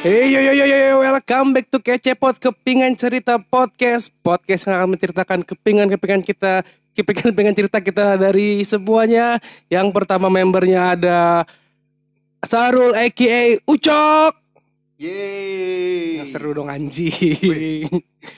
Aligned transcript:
Hey 0.00 0.32
yo 0.32 0.40
yo 0.40 0.56
yo 0.56 0.64
yo 0.64 0.78
yo, 0.80 0.94
welcome 1.04 1.52
back 1.52 1.68
to 1.68 1.76
Kecepot 1.76 2.40
Kepingan 2.40 2.96
Cerita 2.96 3.36
Podcast. 3.36 4.08
Podcast 4.24 4.64
yang 4.64 4.80
akan 4.80 4.88
menceritakan 4.96 5.40
kepingan-kepingan 5.44 6.24
kita 6.24 6.64
Kepingan-kepingan 6.90 7.54
cerita 7.54 7.78
kita 7.78 8.16
dari 8.16 8.64
semuanya. 8.64 9.38
Yang 9.68 9.92
pertama 9.94 10.26
membernya 10.26 10.96
ada 10.96 11.18
Sarul 12.42 12.96
aka 12.96 13.60
Ucok. 13.68 14.32
Yeay. 15.00 16.20
Yang 16.20 16.28
seru 16.28 16.50
dong 16.52 16.68
anjing. 16.68 17.88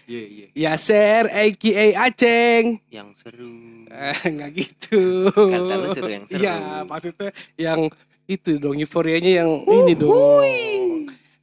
Iya, 0.07 0.23
iya. 0.31 0.47
Yaser 0.55 1.27
aka 1.27 1.85
Aceng. 2.07 2.79
Yang 2.87 3.09
seru. 3.23 3.87
eh, 3.91 4.19
Nggak 4.31 4.51
gitu. 4.55 5.31
Kata 5.31 5.75
lu 5.79 5.87
seru 5.91 6.11
yang 6.11 6.25
seru. 6.27 6.43
Iya 6.43 6.55
maksudnya 6.87 7.31
yang 7.55 7.81
itu 8.27 8.59
dong 8.59 8.79
euforianya 8.79 9.43
yang 9.43 9.51
ini 9.67 9.93
dong 9.99 10.13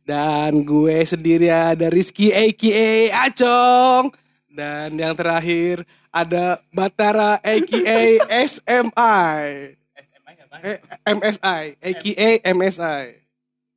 Dan 0.09 0.65
gue 0.65 1.05
sendiri 1.05 1.53
ada 1.53 1.85
Rizky 1.93 2.33
aka 2.33 3.13
Acong 3.29 4.09
Dan 4.49 4.97
yang 4.97 5.13
terakhir 5.13 5.85
ada 6.09 6.57
Batara 6.73 7.37
aka 7.45 8.01
SMI 8.25 9.29
SMI 10.09 10.33
apa? 10.49 10.55
eh, 10.65 10.77
MSI 11.13 11.63
aka 11.77 12.29
MSI 12.41 13.05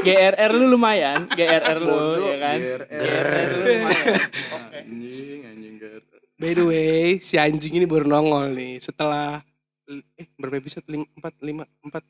GRR 0.00 0.52
lu 0.52 0.76
lumayan, 0.76 1.28
GRR 1.32 1.80
lu 1.80 2.24
ya 2.24 2.36
kan. 2.36 2.58
GRR. 2.60 3.48
lu 3.52 3.64
lumayan. 3.64 4.20
Oke. 4.52 4.78
Anjing, 4.84 5.40
anjing 5.48 5.74
GRR. 5.80 6.20
By 6.36 6.52
the 6.52 6.64
way 6.64 7.20
si 7.20 7.36
anjing 7.36 7.72
ini 7.76 7.84
baru 7.88 8.04
nongol 8.04 8.52
nih 8.52 8.80
Setelah 8.80 9.40
Eh 9.86 10.26
berapa 10.34 10.56
episode? 10.56 10.84
Lim, 10.86 11.04
empat, 11.12 11.34
lima, 11.40 11.64
empat, 11.80 12.02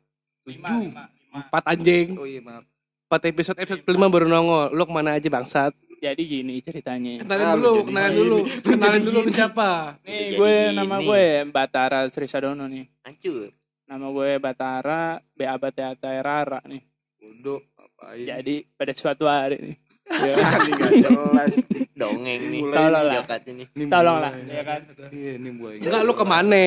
Lima, 0.44 0.68
tujuh 0.68 0.80
lima, 0.84 1.02
lima. 1.32 1.40
Empat 1.40 1.62
anjing 1.66 2.06
Oh 2.14 2.24
iya, 2.24 2.38
maaf. 2.38 2.64
Empat 3.04 3.22
episode, 3.26 3.58
episode 3.58 3.82
kelima 3.82 4.06
baru 4.06 4.24
nongol 4.24 4.70
Lu 4.70 4.84
ke 4.84 4.92
mana 4.92 5.16
aja 5.16 5.26
bangsat? 5.26 5.72
Jadi 5.98 6.22
gini 6.22 6.60
ceritanya. 6.60 7.16
Kenalin 7.18 7.42
Ah, 7.42 7.56
dulu, 7.56 7.64
lu 7.64 7.72
jadi 7.72 7.86
kenalin 7.88 8.12
dulu, 8.14 8.38
Lu 8.44 8.68
kenalin 8.68 9.02
dulu 9.02 9.18
siapa? 9.26 9.96
Nih 10.04 10.36
gue 10.36 10.54
gini. 10.68 10.76
nama 10.76 10.96
gue 11.00 11.24
Batara 11.48 12.00
Sri 12.06 12.28
Sadono 12.28 12.68
nih. 12.68 12.84
Hancur. 13.02 13.48
Nama 13.84 14.06
gue 14.06 14.30
Batara 14.36 15.02
B 15.32 15.40
Abate 15.42 15.80
Rara 16.20 16.60
nih. 16.62 16.84
Bodoh, 17.16 17.64
ngapain? 17.72 18.20
Jadi 18.20 18.54
pada 18.76 18.92
suatu 18.92 19.24
hari 19.24 19.56
nih. 19.56 19.76
ya, 20.04 20.34
Ini 20.60 20.72
gak 20.76 20.92
jelas. 21.00 21.54
Dongeng 21.96 22.42
nih. 22.52 22.62
Tolonglah, 22.68 24.32
mulai. 24.36 24.52
ya 24.52 24.62
kan. 24.62 24.80
Iya, 25.08 25.32
ini 25.40 25.50
mulai. 25.50 25.76
Enggak, 25.80 26.02
lu 26.04 26.12
ke 26.12 26.24
mana? 26.28 26.64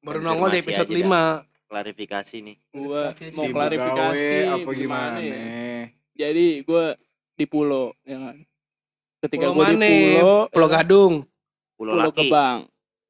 Baru 0.00 0.18
nongol 0.18 0.48
di 0.50 0.58
episode 0.58 0.88
aja 0.88 1.44
5 1.44 1.70
Klarifikasi 1.70 2.36
nih. 2.42 2.56
Gue 2.72 3.02
mau 3.30 3.46
klarifikasi 3.46 4.26
apa 4.50 4.70
gimana 4.72 5.16
gimana? 5.16 5.18
ya. 5.22 5.38
Jadi 6.18 6.46
gue 6.60 6.84
di 7.36 7.44
pulau 7.46 7.94
ya 8.02 8.18
kan. 8.18 8.36
Ketika 9.20 9.46
Pulau 9.46 9.54
gue 9.54 9.64
di 9.68 9.76
mana? 9.76 9.88
pulau, 10.16 10.38
Pulau 10.48 10.66
kan, 10.66 10.74
Gadung 10.74 11.14
Pulau, 11.76 11.92
Pulau 11.92 11.94
Laki. 12.02 12.18
Gebang. 12.18 12.58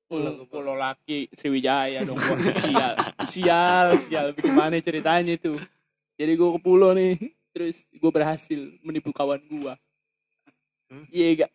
Pulau 0.05 0.30
Pulau. 0.36 0.44
Pulau 0.44 0.74
Laki 0.74 1.18
Sriwijaya 1.30 2.02
dong 2.02 2.18
gua. 2.18 2.36
sial 2.52 2.92
sial 3.24 3.86
sial 3.96 4.27
bagaimana 4.34 4.74
ceritanya 4.77 5.33
itu 5.33 5.55
jadi 6.14 6.34
gue 6.34 6.48
ke 6.50 6.61
pulau 6.61 6.92
nih 6.92 7.16
terus 7.50 7.86
gue 7.88 8.11
berhasil 8.11 8.58
menipu 8.80 9.11
kawan 9.11 9.41
gue 9.41 9.74
Hmm? 10.90 11.07
iya 11.08 11.39
gak 11.39 11.52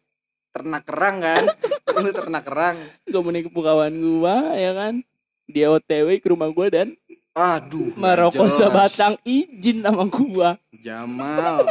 Ternak 0.49 0.87
kerang 0.87 1.19
kan? 1.19 1.43
Lu 1.99 2.07
ternak 2.09 2.47
kerang. 2.47 2.79
gue 3.03 3.19
menipu 3.21 3.59
kawan 3.59 3.91
gue 3.91 4.35
ya 4.55 4.71
kan 4.71 5.03
dia 5.45 5.69
otw 5.69 6.09
ke 6.17 6.27
rumah 6.29 6.49
gue 6.49 6.67
dan 6.69 6.87
Aduh. 7.35 7.91
merokok 7.99 8.47
sebatang 8.47 9.19
izin 9.27 9.83
sama 9.83 10.07
gue 10.07 10.49
Jamal. 10.85 11.65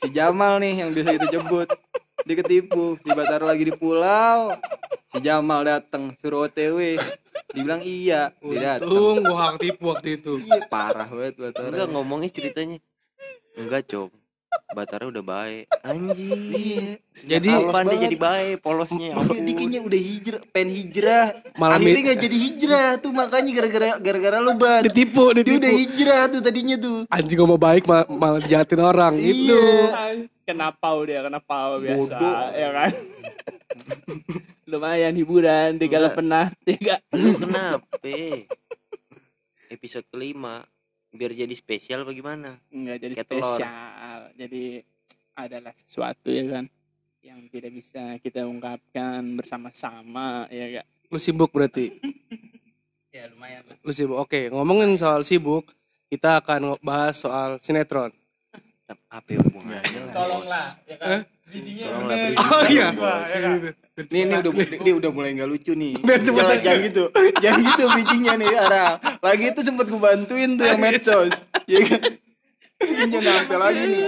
Si 0.00 0.08
Jamal 0.08 0.56
nih 0.56 0.80
yang 0.80 0.90
biasa 0.96 1.20
itu 1.20 1.26
jebut. 1.36 1.68
Dia 2.24 2.34
ketipu. 2.40 2.96
Si 2.96 3.08
Batara 3.12 3.44
lagi 3.44 3.68
di 3.68 3.74
pulau. 3.76 4.56
Si 5.12 5.20
Jamal 5.20 5.68
datang 5.68 6.16
suruh 6.16 6.48
OTW. 6.48 6.96
Dibilang 7.52 7.84
iya. 7.84 8.32
Datang. 8.40 8.88
Untung 8.88 9.20
gua 9.28 9.52
hak 9.52 9.60
tipu 9.60 9.92
waktu 9.92 10.16
itu 10.16 10.40
Iya, 10.40 10.64
parah 10.72 11.04
banget 11.12 11.36
Batara. 11.36 11.68
Enggak 11.68 11.88
ngomongnya 11.92 12.30
ceritanya. 12.32 12.80
Enggak, 13.60 13.84
Cok. 13.84 14.23
Batara 14.70 15.06
udah 15.06 15.22
baik. 15.22 15.64
Anjing. 15.82 16.98
Jadi 17.14 17.46
Kapan 17.46 17.64
dia 17.64 17.72
banget. 17.88 18.02
jadi 18.02 18.16
baik 18.18 18.56
polosnya? 18.58 19.08
ya 19.08 19.14
Dia, 19.14 19.22
dia 19.22 19.38
ampun. 19.38 19.54
kayaknya 19.54 19.80
udah 19.80 20.00
hijrah, 20.00 20.40
pengen 20.50 20.70
hijrah. 20.72 21.26
Malam 21.54 21.76
Akhirnya 21.76 22.00
nggak 22.04 22.20
jadi 22.20 22.36
hijrah 22.40 22.88
tuh 22.98 23.12
makanya 23.12 23.50
gara-gara 23.52 23.88
gara-gara 23.98 24.38
lu 24.38 24.52
bat. 24.54 24.82
ditipu, 24.82 25.30
Dia 25.30 25.38
ditipu 25.40 25.58
udah 25.60 25.72
hijrah 25.76 26.22
tuh 26.28 26.40
tadinya 26.40 26.76
tuh. 26.76 26.98
Anjing 27.06 27.36
gua 27.36 27.48
mau 27.48 27.60
baik 27.60 27.84
mal- 27.84 28.08
malah 28.08 28.42
jahatin 28.42 28.80
orang 28.80 29.14
Itu 29.14 29.54
Iya. 29.54 30.26
kenapa 30.44 30.88
dia 31.04 31.20
kenapa 31.20 31.54
biasa 31.78 32.18
Bodoh. 32.18 32.34
ya 32.52 32.68
kan 32.70 32.90
lumayan 34.70 35.14
hiburan 35.14 35.76
tiga 35.76 35.98
Enggak. 36.00 36.14
penat 36.14 36.50
tiga 36.68 36.94
kenapa? 37.12 37.86
Episode 39.66 40.06
kelima 40.06 40.62
biar 41.14 41.30
jadi 41.30 41.54
spesial 41.54 42.02
bagaimana? 42.02 42.58
Enggak 42.68 42.98
jadi 43.00 43.14
Kayak 43.14 43.28
telur. 43.30 43.56
spesial. 43.56 44.20
Jadi 44.34 44.64
adalah 45.34 45.72
sesuatu 45.74 46.28
ya 46.30 46.44
kan 46.46 46.64
yang 47.24 47.40
tidak 47.48 47.72
bisa 47.72 48.20
kita 48.20 48.44
ungkapkan 48.44 49.24
bersama-sama 49.34 50.44
ya 50.52 50.82
gak? 50.82 50.86
Lu 51.08 51.16
sibuk 51.16 51.50
berarti 51.50 51.88
Ya 53.14 53.30
lumayan 53.30 53.62
lah. 53.70 53.78
Lu 53.80 53.94
sibuk, 53.94 54.18
oke 54.18 54.50
ngomongin 54.50 54.98
soal 54.98 55.22
sibuk 55.22 55.70
Kita 56.10 56.42
akan 56.42 56.74
bahas 56.82 57.16
soal 57.16 57.56
sinetron 57.64 58.12
Apa 59.08 59.30
hubungannya? 59.40 60.12
Tolonglah 60.12 60.66
ya 60.84 60.96
kan. 61.00 61.20
Bijinya 61.44 61.86
bener. 62.00 62.28
Oh 62.40 62.62
iya 62.66 62.88
ya 63.28 63.38
kan? 63.44 63.58
Nih 64.10 64.20
ini 64.26 64.34
udah 64.40 64.52
dia 64.80 64.94
udah 64.96 65.10
mulai 65.12 65.30
nggak 65.36 65.50
lucu 65.50 65.72
nih. 65.76 65.94
Biar 66.00 66.20
cepet 66.24 66.40
jangan, 66.40 66.56
aja. 66.56 66.64
jangan 66.64 66.86
gitu. 66.88 67.04
Jangan 67.38 67.60
gitu 67.62 67.82
bridgingnya 67.92 68.34
nih 68.40 68.48
arah. 68.58 68.90
Lagi 69.20 69.44
itu 69.52 69.60
sempet 69.62 69.86
gue 69.86 70.00
bantuin 70.00 70.50
tuh 70.56 70.64
yang 70.66 70.80
medsos. 70.80 71.34
Ya 71.68 71.80
kan? 71.84 72.02
Sininya 72.82 73.20
nampil 73.22 73.58
lagi 73.60 73.84
nih. 73.86 74.02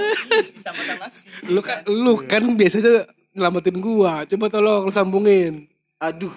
Sama-sama 0.59 1.07
sih. 1.13 1.31
Lu 1.47 1.61
kan, 1.63 1.87
lu 1.87 2.19
kan 2.25 2.43
biasanya 2.57 3.07
nyelamatin 3.37 3.77
gua 3.79 4.25
Coba 4.25 4.49
tolong 4.49 4.89
sambungin 4.89 5.69
Aduh. 6.01 6.33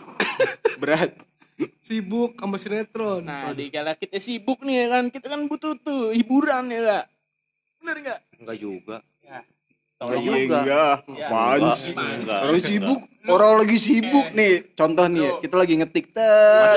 Berat. 0.79 1.15
Sibuk 1.83 2.39
sama 2.39 2.55
sinetron 2.55 3.27
Nah, 3.27 3.51
di 3.51 3.67
kala 3.67 3.95
kita 3.95 4.15
sibuk 4.21 4.63
nih 4.63 4.87
ya 4.87 4.87
kan, 4.95 5.03
kita 5.11 5.27
kan 5.27 5.43
butuh 5.51 5.75
tuh 5.79 6.15
hiburan 6.15 6.71
ya 6.71 6.79
gak? 6.79 7.05
Bener 7.83 7.97
gak? 8.03 8.19
Enggak 8.39 8.57
juga. 8.59 8.97
Ya. 9.19 9.43
Tolong 9.99 10.23
juga. 10.23 10.63
enggak. 10.63 10.95
Ya. 11.11 11.27
Apaan 11.27 11.59
Enggak, 11.59 11.75
sih? 11.75 11.91
enggak. 11.91 12.39
Orang 12.39 12.61
sibuk, 12.63 13.01
orang 13.27 13.53
lagi 13.59 13.77
sibuk 13.83 14.27
nih. 14.31 14.53
Contoh 14.71 15.05
nih, 15.11 15.27
ya, 15.27 15.31
kita 15.43 15.55
lagi 15.59 15.73
ngetik 15.75 16.05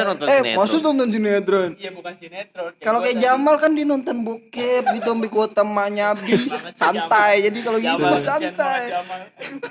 nonton 0.03 0.27
eh, 0.27 0.41
maksud 0.59 0.81
nonton 0.83 1.07
sinetron? 1.15 1.71
Iya 1.79 1.91
bukan 1.95 2.15
sinetron. 2.19 2.73
Kalau 2.83 2.99
kayak 2.99 3.19
Jamal 3.23 3.55
kan 3.63 3.71
dia 3.79 3.87
nonton 3.87 4.17
bokep 4.27 4.85
gitu 4.99 5.09
ambil 5.15 5.31
kuota 5.31 5.63
emaknya 5.63 6.19
habis 6.19 6.51
santai. 6.75 7.47
Jadi 7.47 7.59
kalau 7.63 7.79
gitu 7.79 7.95
Jamal, 8.03 8.13
mah 8.13 8.21
santai. 8.21 8.83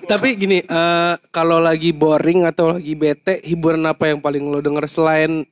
Tapi 0.08 0.28
gini, 0.40 0.58
eh, 0.64 1.14
kalau 1.36 1.60
lagi 1.60 1.92
boring 1.92 2.48
atau 2.48 2.72
lagi 2.80 2.96
bete, 2.96 3.44
hiburan 3.44 3.84
apa 3.84 4.10
yang 4.16 4.24
paling 4.24 4.48
lo 4.48 4.64
denger 4.64 4.88
selain 4.88 5.44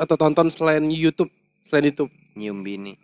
atau 0.00 0.16
tonton 0.16 0.48
selain 0.48 0.88
YouTube, 0.88 1.28
selain 1.68 1.92
YouTube? 1.92 2.08
Nyium 2.38 2.64
bini. 2.64 2.96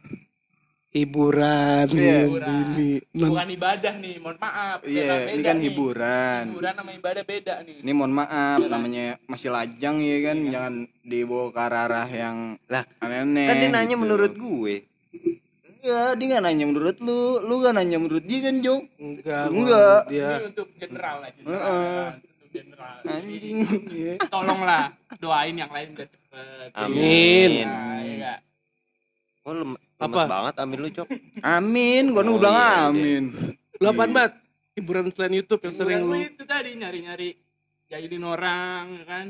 Hiburan, 0.94 1.91
Iya. 1.91 2.23
hiburan. 2.23 2.55
ini. 2.70 3.02
Bukan 3.11 3.49
ibadah 3.50 3.94
nih, 3.99 4.14
mohon 4.23 4.38
maaf. 4.38 4.79
Iya, 4.87 5.02
Beda- 5.02 5.26
ini 5.29 5.43
kan 5.43 5.56
nih. 5.58 5.64
hiburan. 5.67 6.43
Hiburan 6.49 6.73
sama 6.73 6.91
ibadah 6.94 7.23
beda 7.26 7.55
nih. 7.67 7.76
Ini 7.82 7.93
mohon 7.93 8.14
maaf, 8.14 8.58
namanya 8.62 9.19
masih 9.26 9.50
lajang 9.50 9.99
ya 9.99 10.19
kan, 10.23 10.37
Iya. 10.38 10.50
jangan 10.55 10.75
dibawa 11.02 11.46
ke 11.50 11.61
arah 11.61 12.06
yang 12.06 12.37
Lah, 12.70 12.87
aneh-aneh. 13.00 13.43
Kan 13.43 13.56
dia 13.58 13.69
nanya 13.69 13.91
gitu. 13.91 14.02
menurut 14.06 14.32
gue. 14.32 14.75
Enggak, 15.82 16.11
dia 16.14 16.26
nggak 16.31 16.44
nanya 16.46 16.64
menurut 16.64 16.96
lu, 16.96 17.20
lu 17.43 17.55
gak 17.61 17.75
nanya 17.75 17.99
menurut 17.99 18.25
dia 18.25 18.38
kan, 18.41 18.55
Jong? 18.56 18.82
Enggak, 18.96 19.44
Enggak. 19.50 20.00
Dia 20.08 20.29
Ini 20.31 20.46
untuk 20.46 20.69
general 20.79 21.17
lah, 21.19 21.31
general. 21.35 21.58
Heeh. 21.58 21.75
ya 21.75 22.06
kan? 22.06 22.14
Untuk 22.23 22.49
general. 22.49 22.94
Anjing. 23.05 23.56
Iya. 23.91 24.12
Tolonglah 24.31 24.85
doain 25.19 25.55
yang 25.58 25.69
lain 25.69 25.88
biar 25.93 26.06
cepet. 26.06 26.69
Amin. 26.73 27.50
Nah, 27.67 27.99
iya 27.99 28.14
nggak? 28.17 28.38
Apa? 30.05 30.21
lemes 30.21 30.31
banget 30.31 30.55
ambil 30.59 30.79
lu, 30.79 30.89
Cok. 30.91 31.09
Amin, 31.41 32.05
gua 32.11 32.23
Oh, 32.23 32.37
bilang 32.37 32.55
iya, 32.55 32.65
iya. 32.65 32.89
amin. 32.89 33.25
lu 33.75 33.87
apaan, 33.87 34.11
Bat? 34.11 34.33
Hiburan 34.75 35.06
selain 35.09 35.35
YouTube 35.35 35.62
yang 35.62 35.75
sering 35.75 36.03
lu 36.03 36.19
itu 36.19 36.43
tadi 36.43 36.75
nyari-nyari 36.75 37.39
jahilin 37.87 38.25
orang 38.25 38.85
ya 38.93 39.05
kan. 39.05 39.27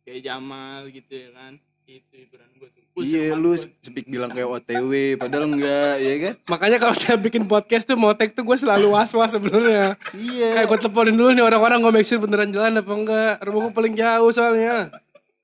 Kayak 0.00 0.20
Jamal 0.24 0.88
gitu 0.88 1.12
ya 1.12 1.30
kan. 1.32 1.52
Itu 1.84 2.14
hiburan 2.14 2.46
gue 2.54 2.68
tuh. 2.70 2.82
Iya, 3.00 3.34
lu 3.34 3.54
gua. 3.54 3.66
speak 3.80 4.06
bilang 4.06 4.30
kayak 4.30 4.46
OTW, 4.46 4.92
padahal 5.16 5.46
enggak, 5.48 5.94
ya 5.98 6.14
kan? 6.20 6.34
Makanya 6.46 6.78
kalau 6.78 6.94
dia 6.94 7.14
bikin 7.16 7.44
podcast 7.44 7.82
tuh 7.82 7.98
mau 7.98 8.14
tag 8.14 8.30
tuh 8.30 8.42
gue 8.42 8.54
selalu 8.54 8.94
was-was 8.94 9.30
sebenarnya. 9.30 9.98
Iya. 10.12 10.48
Kayak 10.54 10.66
gue 10.68 10.78
teleponin 10.86 11.14
dulu 11.14 11.30
nih 11.32 11.42
orang-orang 11.42 11.78
gue 11.80 11.92
make 11.92 12.06
sure 12.06 12.22
beneran 12.22 12.50
jalan 12.50 12.78
apa 12.78 12.92
enggak. 12.92 13.34
Rumah 13.42 13.60
gue 13.66 13.74
paling 13.74 13.94
jauh 13.94 14.30
soalnya. 14.30 14.90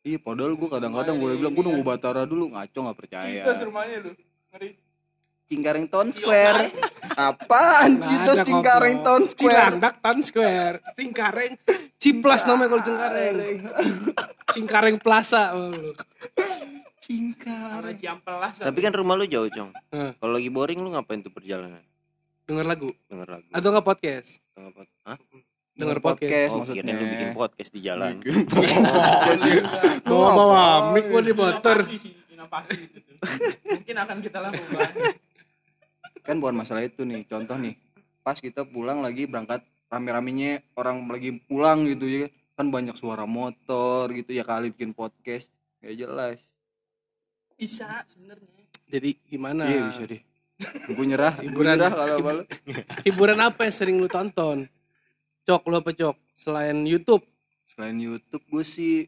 Iya, 0.02 0.22
padahal 0.22 0.54
gue 0.54 0.68
kadang-kadang 0.70 1.18
gue 1.18 1.30
bilang 1.34 1.50
gue 1.50 1.64
nunggu 1.66 1.82
Batara 1.82 2.22
dulu 2.22 2.54
ngaco 2.54 2.78
nggak 2.78 2.98
percaya. 2.98 3.42
Citos 3.42 3.60
rumahnya 3.66 3.96
lu. 4.06 4.10
Ngeri. 4.56 4.72
Cingkareng 5.46 5.86
Town 5.86 6.08
Square. 6.10 6.72
Apaan? 7.14 8.00
Nggak 8.00 8.40
Itu. 8.40 8.56
Town 9.04 9.22
Square. 9.28 9.68
Cilandak 9.70 9.94
Town 10.00 10.18
Square. 10.24 10.76
Cingkareng. 10.96 11.52
Ciplas 12.00 12.42
namanya 12.48 12.68
kalau 12.72 12.82
Cingkareng. 12.82 13.36
Cingkareng 14.56 14.96
Plaza. 14.98 15.52
Sama 17.06 17.92
Ciampelas. 17.94 18.58
Tapi 18.58 18.78
kan 18.80 18.90
rumah 18.90 19.14
lu 19.14 19.28
jauh, 19.28 19.46
Cong. 19.46 19.70
Kalau 19.92 20.32
lagi 20.32 20.48
boring 20.48 20.80
lu 20.80 20.90
ngapain 20.90 21.20
tuh 21.20 21.30
perjalanan? 21.30 21.84
Denger 22.46 22.64
lagu 22.64 22.90
Denger 23.06 23.28
lagu. 23.28 23.46
atau 23.52 23.68
nggak 23.70 23.86
podcast? 23.86 24.38
Denger 24.56 24.72
pod- 24.72 24.94
Hah? 25.04 25.18
Denger 25.76 25.98
podcast. 26.00 26.50
Oh, 26.50 26.58
maksudnya. 26.62 26.94
lu 26.94 27.06
bikin 27.10 27.30
podcast 27.34 27.70
di 27.70 27.80
jalan. 27.84 28.22
Bawa 30.06 30.28
bawa 30.32 30.62
mic 30.94 31.10
gua 31.10 31.22
di 31.22 31.34
motor. 31.34 31.76
Inovasi 32.46 32.70
sih, 32.70 32.78
inovasi 32.78 32.86
itu 32.86 32.98
tuh. 33.02 33.16
Mungkin 33.74 33.96
akan 33.98 34.16
kita 34.22 34.38
lakukan. 34.38 34.90
kan 36.26 36.42
bukan 36.42 36.56
masalah 36.58 36.82
itu 36.82 37.06
nih 37.06 37.22
contoh 37.30 37.54
nih 37.54 37.78
pas 38.26 38.34
kita 38.34 38.66
pulang 38.66 38.98
lagi 38.98 39.30
berangkat 39.30 39.62
rame-ramenya 39.86 40.58
orang 40.74 41.06
lagi 41.06 41.38
pulang 41.46 41.86
gitu 41.86 42.10
ya 42.10 42.26
kan 42.58 42.66
banyak 42.66 42.98
suara 42.98 43.22
motor 43.22 44.10
gitu 44.10 44.34
ya 44.34 44.42
kali 44.42 44.74
bikin 44.74 44.90
podcast 44.90 45.46
gak 45.78 45.94
jelas 45.94 46.42
Bisa 47.54 48.02
sebenarnya. 48.10 48.66
Jadi 48.90 49.22
gimana? 49.30 49.70
iya 49.70 49.86
bisa 49.86 50.02
deh 50.02 50.18
gue 50.90 51.04
nyerah 51.06 51.38
Hiburan. 51.38 51.78
nyerah 51.78 51.90
kalau 51.94 52.14
apa 52.18 52.30
lu 52.32 52.42
Hiburan 53.06 53.40
apa 53.46 53.60
yang 53.62 53.74
sering 53.76 53.96
lu 54.02 54.10
tonton? 54.10 54.66
Cok 55.46 55.62
lu 55.70 55.78
apa 55.78 55.94
cok? 55.94 56.16
Selain 56.34 56.74
YouTube? 56.82 57.22
selain 57.66 57.98
YouTube 57.98 58.40
gue 58.48 58.64
sih 58.64 59.04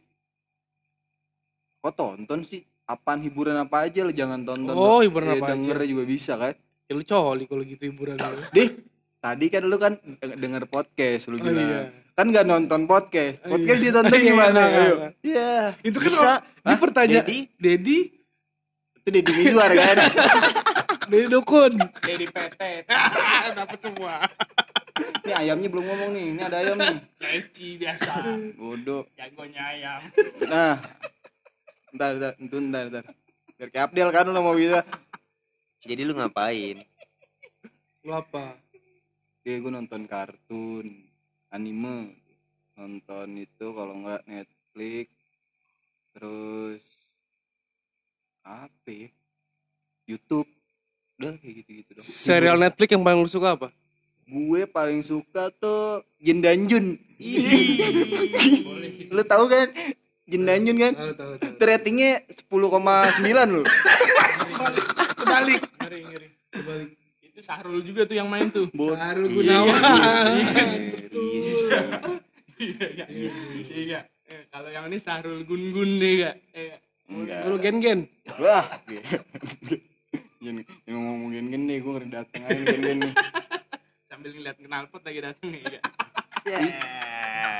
kok 1.80 1.94
tonton 1.96 2.44
sih 2.44 2.67
apaan 2.88 3.20
hiburan 3.20 3.54
apa 3.54 3.84
aja 3.84 4.00
lo 4.00 4.10
jangan 4.10 4.40
tonton 4.42 4.72
Oh, 4.72 4.96
dong. 4.96 5.04
hiburan 5.04 5.28
Ya, 5.28 5.34
apa 5.34 5.44
aja? 5.44 5.52
denger 5.52 5.76
juga 5.84 6.04
bisa 6.04 6.32
kan 6.34 6.54
Ya 6.84 6.92
lu 6.92 7.04
coli 7.04 7.44
kalau 7.44 7.62
gitu 7.62 7.84
hiburan 7.84 8.16
lu. 8.16 8.40
deh 8.50 8.70
tadi 9.18 9.46
kan 9.46 9.62
lu 9.62 9.76
kan 9.76 9.92
deng- 9.94 10.38
denger 10.38 10.64
podcast 10.66 11.28
lu 11.28 11.36
Oh, 11.36 11.44
bilang 11.44 11.60
iya. 11.60 11.80
kan 12.14 12.26
gak 12.26 12.44
nonton 12.44 12.80
podcast 12.84 13.44
Oh, 13.44 13.52
podcast 13.52 13.76
iya. 13.76 13.84
ditonton 13.84 14.16
Iya, 14.16 14.24
gimana 14.24 14.60
iya, 14.62 14.72
ayo 14.74 14.94
iya. 14.94 15.08
iya 15.22 15.52
Itu 15.82 15.98
kan 15.98 16.08
Bisa. 16.08 16.32
di 16.62 16.74
pertanyaan 16.76 17.24
Dedi? 17.24 17.38
Dedi, 17.54 17.98
itu 18.96 19.08
Deddy 19.10 19.32
Mizwar 19.34 19.70
kan 19.70 19.96
Dedi 21.10 21.26
Dukun. 21.26 21.72
Dari 21.98 22.26
PT. 22.26 22.60
Dapat 23.56 23.78
semua. 23.80 24.28
ini 24.98 25.32
ayamnya 25.32 25.68
belum 25.68 25.84
ngomong 25.84 26.10
nih 26.10 26.24
ini 26.26 26.40
ada 26.42 26.56
ayam 26.58 26.76
nih 26.76 26.96
Leci 27.18 27.76
biasa. 27.76 28.12
bodoh 28.54 29.06
Jagonya 29.14 29.62
ayam. 29.66 30.00
nah 30.44 30.74
ntar 31.94 32.12
ntar 32.18 32.32
ntar 32.36 32.60
ntar, 32.60 32.84
ntar. 32.92 33.04
biar 33.58 33.68
kayak 33.72 33.86
Abdel 33.90 34.10
kan 34.14 34.28
lo 34.28 34.40
mau 34.40 34.54
bisa 34.54 34.84
Jadi 35.88 36.02
lu 36.04 36.12
ngapain? 36.18 36.82
Lu 38.04 38.12
apa? 38.12 38.58
Oke, 39.38 39.52
gue 39.56 39.72
nonton 39.72 40.04
kartun, 40.04 40.86
anime, 41.48 42.18
nonton 42.76 43.40
itu 43.40 43.66
kalau 43.72 43.94
nggak 44.04 44.26
Netflix, 44.28 45.08
terus 46.12 46.82
apa? 48.44 48.90
ya? 48.90 49.08
YouTube, 50.08 50.48
udah 51.16 51.36
kayak 51.40 51.54
gitu-gitu 51.64 51.90
dong. 51.96 52.04
Serial 52.04 52.58
Netflix 52.60 52.88
yang 52.92 53.04
paling 53.06 53.20
lu 53.24 53.30
suka 53.30 53.56
apa? 53.56 53.68
Gue 54.28 54.68
paling 54.68 55.00
suka 55.00 55.48
tuh 55.56 56.04
Jin 56.20 56.44
dan 56.44 56.68
Jun. 56.68 57.00
Lu 59.14 59.24
tahu 59.24 59.48
kan? 59.48 59.72
Jin 60.28 60.44
kan? 60.44 60.92
Tahu 60.92 61.12
tahu 61.16 61.32
tahu. 61.40 61.52
Ratingnya 61.56 62.20
10,9 62.28 62.52
loh. 63.48 63.64
Kebalik. 65.16 65.60
Ngeri, 65.80 66.00
ngeri. 66.04 66.28
Itu 67.24 67.40
Sahrul 67.40 67.80
juga 67.80 68.04
tuh 68.04 68.16
yang 68.20 68.28
main 68.28 68.52
tuh. 68.52 68.68
Bot. 68.76 68.92
Baru 68.92 69.24
Iya, 69.24 69.32
Gunawan. 69.32 69.80
Iya, 72.58 72.86
iya. 73.08 73.30
Iya. 73.70 74.00
Eh, 74.28 74.44
Kalau 74.52 74.68
yang 74.68 74.84
ini 74.92 74.98
Sahrul 75.00 75.46
Gun-Gun 75.48 75.90
deh, 75.96 76.12
Kak. 76.20 76.36
Eh, 76.52 76.76
Enggak. 77.08 77.40
Lu 77.48 77.56
gen-gen. 77.56 78.00
Wah. 78.36 78.66
Yang 80.44 80.68
yang 80.84 81.00
ngomongin 81.00 81.48
gini, 81.48 81.80
gue 81.80 81.92
ngeri 81.96 82.08
dateng 82.12 82.42
aja 82.44 82.62
gini 82.68 82.90
nih. 83.00 83.12
sambil 84.08 84.30
ngeliat 84.34 84.58
knalpot 84.60 85.00
lagi 85.00 85.20
dateng 85.24 85.48
nih, 85.54 85.62
Kak. 85.64 85.82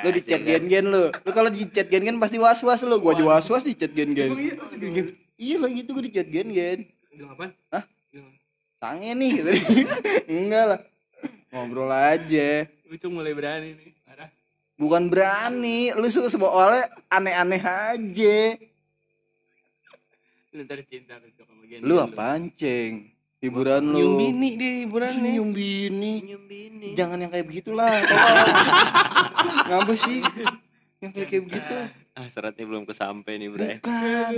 Lu 0.04 0.08
di 0.14 0.22
chat 0.22 0.42
gen-gen 0.42 0.84
lu 0.86 1.10
lu 1.10 1.30
kalau 1.34 1.50
di 1.50 1.66
chat 1.70 1.86
gen-gen 1.90 2.16
pasti 2.22 2.38
was-was 2.38 2.80
lu 2.86 2.96
gua 3.02 3.12
aja 3.19 3.25
was-was 3.26 3.62
di 3.66 3.75
chat 3.75 3.90
gen-gen 3.90 4.30
iya 4.38 4.52
masih 4.54 4.78
gen-gen. 4.78 5.06
iya 5.38 5.56
lah 5.58 5.70
gitu 5.70 5.90
gua 5.94 6.04
di 6.04 6.12
chat 6.14 6.28
Bilang 6.28 7.34
apaan? 7.34 7.50
Hah? 7.75 7.84
Bilang 8.14 8.30
apa? 8.30 8.38
sange 8.78 9.10
nih 9.19 9.30
gitu. 9.42 9.50
enggak 10.30 10.64
lah 10.70 10.80
ngobrol 11.50 11.90
aja 11.90 12.70
Ucung 12.88 13.20
mulai 13.20 13.34
berani 13.36 13.75
nih. 13.75 13.90
Parah. 14.06 14.28
bukan 14.78 15.10
berani 15.10 15.90
lu 15.98 16.06
suka 16.08 16.30
soalnya 16.30 16.86
aneh-aneh 17.10 17.62
aja 17.62 18.38
Lu 20.54 20.64
ntar 20.64 20.80
cinta 20.86 21.19
lu 21.20 21.28
Gen 21.69 21.84
Gen 21.84 21.98
apaan 22.00 22.48
ceng 22.54 23.17
hiburan 23.38 23.82
lu 23.85 23.94
Nyium 23.94 24.14
bini 24.17 24.49
deh 24.55 24.75
hiburan 24.82 25.11
nih. 25.11 25.23
nyium 25.31 25.50
bini 25.50 26.12
Nyium 26.23 26.44
bini. 26.44 26.88
jangan 26.93 27.19
yang 27.19 27.31
kayak 27.31 27.46
begitulah 27.46 27.87
ngapa 29.69 29.94
sih 29.94 30.20
yang 30.99 31.11
kayak 31.12 31.29
kayak 31.29 31.44
begitu 31.44 31.76
Ah, 32.12 32.26
seratnya 32.26 32.67
belum 32.67 32.82
kesampe 32.82 33.31
nih, 33.31 33.46
Bray. 33.46 33.79
bukan 33.79 34.35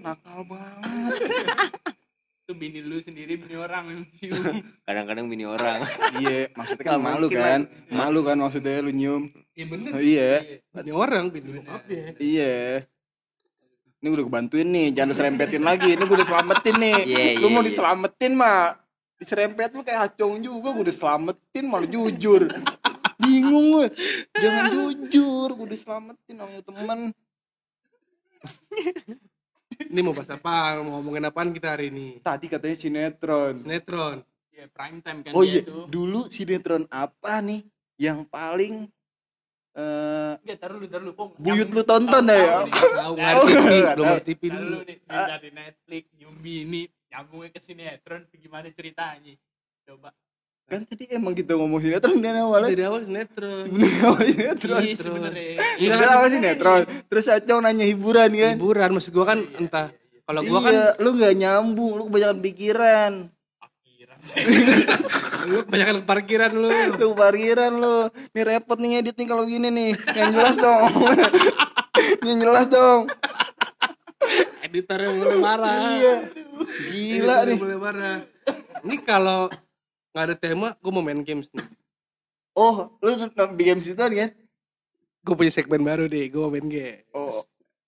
nakal 0.00 0.46
banget 0.46 1.18
Itu 2.44 2.52
bini 2.54 2.78
lu 2.78 3.00
sendiri, 3.00 3.34
bini 3.34 3.56
orang 3.56 3.88
yang 3.88 4.02
cium. 4.12 4.60
Kadang-kadang 4.86 5.26
bini 5.26 5.42
orang. 5.42 5.80
iya 6.14 6.46
maksudnya 6.52 6.84
kan 6.86 7.00
malu 7.00 7.26
kan 7.26 7.60
malu 7.88 8.20
kan 8.20 8.36
maksudnya 8.36 8.78
lu 8.78 8.92
nyium 8.92 9.32
Iya 9.50 9.64
bener. 9.66 9.90
Oh, 9.90 9.98
iya 9.98 10.30
Bini 10.70 10.92
orang, 10.92 11.24
bini 11.28 11.56
bokapnya. 11.56 12.14
iya 12.18 12.86
ini 14.04 14.12
udah 14.12 14.28
kebantuin 14.28 14.68
nih 14.68 14.92
jangan 14.92 15.08
lu 15.08 15.16
serempetin 15.16 15.64
lagi. 15.64 15.96
Ini 15.96 16.04
gue 16.04 16.16
udah 16.20 16.28
selamatin 16.28 16.76
nih. 16.76 16.98
Lu 17.40 17.48
iya, 17.48 17.48
mau 17.48 17.64
iya. 17.64 17.68
diselamatin 17.72 18.32
mah 18.36 18.76
diserempet 19.16 19.72
lu 19.72 19.80
kayak 19.80 20.12
acong 20.12 20.44
juga 20.44 20.76
gue 20.76 20.84
udah 20.84 20.96
selamatin 21.00 21.64
malah 21.64 21.88
jujur. 21.88 22.52
Bingung 23.16 23.80
gue 23.80 23.88
jangan 24.36 24.64
jujur 24.68 25.48
gue 25.56 25.66
udah 25.72 25.80
selamatin 25.80 26.34
namanya 26.36 26.62
temen. 26.68 27.00
Ini 29.88 30.00
mau 30.04 30.12
bahas 30.12 30.28
apa? 30.36 30.84
Mau 30.84 31.00
ngomongin 31.00 31.24
apaan 31.24 31.56
kita 31.56 31.72
hari 31.72 31.88
ini? 31.88 32.20
tadi 32.20 32.52
katanya 32.52 32.76
sinetron. 32.76 33.64
Sinetron. 33.64 34.20
Iya, 34.52 34.68
prime 34.68 35.00
time 35.00 35.18
kan 35.24 35.32
oh 35.32 35.42
iya 35.42 35.64
dulu 35.64 36.28
sinetron 36.28 36.84
apa 36.92 37.40
nih? 37.40 37.64
Yang 37.96 38.28
paling 38.28 38.92
eh 39.74 40.32
Enggak, 40.36 40.56
taruh 40.56 40.76
lu, 40.76 40.86
taruh 40.86 41.04
lu. 41.04 41.12
Kok 41.12 41.28
buyut 41.36 41.68
lu 41.68 41.82
tonton 41.82 42.22
dah 42.22 42.36
ya 42.36 42.52
Tahu 42.64 43.12
nggak 43.12 43.32
Oh, 43.32 43.44
nggak 43.44 43.64
belum 43.92 44.06
tahu. 44.06 44.14
ada 44.14 44.22
TV 44.22 44.42
Taruh 44.44 44.60
dulu. 44.60 44.70
lu 44.70 44.78
nih, 44.82 44.96
dari 45.04 45.50
Netflix, 45.50 46.02
nyium 46.14 46.36
bini, 46.36 46.82
nyambungnya 47.08 47.48
ke 47.50 47.60
sinetron, 47.60 48.20
gimana 48.32 48.66
ceritanya? 48.70 49.34
Coba. 49.84 50.10
kan 50.64 50.80
tadi 50.82 51.04
emang 51.10 51.32
kita 51.32 51.52
ngomong 51.52 51.76
sinetron 51.78 52.16
dan 52.18 52.40
awalnya 52.40 52.70
Dari 52.70 52.84
awal 52.84 53.02
sinetron. 53.02 53.60
sebenarnya 53.62 54.00
awal 54.02 54.24
sinetron 54.24 54.80
Iya, 54.80 54.96
sebenarnya. 54.96 55.44
Iya, 55.76 55.88
Udah 55.90 56.08
apa 56.10 56.26
sinetron 56.26 56.80
terus 57.04 57.26
acong 57.28 57.60
nanya 57.60 57.84
hiburan 57.84 58.30
kan 58.32 58.54
Hiburan 58.54 58.90
maksud 58.90 59.12
gua 59.12 59.26
kan 59.26 59.38
entah 59.54 59.92
kalau 60.22 60.40
gua 60.42 60.60
kan 60.62 60.72
iya, 60.72 60.86
lu 60.98 61.10
nggak 61.12 61.34
nyambung, 61.36 61.92
lu 61.94 62.02
kebanyakan 62.06 62.38
pikiran. 62.40 63.12
Lu 65.44 65.60
kebanyakan 65.68 65.96
parkiran 66.08 66.52
lu. 66.52 66.68
Lu 66.96 67.08
parkiran 67.12 67.72
lu. 67.72 67.96
Nih 68.32 68.44
repot 68.44 68.78
nih 68.80 68.88
ngedit 68.98 69.16
nih 69.20 69.26
kalau 69.28 69.44
gini 69.44 69.68
nih. 69.68 69.90
Yang 70.16 70.30
jelas 70.34 70.56
dong. 70.56 70.82
Yang 72.26 72.38
jelas 72.42 72.66
dong. 72.72 73.00
Editor 74.64 74.98
yang 75.04 75.14
mulai 75.20 75.38
marah. 75.38 75.76
Iya. 75.76 76.14
Gila 76.90 77.36
nih. 77.44 77.58
mulai 77.60 77.78
marah. 77.78 78.18
Ini 78.80 78.96
kalau 79.04 79.52
nggak 80.10 80.24
ada 80.24 80.36
tema, 80.36 80.68
gua 80.80 80.90
mau 80.90 81.04
main 81.04 81.20
games 81.20 81.52
nih. 81.52 81.66
Oh, 82.56 82.88
lu 83.02 83.18
nonton 83.18 83.58
game 83.58 83.82
situ 83.84 83.98
kan? 83.98 84.30
Gue 85.24 85.34
punya 85.34 85.52
segmen 85.52 85.82
baru 85.82 86.06
deh, 86.06 86.30
gue 86.30 86.38
mau 86.38 86.52
main 86.52 86.68
game. 86.70 87.02
Oh. 87.10 87.42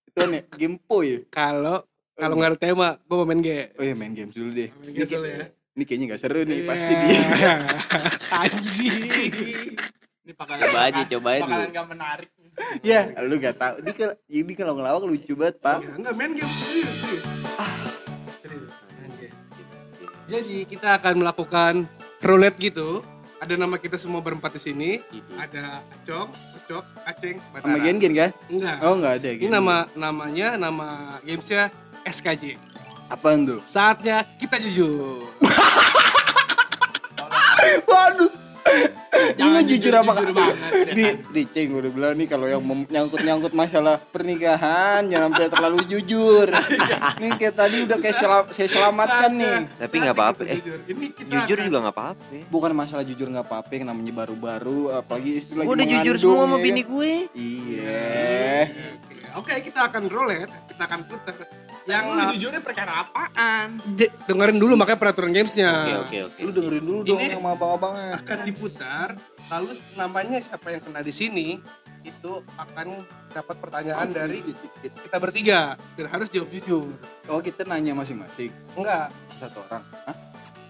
Itu 0.08 0.26
nih, 0.26 0.42
game 0.58 0.76
ya. 1.06 1.18
Kalau 1.30 1.86
kalau 2.16 2.34
nggak 2.40 2.50
ada 2.56 2.60
tema, 2.60 2.88
gue 2.96 3.16
mau 3.16 3.28
main 3.28 3.42
game. 3.44 3.68
Oh 3.76 3.84
iya 3.84 3.94
main 3.94 4.12
games 4.16 4.32
dulu 4.32 4.50
deh. 4.56 4.72
Main 4.72 4.92
games 4.96 5.10
dulu 5.12 5.28
ya. 5.28 5.46
Ini 5.76 5.84
kayaknya 5.84 6.06
gak 6.08 6.20
seru 6.22 6.40
nih, 6.42 6.64
pasti 6.64 6.88
Iya. 6.88 7.04
dia. 7.04 7.54
Anjing. 8.40 8.96
Ini 10.18 10.32
bakalan 10.32 10.60
Coba 10.64 10.80
aja, 10.82 11.02
coba 11.06 11.28
aja 11.30 11.42
Bakalan 11.42 11.60
dulu. 11.60 11.76
gak 11.76 11.86
menarik. 11.86 12.30
Ya, 12.80 13.00
lu 13.20 13.36
gak 13.36 13.54
tahu. 13.54 13.74
Ini 13.78 13.90
kalau 13.92 14.14
ini 14.26 14.52
kalau 14.56 14.72
ngelawak 14.74 15.04
lucu 15.04 15.36
banget, 15.36 15.60
Pak. 15.60 15.84
Enggak 15.92 16.14
main 16.16 16.32
game 16.32 16.48
serius, 16.50 16.94
serius. 16.96 17.24
Serius, 18.38 18.72
main 18.90 19.12
game. 19.14 19.34
Jadi 20.26 20.56
kita 20.66 20.88
akan 20.94 21.14
melakukan 21.18 21.74
roulette 22.18 22.58
gitu 22.58 23.04
Ada 23.36 23.52
nama 23.54 23.76
kita 23.76 23.94
semua 23.94 24.18
berempat 24.18 24.56
di 24.56 24.62
sini. 24.62 24.90
Jadi, 25.04 25.20
Ada 25.36 25.64
Acong, 25.92 26.32
Ucok, 26.56 26.84
Aceng, 27.04 27.36
Sama 27.36 27.52
Batara. 27.60 27.84
gen-gen 27.84 28.12
kan? 28.16 28.30
Enggak. 28.48 28.76
Oh 28.80 28.96
enggak 28.96 29.12
ada 29.14 29.28
Ini 29.28 29.38
gen. 29.38 29.52
nama 29.52 29.76
namanya 29.92 30.48
nama 30.56 30.88
gamesnya 31.20 31.68
SKJ. 32.02 32.56
Apaan 33.06 33.46
tuh? 33.46 33.60
Saatnya 33.62 34.26
kita 34.34 34.58
jujur. 34.58 35.22
Waduh. 37.86 38.30
Jangan 39.38 39.62
Ini 39.62 39.70
jujur 39.70 39.94
apa 39.94 40.12
jujur 40.12 40.26
kak? 40.26 40.34
banget, 40.34 40.58
ya 40.58 40.92
Di, 40.92 41.04
kan? 41.06 41.16
di 41.30 41.42
Ceng 41.46 41.70
udah 41.72 41.88
bilang 41.88 42.14
nih 42.14 42.26
kalau 42.26 42.46
yang 42.46 42.60
mem- 42.60 42.84
nyangkut-nyangkut 42.84 43.52
masalah 43.54 43.96
pernikahan 44.02 45.06
jangan 45.06 45.30
sampai 45.30 45.48
terlalu 45.48 45.78
jujur. 45.86 46.46
nih 47.22 47.30
kayak 47.32 47.54
tadi 47.54 47.76
udah 47.86 47.96
kayak 47.96 48.12
sel- 48.12 48.50
saya 48.50 48.68
selamatkan 48.68 49.30
nih. 49.32 49.56
Tapi 49.70 49.78
Saatnya 49.78 49.98
nggak 50.02 50.16
apa-apa, 50.18 50.42
eh. 50.44 50.58
Jujur. 50.58 50.78
Ini 50.84 51.06
jujur 51.16 51.58
juga 51.62 51.78
nggak 51.80 51.94
apa-apa. 51.94 52.36
Bukan 52.44 52.70
masalah 52.74 53.04
jujur 53.06 53.26
nggak 53.30 53.46
apa-apa 53.46 53.70
yang 53.72 53.84
namanya 53.86 54.12
baru-baru 54.16 54.78
apalagi 54.92 55.30
istri 55.32 55.54
lagi 55.54 55.64
Gue 55.64 55.76
udah 55.76 55.88
jujur 55.88 56.14
semua 56.18 56.42
sama 56.42 56.56
ya 56.58 56.60
bini 56.60 56.82
kan? 56.82 56.90
gue. 56.90 57.12
Iya. 57.32 58.04
Oke, 59.36 59.52
kita 59.62 59.80
akan 59.86 60.02
roulette, 60.08 60.52
kita 60.66 60.82
akan 60.84 61.00
putar. 61.06 61.34
Yang 61.86 62.02
Yang 62.02 62.06
lu 62.10 62.22
jujurnya 62.34 62.60
perkara 62.60 62.92
apaan? 63.00 63.68
Je- 63.94 64.10
dengerin 64.26 64.58
dulu 64.58 64.74
makanya 64.74 64.98
peraturan 64.98 65.30
gamesnya. 65.30 65.70
Oke 65.70 65.94
oke 65.96 66.18
oke. 66.26 66.40
Lu 66.40 66.50
dengerin 66.50 66.82
dulu 66.82 66.98
dong 67.04 67.16
Ini- 67.16 67.32
sama 67.32 67.50
abang-abangnya. 67.52 68.10
Akan 68.16 68.38
diputar, 68.42 69.08
lalu 69.46 69.66
namanya 69.94 70.38
siapa 70.40 70.66
yang 70.68 70.82
kena 70.82 71.00
di 71.00 71.12
sini 71.12 71.48
itu 72.02 72.32
akan 72.52 72.86
dapat 73.30 73.56
pertanyaan 73.56 74.08
dari 74.08 74.42
kita 74.82 75.16
bertiga 75.16 75.60
dan 75.94 76.06
harus 76.08 76.26
jawab 76.28 76.50
jujur. 76.50 76.90
Oh 77.26 77.38
kita 77.38 77.62
nanya 77.62 77.92
masing-masing 77.92 78.50
Enggak, 78.74 79.10
satu 79.36 79.58
orang. 79.64 79.82
Hah? 80.04 80.16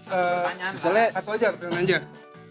eh, 0.07 0.33
Pertanyaan 0.35 0.71
Misalnya 0.73 1.05
satu 1.11 1.29
aja 1.31 1.45
pertanyaan 1.51 1.81
aja. 1.83 1.97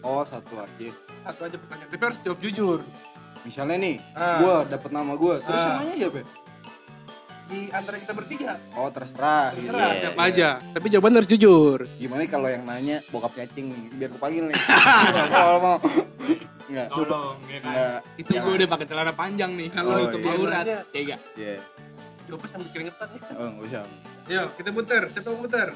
oh 0.01 0.23
satu 0.23 0.53
aja. 0.57 0.89
Satu 1.21 1.41
aja 1.41 1.55
pertanyaan, 1.57 1.89
tapi 1.89 2.03
harus 2.05 2.19
jawab 2.21 2.39
jujur. 2.39 2.79
Misalnya 3.43 3.75
nih, 3.77 3.95
Ah. 4.13 4.39
gua 4.39 4.55
dapet 4.65 4.89
nama 4.89 5.13
gua, 5.13 5.39
terus 5.39 5.55
Ah. 5.57 5.67
yang 5.69 5.79
nanya 5.81 5.95
siapa? 5.97 6.19
Di 7.47 7.71
antara 7.71 7.95
kita 7.95 8.11
bertiga, 8.11 8.59
Oh 8.75 8.91
terserah. 8.91 9.55
terserah 9.55 9.87
Iya, 9.89 9.99
siapa 10.01 10.21
iya. 10.21 10.29
aja. 10.29 10.49
Tapi 10.69 10.85
jawaban 10.91 11.15
harus 11.15 11.29
jujur. 11.29 11.87
Gimana 11.95 12.27
kalau 12.27 12.47
yang 12.47 12.63
nanya 12.63 12.99
bokapnya 13.07 13.47
Cing 13.49 13.71
nih, 13.71 13.87
biar 13.95 14.09
ku 14.11 14.17
panggil 14.17 14.43
nih. 14.45 14.57
Kalau 15.31 15.57
mau. 15.57 15.77
Enggak. 16.67 16.87
Tolong 16.91 17.37
ya 17.47 17.57
kan. 17.57 17.71
Enggak. 17.71 17.99
Itu 18.19 18.31
gue 18.35 18.53
udah 18.53 18.67
pakai 18.67 18.85
celana 18.85 19.13
panjang 19.13 19.51
nih. 19.53 19.67
Kalau 19.69 19.89
Oh, 19.89 19.99
nutup 20.01 20.19
iya. 20.19 20.31
aurat, 20.33 20.65
ya 20.67 20.79
enggak? 20.93 21.19
Iya. 21.33 21.57
Jawabnya 22.27 22.47
sambil 22.51 22.69
keringetan 22.69 23.07
ya. 23.07 23.21
Oh, 23.33 23.47
enggak 23.47 23.65
usah. 23.65 23.83
Yuk, 24.27 24.47
kita 24.53 24.69
putar. 24.69 25.01
Siapa 25.07 25.27
mau 25.29 25.39
putar? 25.39 25.67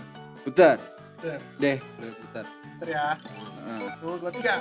Putar. 0.44 0.78
Putar. 1.16 1.40
Deh, 1.56 1.78
boleh 1.80 2.16
putar. 2.20 2.46
Putar 2.51 2.88
ya. 2.90 3.06
Heeh. 3.16 3.78
Satu, 3.88 4.08
dua, 4.20 4.30
tiga. 4.30 4.54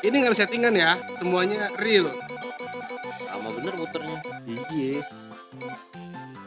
Ini 0.00 0.14
nggak 0.16 0.32
ada 0.32 0.38
settingan 0.38 0.72
ya, 0.72 0.90
semuanya 1.14 1.68
real. 1.76 2.08
Sama 3.22 3.48
bener 3.52 3.74
muternya. 3.76 4.16
Iya. 4.72 5.04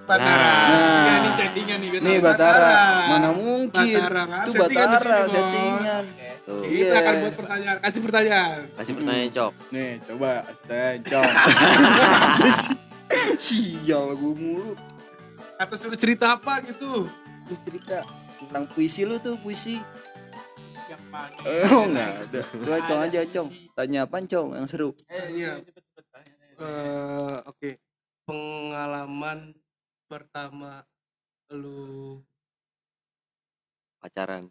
Batara. 0.05 0.37
Nah. 0.37 0.69
Enggak 0.69 1.17
nih 1.17 1.33
settingan 1.33 1.77
nih. 1.77 1.89
Nih 1.97 2.17
Batara. 2.19 2.59
Batara, 2.61 3.09
mana 3.09 3.29
mungkin? 3.31 3.97
Batara, 3.97 4.23
Itu 4.23 4.51
settingan 4.51 4.61
di 4.61 4.69
sini, 4.69 4.85
Batara 4.85 5.17
Bos. 5.17 5.31
settingan. 5.31 6.03
Tuh. 6.45 6.61
Kita 6.61 6.77
Iya. 6.85 6.93
akan 6.95 7.13
buat 7.17 7.35
pertanyaan, 7.35 7.77
kasih 7.81 8.01
pertanyaan. 8.01 8.59
Kasih 8.71 8.93
pertanyaan 8.93 9.29
cok. 9.31 9.51
Nih, 9.71 9.91
coba 10.05 10.31
Astaga. 10.45 11.21
Sial 13.37 14.05
gue 14.13 14.33
mulu. 14.35 14.71
Atau 15.55 15.75
suruh 15.75 15.95
cerita 15.95 16.35
apa 16.35 16.59
gitu. 16.61 17.07
Lu 17.45 17.55
cerita 17.63 18.03
tentang 18.37 18.65
puisi 18.67 19.01
lu 19.03 19.17
tuh, 19.17 19.37
puisi. 19.37 19.79
Siapa 20.85 21.19
nih? 21.33 21.65
Oh, 21.65 21.83
enggak 21.87 22.09
ada. 22.21 22.41
Coba 22.43 22.77
Cong 22.83 23.01
aja, 23.01 23.19
Cong. 23.27 23.47
Tanya 23.73 23.99
apa, 24.05 24.15
Cong? 24.21 24.47
Yang 24.53 24.67
seru. 24.69 24.89
Eh, 25.07 25.25
Iya. 25.33 25.51
Eh, 26.55 27.37
Oke, 27.45 27.69
pengalaman 28.23 29.51
pertama 30.05 30.85
lu 31.49 32.21
Pacaran. 33.97 34.45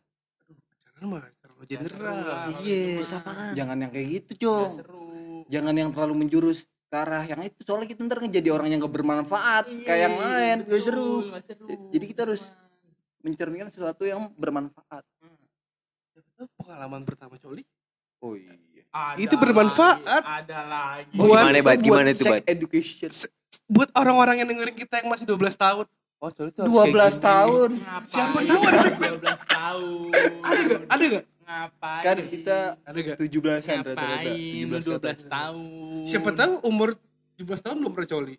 pacaran 0.66 1.04
mah 1.06 1.22
terlalu 1.38 1.64
general. 1.64 2.16
Iya. 2.58 2.82
itu 2.90 2.98
Terus 2.98 3.10
mah. 3.12 3.20
apaan? 3.22 3.52
Jangan 3.54 3.76
yang 3.78 3.90
kayak 3.90 4.08
gitu, 4.12 4.30
Cong. 4.40 4.70
seru. 4.72 5.02
Jangan 5.46 5.74
yang 5.74 5.90
terlalu 5.94 6.14
menjurus 6.16 6.58
ke 6.84 6.96
arah 6.96 7.22
yang 7.22 7.38
itu. 7.40 7.60
Soalnya 7.62 7.86
kita 7.86 8.02
ntar 8.02 8.18
ngejadi 8.18 8.48
orang 8.50 8.68
yang 8.68 8.80
gak 8.80 8.90
bermanfaat. 8.92 9.64
Kayak 9.80 10.00
yang 10.02 10.16
lain, 10.16 10.56
gak 10.66 10.82
seru. 10.82 11.12
Jadi 11.90 12.04
kita 12.04 12.20
harus 12.24 12.50
mencerminkan 13.20 13.70
sesuatu 13.70 14.02
yang 14.02 14.26
bermanfaat. 14.32 15.06
Itu 16.14 16.50
pengalaman 16.56 17.02
pertama 17.02 17.38
coli. 17.38 17.62
Oh 18.18 18.34
iya. 18.34 18.58
Ada 18.90 19.18
Itu 19.20 19.34
bermanfaat. 19.36 19.98
lagi, 20.00 20.22
Ada 20.42 20.58
lagi. 20.64 21.14
Buat- 21.14 21.30
Gimana, 21.44 21.58
Bat? 21.60 21.78
Gimana 21.78 22.08
itu, 22.10 22.22
sex 22.22 22.32
Bat? 22.32 22.42
education. 22.48 23.10
Buat 23.66 23.88
orang-orang 23.92 24.36
yang 24.40 24.48
dengerin 24.48 24.76
kita 24.76 25.00
yang 25.00 25.08
masih 25.08 25.24
12 25.24 25.56
tahun. 25.56 25.86
Oh, 26.18 26.30
coli 26.30 26.48
itu 26.48 26.60
harus 26.60 26.72
12 26.72 26.80
kayak 26.84 26.94
gini. 26.94 27.20
tahun. 27.20 27.70
Ngapain? 27.74 28.08
Siapa 28.08 28.38
tahu 28.40 28.60
ada 28.62 28.78
segmen. 28.80 29.10
12 29.14 29.44
tahun. 29.46 30.10
Ada 30.40 30.60
gak? 30.62 30.80
Ada 30.86 31.04
gak? 31.04 31.24
Ngapain? 31.44 32.02
Kan 32.02 32.16
kita 32.24 32.56
Ada 32.80 32.98
gak? 33.02 33.16
17-an 33.18 33.76
rata-rata. 33.78 34.04
ngapain? 34.04 34.36
17 34.64 34.68
12 34.70 34.84
ke 34.84 34.94
atas. 34.94 35.18
tahun. 35.26 36.04
Siapa 36.06 36.30
tahu 36.32 36.52
umur 36.62 36.88
17 37.36 37.60
tahun 37.60 37.76
belum 37.78 37.92
pernah 37.92 38.10
coli. 38.10 38.36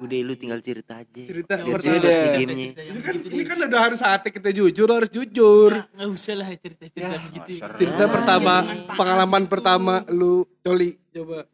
Udah 0.00 0.16
lu 0.24 0.32
tinggal 0.32 0.64
cerita 0.64 0.96
aja. 0.96 1.20
Cerita 1.20 1.60
Biar 1.60 1.76
dia 1.78 2.00
deh. 2.00 2.24
Gamenya. 2.34 2.68
Ini 2.72 3.00
kan, 3.04 3.14
ini 3.20 3.42
kan 3.44 3.56
udah 3.60 3.80
harus 3.84 4.00
saatnya 4.00 4.32
kita 4.32 4.48
jujur, 4.48 4.88
lo 4.88 4.96
harus 4.96 5.12
jujur. 5.12 5.76
Nggak 5.76 6.08
usah 6.08 6.34
lah 6.40 6.48
cerita-cerita 6.56 7.04
Ya, 7.04 7.20
begitu. 7.20 7.60
Cerita 7.60 8.04
pertama, 8.08 8.64
jangan 8.64 8.96
pengalaman 8.96 9.42
pertama 9.44 9.94
lu 10.08 10.48
coli. 10.64 10.96
Coba. 11.12 11.44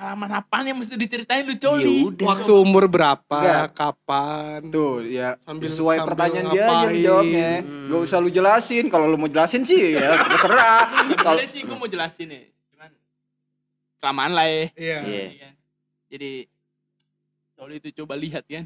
Pengalaman 0.00 0.32
apaan 0.32 0.64
yang 0.64 0.78
mesti 0.80 0.96
diceritain 0.96 1.44
lu 1.44 1.52
Ya 1.52 1.60
coli? 1.60 2.08
udah. 2.08 2.24
Waktu 2.24 2.52
umur 2.56 2.88
berapa? 2.88 3.36
Enggak. 3.36 3.68
Kapan? 3.76 4.58
Tuh, 4.66 5.04
ya 5.04 5.36
Sambil- 5.38 5.68
sesuai 5.68 5.92
sambil 5.94 6.08
pertanyaan 6.08 6.46
dia 6.46 6.56
aja 6.56 6.64
lu 6.64 6.72
ngapain. 6.80 7.04
jawabnya. 7.04 7.50
Hmm. 7.60 7.84
Gak 7.86 8.00
usah 8.00 8.18
lu 8.18 8.30
jelasin. 8.30 8.84
Kalau 8.88 9.04
lu 9.04 9.16
mau 9.16 9.28
jelasin 9.28 9.60
sih 9.62 9.92
ya 9.92 10.16
terserah. 10.18 10.80
Kalau 11.20 11.36
Sebenarnya 11.36 11.46
sih 11.46 11.60
gue 11.60 11.76
mau 11.76 11.84
jelasin 11.86 12.28
ya. 12.32 12.40
Cuman 12.72 12.90
kelamaan 14.00 14.32
lah 14.32 14.46
ya. 14.48 14.56
Iya. 14.56 14.64
Iya. 14.72 14.96
Iya 15.04 15.28
kan? 15.38 15.52
Jadi 16.08 16.30
coli 17.52 17.74
itu 17.76 17.88
coba 17.94 18.14
lihat 18.16 18.44
kan. 18.48 18.64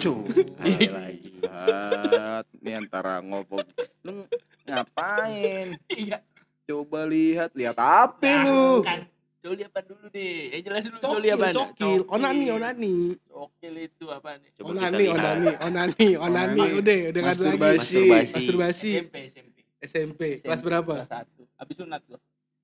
Cu, 0.00 0.14
Ada 0.56 0.88
lagi. 1.04 1.28
lihat 1.36 2.44
nih 2.56 2.74
antara 2.78 3.20
ngopok. 3.20 3.60
Lu 4.00 4.24
ngapain? 4.64 5.76
Iya. 5.86 6.24
Coba 6.64 7.04
lihat, 7.04 7.52
lihat 7.52 7.76
apa 7.76 8.24
lu? 8.40 8.80
Kan 8.80 9.04
coli 9.48 9.62
apa 9.64 9.80
dulu 9.80 10.06
deh? 10.12 10.52
Eh 10.52 10.60
jelasin 10.60 10.90
dulu 10.92 11.00
Cokil, 11.00 11.14
coli 11.16 11.28
apa? 11.32 11.46
cokil. 11.56 12.00
Onani, 12.12 12.46
onani. 12.52 12.94
Cokil 13.24 13.74
itu 13.80 14.04
apa 14.12 14.30
nih? 14.36 14.50
Coba 14.54 14.66
Onani, 14.68 15.04
onani, 15.08 15.08
onani, 15.08 15.52
onani. 15.64 16.08
Onani. 16.20 16.66
Udah, 16.76 16.96
udah 17.08 17.20
nggak 17.24 17.34
ada 17.34 17.42
lagi. 17.42 17.58
Masturbasi. 17.80 18.04
Masturbasi. 18.36 18.90
SMP, 19.00 19.16
SMP. 19.32 19.56
SMP. 19.80 20.20
Kelas 20.44 20.60
berapa? 20.60 20.94
Kelas 21.00 21.08
satu. 21.08 21.42
Habis 21.56 21.76
sunat 21.80 22.00
gua. 22.04 22.18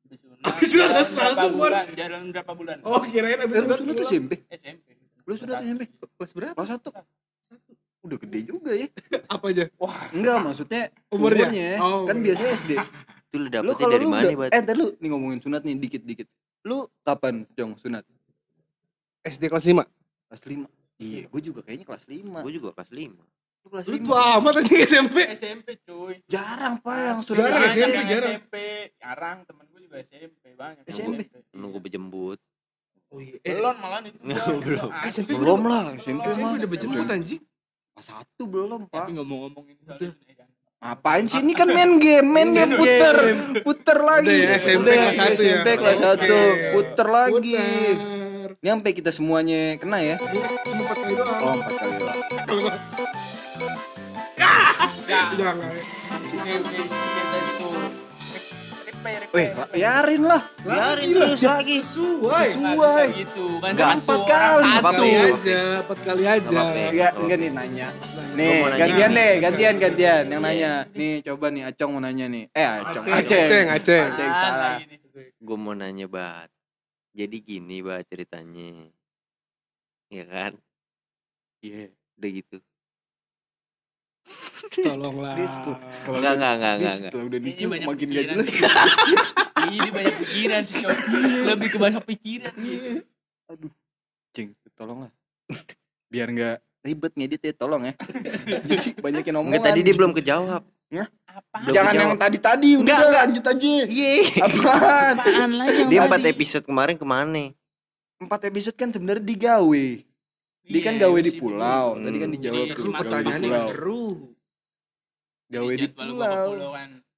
Habis 0.05 0.19
sunat. 0.21 0.39
Habis 0.47 0.69
sunat 0.69 0.85
jalan 0.85 1.09
berapa 1.09 1.25
langsung, 1.25 1.53
bulan? 1.57 1.85
Jalan 1.97 2.23
berapa 2.29 2.53
bulan? 2.53 2.77
Oh, 2.85 3.01
kirain 3.01 3.39
abis 3.41 3.57
sunat 3.65 3.79
sudah 3.81 3.95
tuh. 3.97 4.07
SMP? 4.07 4.33
SMP. 4.53 4.87
Lu 5.25 5.33
sudah 5.41 5.55
tuh 5.57 5.65
SMP? 5.65 5.83
Kelas 6.21 6.33
berapa? 6.37 6.55
Kelas 6.55 6.71
satu? 6.77 6.91
Udah 8.05 8.21
gede 8.21 8.41
juga 8.45 8.71
ya. 8.77 8.87
Apa 9.35 9.49
aja? 9.49 9.65
Enggak, 10.13 10.37
maksudnya 10.45 10.83
Umurnya? 11.09 11.49
umurnya. 11.49 11.71
Oh. 11.81 12.05
Kan 12.05 12.21
biasanya 12.21 12.53
SD. 12.53 12.71
Itu 12.77 13.37
lu 13.41 13.49
dapetnya 13.49 13.75
kalau 13.81 13.95
dari 13.97 14.07
mana, 14.07 14.29
Bat? 14.37 14.51
Eh, 14.53 14.61
ntar 14.61 14.77
lu 14.77 14.87
nih 15.01 15.09
ngomongin 15.09 15.41
sunat 15.41 15.65
nih 15.65 15.75
dikit-dikit. 15.81 16.29
Lu 16.65 16.89
kapan, 17.05 17.45
Jong, 17.53 17.77
sunat? 17.77 18.09
SD 19.21 19.53
kelas 19.53 19.69
5. 19.69 19.85
Kelas 20.33 20.43
5. 20.49 20.65
Iya, 20.97 21.29
gue 21.29 21.41
juga 21.45 21.61
kayaknya 21.61 21.85
kelas 21.85 22.05
5. 22.09 22.41
Gue 22.41 22.53
juga 22.57 22.73
kelas 22.73 22.91
5. 22.93 23.13
Lu 23.65 23.69
kelas 23.69 23.85
Lu 23.89 23.97
5. 24.01 24.09
tua 24.09 24.21
amat 24.41 24.55
anjing 24.65 24.81
SMP. 24.85 25.19
SMP 25.37 25.69
cuy. 25.85 26.25
Jarang, 26.25 26.81
Pak, 26.81 26.97
yang 26.97 27.21
sunat 27.21 27.39
Jarang, 27.53 27.69
SMP, 27.69 27.93
yang 27.93 28.09
jarang. 28.09 28.33
SMP. 28.33 28.55
Jarang 28.97 29.39
temen 29.45 29.65
gue 29.69 29.81
juga 29.85 29.97
SMP 30.01 30.45
banyak. 30.57 30.83
SMP. 30.89 31.21
Nunggu 31.53 31.79
berjembut. 31.85 32.41
Oh 33.13 33.21
iya. 33.21 33.39
Belum 33.45 33.77
malah 33.79 34.01
itu. 34.03 34.19
Belum. 34.65 34.91
SMP 35.07 35.31
Belum 35.37 35.61
lah, 35.69 35.83
SMP 36.01 36.27
SMP 36.33 36.55
udah 36.65 36.71
berjemput 36.73 37.09
anjing. 37.13 37.43
Kelas 37.95 38.09
1 38.11 38.43
belum, 38.51 38.81
Pak. 38.91 39.07
Tapi 39.07 39.11
ngomong-ngomongin 39.15 39.77
soal 39.87 40.03
itu 40.03 40.19
ya 40.27 40.34
kan. 40.34 40.34
Apain 40.85 41.25
sih 41.25 41.41
ini 41.41 41.57
kan 41.57 41.65
main 41.65 41.97
game, 41.97 42.29
main 42.29 42.53
game 42.53 42.77
puter, 42.77 43.17
puter 43.65 43.99
lagi. 44.05 44.37
Udah 44.37 44.53
ya, 44.53 44.61
SMP 44.61 44.85
Udah, 44.85 44.95
kelas 45.01 45.17
satu 45.17 45.41
ya. 45.41 45.65
Kelas. 45.65 45.97
1, 45.97 46.77
puter 46.77 47.09
lagi. 47.09 47.57
Putar. 47.57 48.53
Ini 48.61 48.69
sampai 48.69 48.93
kita 48.93 49.09
semuanya 49.09 49.81
kena 49.81 49.99
ya. 50.05 50.17
Cuma 50.21 50.85
4 50.85 51.01
kali 51.01 51.15
doang. 51.17 51.41
Oh, 51.41 51.53
empat 51.57 51.75
kali 51.81 51.97
lah. 52.05 52.17
Ya, 55.05 55.29
Jangan. 55.37 55.69
Request. 59.13 59.35
Weh, 59.35 59.49
biarin 59.77 60.23
lah. 60.25 60.43
Biarin 60.61 61.07
terus 61.11 61.43
lagi. 61.43 61.77
Sesuai. 61.81 62.49
Bisa 62.57 63.03
gitu 63.13 63.47
kan 63.61 63.71
Enggak, 63.75 63.89
satu 63.91 63.99
empat 64.01 64.21
kali. 64.25 64.65
satu. 64.65 64.81
Apa-apa. 64.81 64.95
Kali 64.95 65.13
aja, 65.15 65.61
empat 65.85 65.99
kali 66.01 66.25
aja. 66.25 66.61
Enggak, 66.89 67.13
enggak 67.21 67.39
nih 67.39 67.51
nanya. 67.51 67.89
Nih, 68.35 68.59
gantian 68.75 69.11
deh, 69.13 69.33
gantian, 69.39 69.75
gantian 69.77 70.23
yang 70.27 70.43
nanya. 70.43 70.73
Nih, 70.91 71.13
coba 71.23 71.47
nih 71.49 71.63
Acong 71.69 71.91
mau 71.93 72.01
nanya 72.01 72.27
nih. 72.27 72.45
Eh, 72.51 72.67
Acong. 72.67 73.05
Aceng, 73.05 73.37
Aceng, 73.45 73.67
Aceng. 73.71 74.05
Aceng 74.11 74.31
Ah, 74.31 74.39
salah. 74.39 74.75
Gue 75.39 75.57
mau 75.61 75.75
nanya 75.75 76.07
bat. 76.07 76.49
Jadi 77.13 77.37
gini 77.39 77.79
bat 77.79 78.03
ceritanya. 78.05 78.91
Iya 80.09 80.25
kan? 80.27 80.53
Iya. 81.61 81.93
Udah 82.15 82.31
gitu. 82.31 82.57
Tolonglah. 84.75 85.37
Setelah, 85.37 85.79
Enggak, 86.19 86.33
enggak, 86.33 86.33
enggak, 86.33 86.53
enggak, 86.53 86.73
enggak. 86.75 86.95
setelah 87.13 87.25
udah 87.25 87.41
dicium 87.41 87.71
makin 87.71 88.09
gak 88.09 88.25
jelas. 88.27 88.49
Ini 89.65 89.89
banyak 89.91 90.15
pikiran 90.19 90.61
sih 90.65 90.75
cowok. 90.81 90.99
Lebih 91.47 91.69
ke 91.69 91.79
banyak 91.79 92.03
pikiran 92.05 92.53
gitu. 92.57 92.89
Aduh. 93.47 93.73
Cing, 94.33 94.49
tolonglah. 94.75 95.11
Biar 96.09 96.29
nggak 96.29 96.57
ribet 96.81 97.13
ngedit 97.15 97.41
ya, 97.43 97.53
tolong 97.55 97.83
ya. 97.85 97.93
Jadi 98.69 98.97
banyakin 98.99 99.33
omongan. 99.35 99.49
Enggak 99.51 99.65
tadi 99.67 99.81
dia 99.81 99.95
belum 99.95 100.13
kejawab. 100.13 100.63
Apa? 100.65 101.57
Belum 101.61 101.75
Jangan 101.75 101.93
kejawab. 101.93 102.05
yang 102.07 102.15
tadi-tadi, 102.17 102.71
udah 102.79 102.97
lanjut 103.15 103.45
aja. 103.45 103.73
Iya. 103.85 104.13
Apaan? 104.41 105.15
Apaan 105.17 105.51
lagi 105.55 105.77
yang 105.77 105.89
Dia 105.89 105.99
tadi? 105.99 106.09
empat 106.09 106.23
episode 106.29 106.65
kemarin 106.65 106.97
ke 106.97 107.07
mana? 107.07 107.45
Empat 108.17 108.41
episode 108.47 108.77
kan 108.77 108.89
sebenarnya 108.89 109.21
digawe. 109.23 109.87
Dia 110.65 110.81
kan 110.81 110.95
Iya, 110.95 111.03
gawe 111.03 111.19
di 111.21 111.33
pulau. 111.35 111.87
Hmm. 111.93 112.03
Tadi 112.03 112.17
kan 112.17 112.31
dijawab 112.31 112.57
tuh. 112.57 112.69
Seru 112.71 112.81
Gawe 112.83 112.89
di 112.89 112.99
pertanyaannya 112.99 113.37
pulau. 113.39 113.53
nggak 113.53 113.69
seru. 113.69 114.05
Gawe 115.47 115.73
di 115.75 115.89
pulau. 115.91 116.49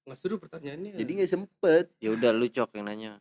Nggak 0.03 0.19
seru 0.19 0.35
pertanyaannya. 0.37 0.93
Jadi 0.95 1.11
nggak 1.13 1.31
sempet. 1.31 1.85
Ya 1.97 2.09
udah 2.11 2.31
lu 2.31 2.47
cok 2.47 2.71
yang 2.73 2.85
nanya. 2.85 3.13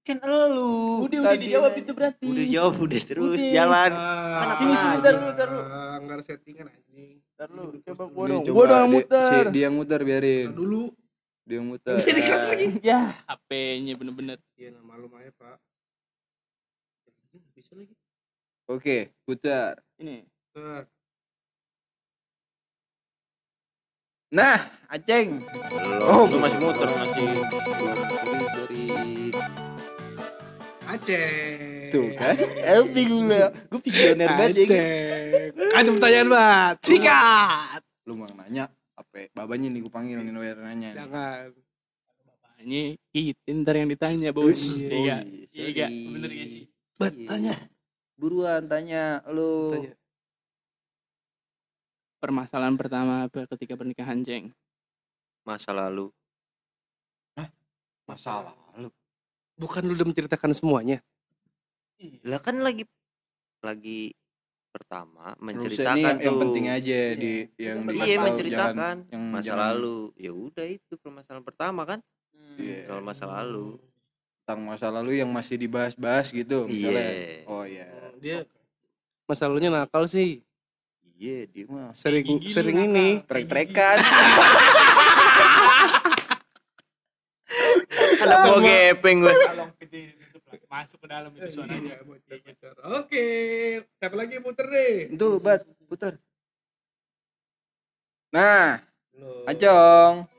Kan 0.00 0.22
elu. 0.22 1.02
Udah 1.02 1.18
udah 1.20 1.34
dijawab 1.34 1.72
itu 1.74 1.90
berarti. 1.90 2.22
Udah 2.24 2.46
jawab 2.48 2.74
udah 2.80 3.00
terus 3.00 3.40
Udah. 3.40 3.50
jalan. 3.52 3.90
Ah, 3.92 4.38
Kan 4.38 4.48
sini, 4.56 4.72
sini, 4.72 4.94
ntar 4.96 5.14
lu, 5.16 5.26
ntar 5.28 5.48
lu. 5.48 5.60
Ah, 5.60 5.94
Nggak 5.98 6.14
ada 6.14 6.24
settingan 6.24 6.66
anjing. 6.68 7.18
Ntar 7.34 7.48
lu, 7.50 7.64
coba 7.82 8.04
gua 8.06 8.24
dong. 8.28 8.42
coba 8.44 8.54
Gua 8.54 8.64
dong 8.68 8.88
muter. 8.92 9.26
si- 9.26 9.50
Dia 9.50 9.62
yang 9.66 9.74
muter 9.74 10.00
biarin. 10.00 10.46
Dulu. 10.48 10.94
Dia 11.42 11.54
yang 11.58 11.66
muter. 11.66 11.98
Jadi 12.00 12.20
kelas 12.22 12.44
lagi. 12.46 12.66
Ya, 12.80 13.00
HP-nya 13.26 13.92
bener-bener. 13.94 14.38
Iya, 14.54 14.68
nah, 14.72 14.82
maklum 14.84 15.10
aja, 15.12 15.30
Pak. 15.32 15.58
Bisa 17.50 17.74
lagi. 17.74 17.94
Oke, 18.66 19.14
putar. 19.22 19.78
Ini. 20.02 20.26
Nah, 24.34 24.58
Aceng. 24.90 25.38
Oh, 26.02 26.26
lu 26.26 26.42
masih 26.42 26.58
muter 26.58 26.90
masih. 26.90 27.26
Dari 28.50 28.84
Aceh. 30.82 31.90
tuh 31.94 32.10
kan. 32.18 32.34
Apa 32.34 33.00
gula? 33.06 33.54
Gue 33.70 33.80
visioner 33.86 34.30
banget 34.34 34.56
ya. 34.58 34.64
Aceh. 34.66 34.86
Kasih 35.70 35.90
pertanyaan, 35.94 36.26
Bat. 36.26 36.76
Sikat. 36.82 37.80
Lu 38.10 38.18
mau 38.18 38.26
nanya 38.34 38.66
apa? 38.98 39.30
Babanya 39.30 39.70
nih 39.70 39.80
gue 39.86 39.92
panggil 39.94 40.18
nih 40.26 40.34
nanya. 40.58 40.90
Jangan. 41.06 41.54
Bapaknya 42.26 42.82
kita 43.14 43.50
ntar 43.62 43.74
yang 43.78 43.88
ditanya, 43.94 44.34
Bos. 44.34 44.82
Iya. 44.82 45.22
boy, 45.22 45.54
Iya. 45.54 45.86
Bener 45.86 46.30
gak 46.34 46.48
sih? 46.50 46.64
Bat, 46.98 47.14
Iya. 47.14 47.28
tanya. 47.30 47.54
Buruan 48.16 48.64
tanya 48.64 49.20
lu. 49.28 49.76
Tanya. 49.76 49.92
Permasalahan 52.16 52.74
pertama 52.74 53.28
apa 53.28 53.44
ketika 53.54 53.76
pernikahan, 53.76 54.24
Ceng? 54.24 54.50
Masa 55.44 55.70
lalu. 55.70 56.08
Masalah 58.06 58.54
lu. 58.78 58.88
Bukan 59.58 59.82
lu 59.82 59.92
udah 59.92 60.06
menceritakan 60.06 60.54
semuanya. 60.54 61.02
Lah 62.22 62.38
kan 62.38 62.54
lagi 62.62 62.86
lagi 63.60 64.14
pertama 64.70 65.34
menceritakan 65.40 65.96
ini 65.96 66.04
yang, 66.04 66.18
yang 66.22 66.34
tuh. 66.36 66.42
penting 66.46 66.66
aja 66.70 66.98
di 67.16 67.32
Iya. 67.50 67.66
yang 67.66 67.78
Iya, 67.82 67.90
di 67.90 67.98
Iya 67.98 68.18
menceritakan 68.22 68.74
jangan- 68.76 69.02
yang 69.10 69.22
masa 69.26 69.46
jangan 69.48 69.62
lalu. 69.74 69.98
Ya 70.14 70.30
udah 70.30 70.66
itu 70.68 70.92
permasalahan 71.02 71.42
pertama 71.42 71.82
kan. 71.82 71.98
Iya. 72.56 72.86
Soal 72.86 73.02
masa 73.02 73.24
lalu. 73.26 73.80
Tentang 74.46 74.62
masa 74.62 74.94
lalu 74.94 75.18
yang 75.18 75.26
masih 75.26 75.58
dibahas-bahas 75.58 76.30
gitu 76.30 76.70
misalnya. 76.70 77.02
Iya. 77.02 77.50
Oh 77.50 77.66
iya. 77.66 77.90
Dia 78.22 78.46
masalahnya 79.26 79.74
nakal 79.74 80.06
sih. 80.06 80.38
Iya, 81.18 81.50
dia 81.50 81.66
mah 81.66 81.90
Sering 81.90 82.22
Gigi 82.22 82.54
sering 82.54 82.78
nakal. 82.78 82.94
ini. 82.94 83.26
trek-trekan. 83.26 83.98
Anak 88.22 88.38
gua 88.46 88.58
gepeng 88.62 89.26
gue. 89.26 89.34
Itu. 89.82 90.14
Masuk 90.70 91.02
ke 91.02 91.06
dalam 91.10 91.34
itu 91.34 91.50
suaranya. 91.50 91.98
Oke, 93.02 93.26
siapa 93.98 94.14
lagi 94.14 94.38
puter 94.38 94.66
deh? 94.70 95.10
Tuh, 95.18 95.42
bat, 95.42 95.66
putar. 95.90 96.22
Nah, 98.30 98.78
Acong. 99.50 100.30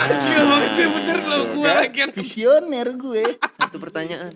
Asik 0.00 0.32
banget 0.34 0.70
tuh 0.72 0.88
bener 0.90 1.18
lo 1.22 1.38
gua 1.52 1.72
lagi 1.84 1.98
yang 2.00 2.12
visioner 2.12 2.88
gue. 2.94 3.24
Satu 3.54 3.76
pertanyaan. 3.76 4.32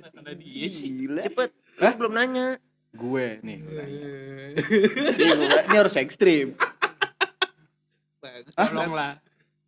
Sih. 0.68 0.90
Gila. 0.92 1.22
Cepet. 1.22 1.50
Lu 1.74 1.90
belum 1.96 2.12
nanya. 2.12 2.46
Gue 2.92 3.40
nih. 3.40 3.58
gue 3.58 3.74
nanya. 3.74 4.08
Ini, 4.54 5.44
gue- 5.66 5.74
harus 5.74 5.96
ekstrim. 5.96 6.52
Tolong 8.54 8.92
lah. 8.92 9.18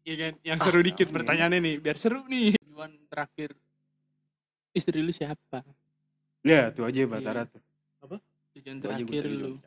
Iya 0.06 0.14
kan, 0.14 0.32
yang 0.46 0.59
seru 0.62 0.78
dikit 0.80 1.11
pertanyaannya 1.11 1.59
nih, 1.59 1.74
biar 1.82 1.98
seru 1.98 2.22
nih. 2.24 2.54
Tujuan 2.62 2.94
terakhir 3.11 3.59
istri 4.70 5.02
lu 5.02 5.11
siapa? 5.11 5.66
Ya, 6.46 6.70
tuh 6.70 6.87
aja 6.87 7.02
Batara 7.04 7.42
tuh. 7.42 7.59
Tujuan 8.54 8.78
Tuh 8.78 8.88
aja 8.88 9.02
gue 9.02 9.11
terakhir 9.11 9.26
lu 9.26 9.59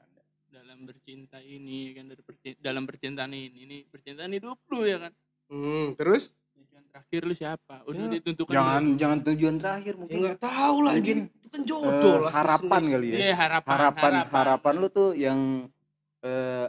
dalam 0.48 0.88
bercinta 0.88 1.44
ini 1.44 1.92
kan 1.92 2.08
dari 2.08 2.24
perci- 2.24 2.56
dalam 2.56 2.88
percintaan 2.88 3.36
ini, 3.36 3.52
ini 3.60 3.78
percintaan 3.84 4.32
hidup 4.32 4.64
lu 4.72 4.88
ya 4.88 4.98
kan. 4.98 5.14
Hmm, 5.50 5.98
terus? 5.98 6.30
Tujuan 6.54 6.84
terakhir 6.86 7.22
lu 7.26 7.34
siapa? 7.34 7.76
Udah 7.84 7.98
Ya, 8.00 8.14
ditentukan 8.16 8.54
Jangan 8.54 8.82
dulu. 8.86 8.98
jangan 8.98 9.20
tujuan 9.26 9.56
terakhir 9.58 9.94
Ya 9.94 10.00
mungkin. 10.00 10.18
nggak 10.22 10.38
tahu 10.40 10.76
lah 10.80 10.94
Mungkin, 10.96 11.18
itu 11.28 11.48
kan 11.50 11.62
jodoh 11.66 12.14
Eh, 12.14 12.20
lah. 12.22 12.32
harapan 12.32 12.82
kali 12.86 13.08
ya. 13.10 13.18
Iya, 13.18 13.34
harapan, 13.36 13.74
harapan 13.76 14.14
harapan 14.30 14.74
lu 14.78 14.88
tuh 14.88 15.10
yang 15.12 15.40
eh, 16.20 16.68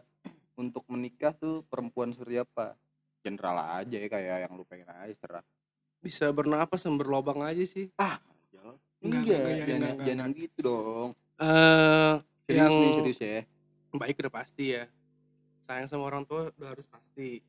untuk 0.54 0.84
menikah 0.86 1.34
tuh 1.34 1.66
perempuan 1.66 2.10
seperti 2.10 2.38
apa 2.38 2.78
general 3.20 3.56
aja 3.76 3.96
ya 3.96 4.08
kayak 4.08 4.36
yang 4.44 4.52
lu 4.54 4.64
pengen 4.64 4.88
aja 4.88 5.12
serah 5.12 5.44
Bisa 5.98 6.30
bernapas 6.30 6.80
dan 6.80 6.96
berlobang 6.96 7.42
aja 7.42 7.60
sih. 7.62 7.92
enggak 7.92 8.22
Enggak, 9.02 9.20
enggak, 9.20 9.40
enggak, 9.42 9.66
jangan 9.66 9.90
enggak, 9.90 10.06
jangan 10.06 10.28
gitu 10.32 10.58
dong 10.62 11.08
Eh, 11.36 12.12
serius 12.46 12.56
Yang- 12.62 12.78
nih 12.78 12.92
serius 12.94 13.18
ya 13.18 13.40
baik 13.90 14.16
udah 14.16 14.32
pasti 14.32 14.64
ya. 14.70 14.84
Sayang 15.66 15.88
sama 15.88 16.04
orang 16.04 16.22
tua 16.22 16.54
udah 16.54 16.68
harus 16.70 16.86
pasti. 16.86 17.42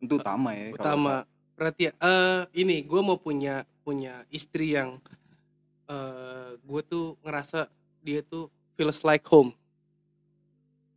Itu 0.00 0.14
utama 0.20 0.52
ya 0.52 0.72
kalau 0.72 0.76
Utama. 0.76 1.14
Berarti 1.56 1.88
ya, 1.88 1.92
eh 1.96 2.42
ini 2.52 2.84
gue 2.84 3.00
mau 3.00 3.16
punya 3.16 3.64
punya 3.80 4.24
istri 4.28 4.76
yang 4.76 5.00
eh 5.88 6.50
gue 6.60 6.80
tuh 6.84 7.16
ngerasa 7.24 7.70
dia 8.04 8.20
tuh 8.20 8.50
feels 8.76 9.00
like 9.06 9.24
home. 9.26 9.54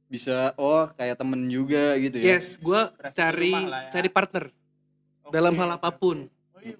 bisa 0.09 0.57
oh 0.57 0.89
kayak 0.97 1.21
temen 1.21 1.38
juga 1.45 1.93
gitu 2.01 2.17
ya 2.17 2.33
Yes, 2.33 2.57
gue 2.57 2.81
cari 3.13 3.53
ya. 3.53 3.93
cari 3.93 4.09
partner 4.09 4.49
Oke, 5.21 5.38
dalam 5.38 5.53
hal 5.53 5.77
apa 5.77 5.93
pun. 5.93 6.25
Oh 6.25 6.62
iya, 6.65 6.73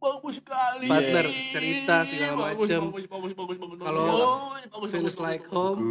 bagus, 0.00 0.40
sekali. 0.40 0.88
Partner, 0.88 1.26
cerita, 1.52 1.96
segala 2.08 2.56
bagus, 2.56 2.72
bagus, 2.72 3.04
Kalau 3.76 4.48
feels 4.88 5.20
like 5.20 5.44
home, 5.52 5.84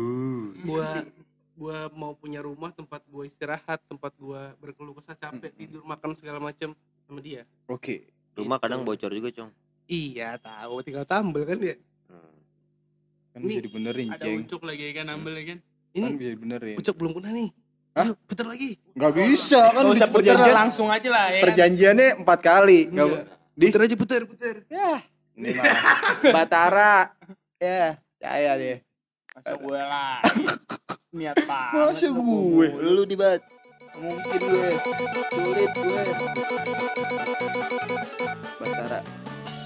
Good. 0.66 1.19
Gua 1.60 1.78
gua 1.86 1.92
mau 1.92 2.12
punya 2.14 2.40
rumah 2.40 2.72
tempat 2.72 3.04
gua 3.06 3.24
istirahat 3.24 3.84
tempat 3.84 4.16
gua 4.16 4.56
berkeluh 4.58 4.94
kesah 4.94 5.14
capek 5.14 5.52
Mm-mm. 5.52 5.60
tidur 5.60 5.82
makan 5.84 6.16
segala 6.16 6.40
macam 6.40 6.72
sama 7.04 7.20
dia 7.20 7.44
oke 7.66 8.08
Rumah 8.32 8.56
Gitu. 8.56 8.64
kadang 8.64 8.82
bocor 8.82 9.12
juga, 9.12 9.30
Cong. 9.30 9.52
iya 9.86 10.40
tahu 10.40 10.80
tinggal 10.80 11.04
tambel 11.04 11.44
kan 11.44 11.58
dia 11.58 11.76
Hmm. 12.08 12.40
kan 13.30 13.40
Ini 13.40 13.48
bisa 13.50 13.62
dibenerin 13.62 14.08
Ada 14.10 14.24
ceng 14.24 14.42
ucuk 14.42 14.62
lagi 14.64 14.86
kan 14.90 15.06
ambil 15.10 15.34
ya 15.36 15.44
kan. 15.46 15.60
ini 15.92 16.06
kan 16.06 16.16
bisa 16.16 16.32
dibenerin 16.32 16.76
ucap 16.76 16.96
belum 16.96 17.12
kena 17.14 17.30
nih 17.30 17.50
Hah? 17.92 18.10
putar 18.24 18.46
lagi 18.48 18.70
nggak 18.90 19.14
bisa 19.14 19.62
kan 19.68 19.74
Gak 19.76 19.84
di 19.84 19.92
usah 19.92 20.08
putar 20.08 20.16
perjanjian 20.16 20.56
langsung 20.56 20.88
aja 20.88 21.10
lah 21.10 21.26
ya 21.28 21.36
kan. 21.36 21.44
perjanjiannya 21.44 22.08
empat 22.18 22.40
kali 22.40 22.80
nggak 22.88 23.06
Iya. 23.06 23.22
di 23.52 23.66
putar 23.68 23.82
aja 23.84 23.96
putar 23.96 24.22
putar 24.24 24.56
ya 24.66 24.92
ini 25.36 25.50
mah 25.52 25.66
Batara 26.36 26.96
ya 27.58 28.00
saya 28.16 28.52
deh 28.56 28.78
Masa 29.30 29.56
gue 29.56 29.80
lah. 29.80 30.20
Niat 31.10 31.38
banget. 31.50 31.74
Masa 31.90 32.08
gue? 32.08 32.68
Lu 32.78 33.02
nih, 33.04 33.18
Bat. 33.18 33.42
Mungkin 33.98 34.40
gue. 34.40 34.70
Sulit 35.34 35.72
gue. 35.74 36.02
Batara. 38.60 39.00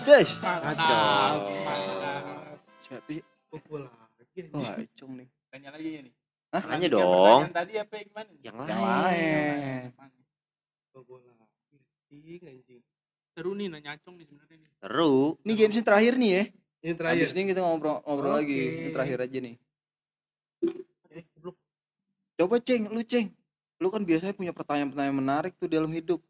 Guys. 0.03 0.31
Mantap. 0.39 1.39
Mantap. 1.43 2.55
Siapa? 2.81 3.13
oh, 3.51 3.59
gua 3.67 3.79
lagi 3.83 4.49
Oh, 4.49 4.65
acung 4.65 5.13
nih. 5.13 5.27
Tanya 5.47 5.69
lagi 5.69 5.89
ya 5.93 6.01
nih. 6.01 6.13
Tanya 6.49 6.87
Yang 6.87 6.93
dong. 6.95 7.41
Tadi 7.51 7.73
apa 7.77 7.93
yang 7.93 8.05
gimana? 8.07 8.29
Yang 8.41 8.55
Yang 8.55 8.81
lain. 8.81 9.03
lain. 9.03 9.83
Anjing, 12.13 12.41
anjing. 12.45 12.81
Seru 13.33 13.51
nih 13.53 13.67
nanya 13.67 13.97
acong 13.97 14.15
nih 14.17 14.25
sebenarnya 14.25 14.57
nih. 14.57 14.69
Seru. 14.79 15.17
Ini 15.43 15.53
games 15.53 15.75
yang 15.75 15.85
terakhir 15.85 16.13
nih 16.15 16.29
ya. 16.29 16.43
Ini 16.83 16.91
Habis 16.99 17.31
ini 17.33 17.41
kita 17.49 17.61
ngobrol 17.63 18.01
ngobrol 18.05 18.33
Oke. 18.33 18.39
lagi. 18.41 18.61
Ini 18.61 18.89
terakhir 18.93 19.17
aja 19.21 19.37
nih. 19.39 19.55
Coba 22.33 22.57
ceng, 22.57 22.89
lu 22.89 23.01
ceng. 23.05 23.29
Lu 23.77 23.93
kan 23.93 24.01
biasanya 24.01 24.33
punya 24.33 24.53
pertanyaan-pertanyaan 24.55 25.17
menarik 25.17 25.53
tuh 25.59 25.69
dalam 25.69 25.89
hidup. 25.93 26.21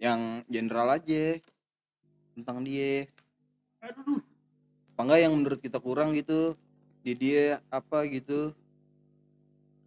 Yang 0.00 0.20
general 0.48 0.88
aja. 0.94 1.36
Tentang 2.32 2.64
dia. 2.64 3.10
Aduh, 3.84 4.22
Apa 4.94 5.06
enggak 5.06 5.20
yang 5.22 5.32
menurut 5.36 5.60
kita 5.60 5.78
kurang 5.78 6.16
gitu. 6.16 6.56
Di 7.04 7.12
dia 7.14 7.60
apa 7.68 8.08
gitu. 8.08 8.56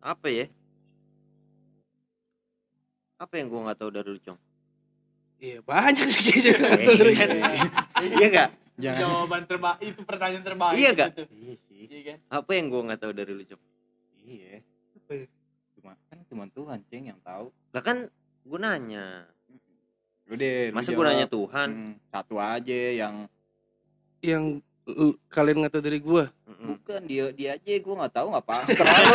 Apa 0.02 0.30
ya? 0.30 0.46
Apa 3.22 3.38
yang 3.38 3.54
gua 3.54 3.70
nggak 3.70 3.80
tahu 3.82 3.92
dari 3.94 4.10
lu, 4.10 4.22
Cong? 4.22 4.40
Iya 5.42 5.58
banyak 5.66 6.06
sih 6.06 6.22
kayaknya. 6.22 6.54
Iya 7.98 8.28
gak? 8.30 8.50
Jangan. 8.78 9.02
Jawaban 9.02 9.44
terbaik 9.50 9.82
itu 9.82 10.02
pertanyaan 10.06 10.46
terbaik. 10.46 10.78
Iya 10.78 10.90
gak? 10.94 11.10
gitu. 11.18 11.24
Iya 11.34 11.56
sih. 11.58 11.82
Iya 11.90 12.02
kan? 12.02 12.18
Apa 12.30 12.52
yang 12.58 12.66
gua 12.70 12.82
nggak 12.90 13.02
tahu 13.02 13.14
dari 13.14 13.32
lu, 13.34 13.44
Cong? 13.46 13.62
Iya. 14.22 14.62
Apa 15.12 15.20
ya? 15.20 15.28
Cuma 15.76 15.92
kan 16.08 16.18
cuma 16.24 16.44
Tuhan 16.48 16.80
ceng 16.88 17.04
yang 17.06 17.20
tahu. 17.20 17.52
Lah 17.76 17.84
kan 17.84 18.08
gua 18.48 18.60
nanya. 18.64 19.28
Udah, 20.24 20.56
lu 20.64 20.72
Masa 20.72 20.88
jawab. 20.88 20.96
gua 20.96 21.06
nanya 21.06 21.28
Tuhan? 21.28 21.68
Hmm, 21.70 21.94
satu 22.08 22.40
aja 22.40 22.80
yang 22.96 23.28
Yang 24.24 24.64
l- 24.88 25.20
kalian 25.28 25.60
nggak 25.60 25.74
tahu 25.76 25.84
dari 25.84 26.00
gua. 26.00 26.32
Bukan 26.48 27.04
dia 27.04 27.28
dia 27.34 27.50
aja 27.52 27.74
gue 27.74 27.96
nggak 27.98 28.14
tahu 28.14 28.28
nggak 28.30 28.46
apa 28.46 28.58
terlalu 28.72 29.14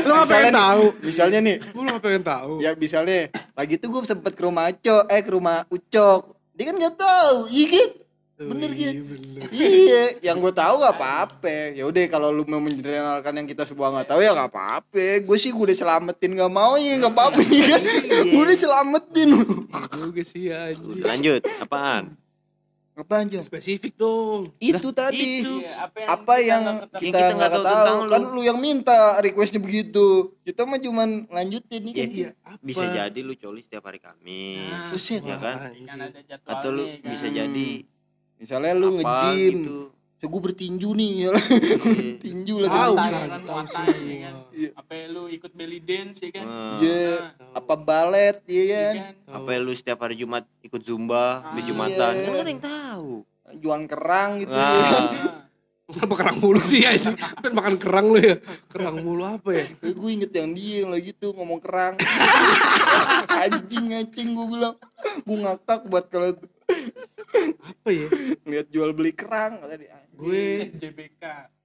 Lu 0.00 0.10
nggak 0.10 0.30
pengen 0.32 0.54
tahu? 0.56 0.84
misalnya 0.98 1.38
nih 1.38 1.56
Lu 1.70 1.80
nggak 1.84 2.00
pengen 2.00 2.24
tahu? 2.24 2.52
ya 2.58 2.70
misalnya 2.72 3.28
lagi 3.52 3.74
tuh 3.76 3.92
gue 3.92 4.00
sempet 4.04 4.32
ke 4.32 4.40
rumah 4.40 4.66
Aco 4.66 5.04
eh 5.06 5.20
ke 5.20 5.28
rumah 5.28 5.62
Ucok 5.68 6.20
dia 6.50 6.64
kan 6.66 6.74
nggak 6.74 6.96
tahu 6.96 7.36
iya 7.46 7.68
Oh, 7.68 7.86
bener, 8.42 8.70
iya, 8.72 8.90
Git. 8.90 9.04
bener. 9.04 9.42
iya 9.52 10.02
yang 10.22 10.36
gue 10.36 10.48
tahu 10.50 10.74
nggak 10.76 10.94
apa-apa 10.94 11.52
ya 11.72 11.84
udah 11.84 12.02
kalau 12.06 12.28
lu 12.30 12.44
mau 12.44 12.56
menjelaskan 12.58 13.34
yang 13.34 13.46
kita 13.46 13.62
semua 13.64 13.90
nggak 13.90 14.08
tahu 14.08 14.20
ya 14.20 14.32
nggak 14.32 14.48
apa-apa 14.48 15.04
gue 15.20 15.36
sih 15.36 15.50
gue 15.50 15.64
udah 15.66 15.76
selamatin 15.76 16.30
nggak 16.32 16.48
mau 16.50 16.74
ya 16.74 16.96
nggak 16.96 17.10
apa-apa 17.10 17.40
ya 17.52 17.64
kan 17.70 17.82
gue 18.24 18.42
udah 18.42 18.56
selamatin 18.56 19.28
Iya 19.30 19.96
juga 20.00 20.22
sih 20.22 20.44
anjing. 20.48 21.02
Lanjut, 21.02 21.40
apaan? 21.58 22.04
apa 22.92 23.24
aja 23.24 23.40
Spesifik 23.40 23.96
dong. 23.96 24.52
itu 24.58 24.88
tadi 24.90 25.40
itu. 25.40 25.56
Iya, 25.58 25.72
apa 25.80 25.98
apa 26.06 26.34
yang 26.38 26.62
ketahui? 26.84 27.00
kita 27.00 27.16
kita 27.18 27.32
nggak 27.32 27.52
tahu 27.54 27.64
tahu 27.64 27.98
kan 28.08 28.22
lu. 28.28 28.40
yang 28.42 28.58
minta 28.58 28.98
requestnya 29.18 29.56
begitu 29.56 30.06
kita 30.42 30.62
mah 30.62 30.76
cuman 30.76 31.08
lanjutin 31.26 31.80
nih 31.80 31.92
kan 31.94 32.08
Iya. 32.10 32.30
Apa? 32.42 32.60
Bisa 32.60 32.84
jadi 32.86 33.18
lu 33.22 33.32
coli 33.34 33.60
setiap 33.60 33.84
hari 33.84 33.98
Kamis. 33.98 34.68
Nah, 34.68 34.92
Buset. 34.92 35.22
ya 35.22 35.36
kan? 35.38 35.56
Kan 35.72 35.98
ada 36.02 36.20
jadwalnya 36.20 36.52
Atau 36.52 36.70
lu 36.70 36.84
kan. 36.84 37.08
bisa 37.08 37.24
Hmm. 37.24 37.34
jadi 37.34 37.68
misalnya 38.40 38.72
lu 38.72 38.96
nge-gym 38.96 39.54
gitu. 39.60 39.78
so 40.16 40.24
gue 40.26 40.40
bertinju 40.42 40.88
nih 40.90 41.10
ya 41.18 41.30
tinju 42.18 42.54
lagi 42.58 42.72
Tahu 42.74 42.94
kan, 42.94 43.10
kan, 43.12 43.28
ya 44.00 44.16
kan? 44.22 44.34
Iya. 44.50 44.70
apa 44.74 44.92
lu 45.06 45.22
ikut 45.28 45.52
belly 45.52 45.78
dance 45.78 46.20
ya 46.20 46.30
kan 46.30 46.44
Nah, 46.44 46.76
Iya. 46.78 47.08
Nah, 47.36 47.52
apa 47.54 47.74
balet 47.74 48.36
ya 48.44 48.52
iya 48.58 48.64
kan 48.66 48.94
kan 48.96 49.14
Apa 49.36 49.48
lu 49.58 49.72
setiap 49.72 49.98
hari 50.00 50.16
Jumat 50.16 50.44
ikut 50.60 50.80
zumba 50.80 51.24
di 51.52 51.60
Ah, 51.60 51.66
Jumatan? 51.66 52.12
iya. 52.14 52.24
Kan 52.26 52.34
ada 52.34 52.50
yang 52.50 52.62
tahu. 52.62 53.10
jualan 53.52 53.84
kerang 53.84 54.30
gitu 54.38 54.52
ya 54.52 54.64
kan 54.64 55.04
Kenapa 55.90 56.14
kerang 56.16 56.38
mulu 56.38 56.62
sih 56.62 56.86
anjing? 56.86 57.18
Pengen 57.34 57.50
makan 57.52 57.74
kerang 57.76 58.06
lu 58.08 58.22
ya? 58.22 58.38
Kerang 58.70 59.02
mulu 59.02 59.26
apa 59.26 59.50
ya? 59.52 59.66
gue 59.82 60.10
inget 60.12 60.30
yang 60.32 60.54
dia 60.54 60.74
yang 60.80 60.90
lagi 60.92 61.10
tuh 61.12 61.34
ngomong 61.34 61.58
kerang 61.58 61.98
anjing 63.42 63.86
anjing 63.92 64.28
gue 64.30 64.46
bilang 64.48 64.74
gue 65.20 65.36
ngakak 65.36 65.80
buat 65.84 66.06
kalau 66.06 66.30
Apa 67.62 67.88
ya? 67.88 68.06
ngeliat 68.42 68.66
jual 68.68 68.90
beli 68.90 69.12
kerang 69.12 69.60
tadi 69.62 69.86
Gue 70.12 70.68
JBK 70.72 71.22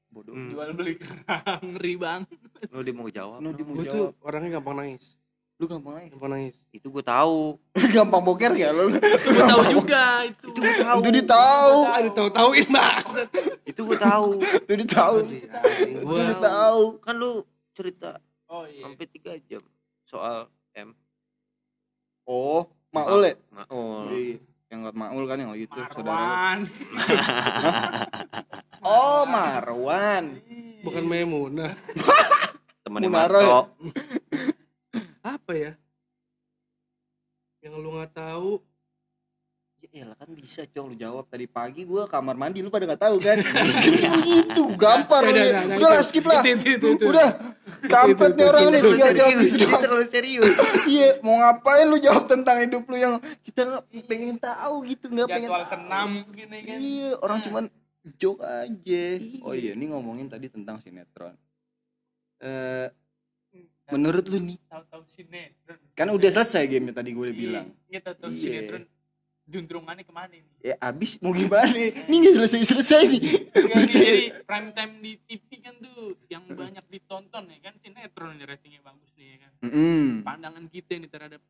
bodoh 0.07 0.31
Hmm. 0.31 0.47
jual 0.49 0.69
beli 0.71 0.95
kerang 0.95 1.59
ngeri 1.71 1.93
bang 1.95 2.21
Lu 2.67 2.79
dia 2.79 2.93
mau 2.93 3.07
jawab. 3.07 3.39
Lu 3.39 3.51
dia 3.51 3.63
mau 3.63 3.75
gue 3.75 3.83
jawab 3.83 3.95
tuh 3.95 4.07
orangnya 4.21 4.49
gampang 4.53 4.75
nangis. 4.77 5.19
lu 5.55 5.65
gampang 5.65 5.95
aja 5.95 6.07
Gampang 6.09 6.31
nangis. 6.31 6.55
Itu 6.69 6.87
gue 6.89 6.99
tahu. 7.01 7.55
gampang 7.95 8.21
boker 8.21 8.51
ya 8.53 8.69
lu 8.69 8.91
itu 8.91 9.27
gue 9.29 9.45
tahu 9.45 9.63
juga 9.73 10.03
itu 10.23 10.45
Itu 10.45 10.59
gue 10.59 10.75
tahu. 10.77 10.97
itu 10.97 11.09
dia 11.11 11.25
tahu 11.25 11.75
Aduh 11.89 12.11
tahu-tauin 12.13 12.67
maksud. 12.69 13.27
Itu 13.63 13.81
gue 13.83 13.97
tahu. 13.97 14.29
itu 14.39 14.71
dia 14.73 14.87
tahu 14.89 15.15
itu 15.83 16.21
dia 16.21 16.37
tahu 16.37 16.81
Kan 16.99 17.15
lu 17.15 17.31
cerita 17.71 18.19
oh 18.45 18.63
iya 18.63 18.83
sampai 18.85 19.05
3 19.09 19.47
jam 19.47 19.63
soal 20.01 20.47
M. 20.73 20.91
oh 22.23 22.63
maul 22.89 23.19
ya 23.21 23.35
Maul. 23.49 24.05
Iya, 24.11 24.37
yang 24.73 24.81
nggak 24.81 24.97
maul 24.97 25.23
kan 25.29 25.37
yang 25.37 25.53
tuh 25.53 25.85
saudara 25.93 26.57
oh 28.85 29.21
Marwan 29.29 30.41
Bukan 30.85 31.03
Maimunah. 31.09 31.73
Temannya 32.85 33.09
Munaro 33.09 33.39
ya? 33.41 33.49
Marto. 33.49 33.61
Apa 35.25 35.51
ya? 35.57 35.71
Yang 37.65 37.73
lu 37.81 37.89
nggak 37.97 38.13
tahu. 38.13 38.61
Ya 39.95 40.03
lah 40.03 40.19
kan 40.19 40.27
bisa 40.35 40.67
cong. 40.67 40.91
Lu 40.91 40.95
jawab 40.99 41.23
tadi 41.31 41.47
pagi 41.47 41.87
gua 41.87 42.03
kamar 42.03 42.35
mandi 42.35 42.59
lu 42.59 42.67
pada 42.67 42.83
nggak 42.83 42.99
tahu 42.99 43.15
kan? 43.23 43.39
Itu 44.43 44.75
gampar 44.75 45.23
lu 45.23 45.31
udah, 45.31 45.45
ya. 45.47 45.59
udah, 45.71 45.87
lah 45.87 46.03
skip 46.03 46.27
lah. 46.27 46.43
Udah 46.99 47.55
kampret 47.87 48.35
nih 48.35 48.45
orang 48.51 48.75
nih 48.75 48.81
tinggal 48.83 49.11
jawab. 49.15 49.79
terlalu 49.79 50.05
serius. 50.11 50.51
iya 50.83 51.15
mau 51.23 51.39
ngapain 51.39 51.87
lu 51.87 51.95
jawab 52.03 52.27
tentang 52.27 52.59
hidup 52.67 52.83
lu 52.91 52.99
yang 52.99 53.23
kita 53.47 53.71
nggak 53.71 53.83
pengen 54.03 54.35
tahu 54.35 54.75
gitu 54.83 55.05
nggak 55.15 55.27
pengen 55.31 55.47
jadwal 55.47 55.63
senam 55.63 56.09
gini 56.35 56.57
kan? 56.67 56.75
Iya 56.75 57.09
orang 57.23 57.37
Nah. 57.39 57.45
cuman 57.47 57.63
joke 58.19 58.43
aja. 58.43 59.05
Oh 59.47 59.55
iya 59.55 59.71
ini 59.79 59.85
ngomongin 59.95 60.27
tadi 60.27 60.51
tentang 60.51 60.75
sinetron. 60.83 61.39
Eh 62.43 62.91
menurut 63.95 64.27
lu 64.27 64.43
nih 64.43 64.59
tahu-tahu 64.67 65.07
sinetron. 65.07 65.79
kan 65.95 66.11
udah 66.11 66.29
selesai 66.35 66.67
game 66.67 66.91
tadi 66.91 67.15
gue 67.15 67.23
udah 67.31 67.37
bilang. 67.39 67.67
Iya 67.87 67.99
tahu-tahu 68.03 68.35
Iya. 68.35 68.43
sinetron 68.43 68.83
juntrungannya 69.45 70.01
ke 70.01 70.09
mana 70.09 70.33
ini 70.33 70.49
ya 70.59 70.75
abis 70.79 71.17
mau 71.19 71.29
gimana 71.29 71.77
ini 71.77 72.15
nggak 72.17 72.35
selesai 72.35 72.65
selesai 72.65 73.01
nih 73.07 73.21
Enggak 73.55 73.77
nih, 73.77 73.89
jadi 73.89 74.13
prime 74.41 74.69
time 74.71 74.93
di 74.99 75.11
TV 75.21 75.47
kan 75.59 75.75
tuh 75.77 75.99
yang 76.27 76.43
banyak 76.47 76.85
ditonton 76.85 77.43
ya 77.47 77.59
kan 77.61 77.73
sinetron 77.77 78.33
nih 78.35 78.45
ratingnya 78.45 78.81
bagus 78.81 79.11
nih 79.13 79.27
ya 79.27 79.37
kan 79.39 79.51
Mm-mm. 79.61 80.03
pandangan 80.21 80.65
kita 80.67 80.97
nih 80.97 81.07
terhadap 81.07 81.41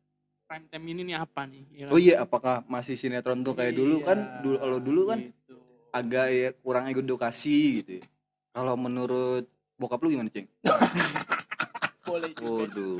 prime 0.46 0.66
time 0.68 0.86
ini 0.86 1.02
nih 1.04 1.16
apa 1.16 1.42
nih 1.42 1.64
ya 1.74 1.84
kan? 1.84 1.92
Oh 1.92 1.98
iya, 1.98 2.14
apakah 2.22 2.62
masih 2.66 2.94
sinetron 2.94 3.42
tuh 3.42 3.58
kayak 3.58 3.74
dulu 3.74 3.98
Iya, 3.98 4.06
kan? 4.06 4.18
Dulu 4.40 4.56
kalau 4.56 4.78
dulu 4.78 5.02
kan 5.10 5.18
gitu. 5.18 5.58
agak 5.90 6.26
ya 6.30 6.48
kurang 6.54 6.84
edukasi 6.86 7.82
gitu. 7.82 7.98
ya. 7.98 8.02
Kalau 8.54 8.78
menurut 8.78 9.42
bokap 9.74 9.98
lu 10.00 10.14
gimana, 10.14 10.30
Ceng? 10.30 10.46
boleh 12.06 12.30
juga 12.30 12.46
sih. 12.70 12.78
Waduh. 12.78 12.96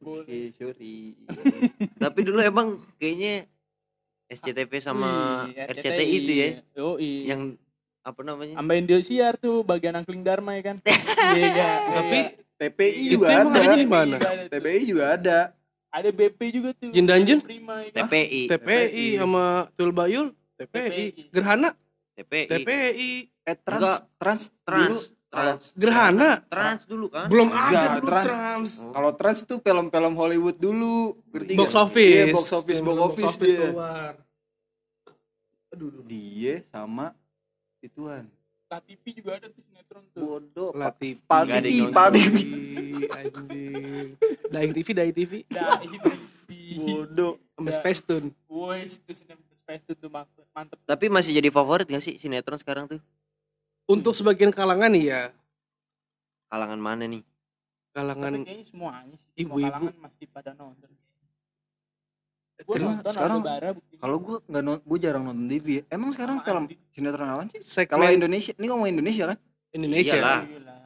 boleh 0.00 0.24
Eh, 0.26 0.48
sorry. 0.56 0.96
Tapi 2.02 2.20
dulu 2.24 2.40
emang 2.40 2.80
kayaknya 2.96 3.44
SCTV 4.26 4.72
sama 4.82 5.10
Wih, 5.46 5.70
RCTI 5.70 6.16
itu 6.18 6.32
ya 6.34 6.48
oh 6.82 6.98
iya 6.98 7.34
yang 7.34 7.54
apa 8.06 8.22
namanya? 8.22 8.54
Ambain 8.62 8.86
Indosiar 8.86 9.34
tuh 9.34 9.66
bagian 9.66 9.98
angkling 9.98 10.22
Dharma 10.22 10.54
ya 10.54 10.74
kan 10.74 10.76
iya 11.34 11.48
kan? 11.50 11.70
Tapi 11.98 12.18
TPI 12.56 13.02
juga 13.12 13.26
ada. 13.44 13.74
di 13.76 13.88
mana? 13.88 14.16
TPI 14.48 14.82
juga 14.88 15.04
ada. 15.18 15.38
ada 15.92 16.08
BP 16.12 16.40
juga 16.52 16.70
tuh 16.76 16.88
Jin 16.92 17.04
dan 17.04 17.24
Jun? 17.26 17.40
Prima 17.44 17.82
ya 17.84 17.90
kan? 17.92 18.08
TPI. 18.08 18.42
TPI 18.48 19.06
sama 19.20 19.44
Tul 19.76 19.90
Bayul. 19.92 20.32
TPI. 20.56 20.80
TPI. 20.80 21.22
Gerhana. 21.32 21.70
TPI. 22.16 22.48
TPI. 22.48 23.10
Eh 23.44 23.56
trans 23.60 23.80
Enggak. 23.80 24.00
trans 24.16 24.42
Trans. 24.64 24.98
Trans. 25.36 25.62
Gerhana. 25.76 26.30
Trans 26.48 26.82
dulu 26.88 27.06
kan? 27.12 27.28
Belum 27.28 27.48
ada 27.52 28.00
dulu 28.00 28.08
trans. 28.08 28.26
trans. 28.26 28.70
Kalau 28.88 29.10
trans 29.12 29.40
tuh 29.44 29.58
film-film 29.60 30.14
Hollywood 30.16 30.56
dulu. 30.56 31.12
Ngerti 31.28 31.52
Box 31.60 31.70
nggak? 31.76 31.84
office. 31.84 32.16
Iya, 32.16 32.24
box 32.32 32.46
office, 32.56 32.80
box 32.80 32.98
office, 33.04 33.34
dia. 33.36 33.58
keluar. 33.68 34.12
Aduh, 35.76 35.88
aduh. 35.92 36.02
Dia 36.08 36.54
sama 36.72 37.06
ituan. 37.84 38.24
TV 38.66 39.04
juga 39.14 39.38
ada 39.38 39.46
tuh 39.46 39.62
sinetron 39.62 40.04
tuh 40.10 40.20
Bodoh. 40.26 40.70
La 40.74 40.90
TV. 40.90 41.22
Ada 41.30 41.62
TV, 41.62 41.78
nonton. 41.86 42.12
TV. 42.12 42.36
Daing 44.50 44.72
TV, 44.74 44.88
Daing 44.90 45.14
TV. 45.14 45.32
Bodoh. 46.80 47.38
Sama 47.54 47.70
Space 47.70 48.00
Tune. 48.02 48.28
Wes 48.50 48.98
tuh 49.04 49.14
sinetron 49.14 49.54
Space 49.66 49.82
tuh 49.86 49.96
tuh 49.98 50.10
mantep 50.10 50.78
Tapi 50.82 51.06
masih 51.10 51.34
jadi 51.34 51.50
favorit 51.50 51.86
gak 51.86 52.02
sih 52.02 52.18
sinetron 52.18 52.58
sekarang 52.58 52.86
tuh? 52.90 53.00
Untuk 53.86 54.12
sebagian 54.18 54.50
kalangan 54.50 54.90
ya. 54.98 55.30
Kalangan 56.50 56.78
mana 56.82 57.06
nih? 57.06 57.22
Tapi 57.22 57.94
Kalangan 57.96 58.32
kayaknya 58.44 58.66
semuanya 58.68 59.14
sih 59.16 59.30
semua 59.32 59.40
Ibu-ibu. 59.56 59.72
kalangan 59.72 59.96
masih 60.04 60.26
pada 60.28 60.52
nonton 60.52 60.90
gue 62.56 62.72
Terus 62.72 62.88
nonton 62.88 63.12
sekarang-. 63.12 63.42
Kalau 64.00 64.16
gua 64.16 64.36
nggak 64.48 64.62
non, 64.64 64.76
gua 64.80 64.98
jarang 64.98 65.22
nonton 65.28 65.44
TV. 65.44 65.66
ya. 65.80 65.82
Emang 65.92 66.10
sekarang 66.16 66.40
Sama 66.40 66.46
film 66.48 66.64
sinetron 66.88 67.28
apa 67.28 67.42
sih? 67.52 67.60
segmen 67.60 67.92
Kalau 67.92 68.06
Indonesia, 68.08 68.52
ini 68.56 68.66
ngomong 68.72 68.88
Indonesia 68.88 69.24
kan? 69.28 69.38
Indonesia. 69.76 70.16
Iyalah. 70.16 70.40
Gila. 70.48 70.76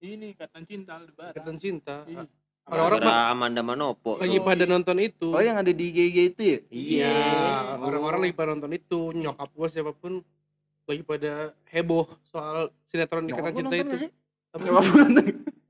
Ini 0.00 0.26
ikatan 0.32 0.62
cinta 0.64 0.90
Aldebaran. 0.96 1.34
Ikatan 1.34 1.56
cinta. 1.58 1.94
Iya. 2.06 2.22
Orang-orang 2.70 3.00
Gara 3.02 3.34
Amanda 3.34 3.62
Manopo. 3.66 4.14
lagi 4.22 4.38
pada 4.38 4.62
nonton 4.62 4.96
itu. 5.02 5.28
Oh 5.34 5.42
yang 5.42 5.58
ada 5.58 5.72
di 5.74 5.84
IG 5.90 6.18
itu 6.32 6.42
ya? 6.46 6.58
Iya, 6.70 7.14
orang-orang 7.82 8.30
lagi 8.30 8.34
pada 8.38 8.54
nonton 8.54 8.72
itu. 8.78 9.10
Nyokap 9.10 9.50
gua 9.50 9.66
siapa 9.66 9.90
pun 9.90 10.22
lagi 10.90 11.02
pada 11.06 11.32
heboh 11.70 12.10
soal 12.26 12.68
sinetron 12.82 13.30
Ikatan 13.30 13.52
Cinta 13.54 13.74
itu. 13.78 13.96
Nyokap 14.50 14.82
gue 14.82 14.98
nonton. 15.06 15.24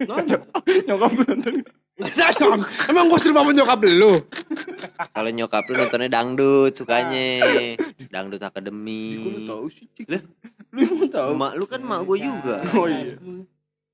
Nonton. 0.08 0.40
Nyokap 0.88 1.10
gue 1.12 1.26
nonton. 1.28 1.54
Emang 2.88 3.12
gua 3.12 3.20
sering 3.20 3.36
sama 3.36 3.52
nyokap 3.52 3.80
lu? 3.84 4.24
Kalau 5.12 5.28
nyokap 5.28 5.64
lu 5.68 5.74
nontonnya 5.76 6.08
dangdut 6.08 6.72
sukanya. 6.72 7.44
Dangdut 8.08 8.40
Akademi. 8.40 9.20
Lu 9.20 9.40
tahu 9.44 9.68
sih, 9.68 9.84
Cik? 9.92 10.08
Lah? 10.08 10.22
Lu 10.72 10.80
emang 10.80 11.12
tahu? 11.12 11.30
Mak 11.36 11.52
lu 11.60 11.64
kan 11.68 11.80
mak 11.84 12.00
gue 12.08 12.18
juga. 12.24 12.56
Oh, 12.72 12.88
iya. 12.88 13.20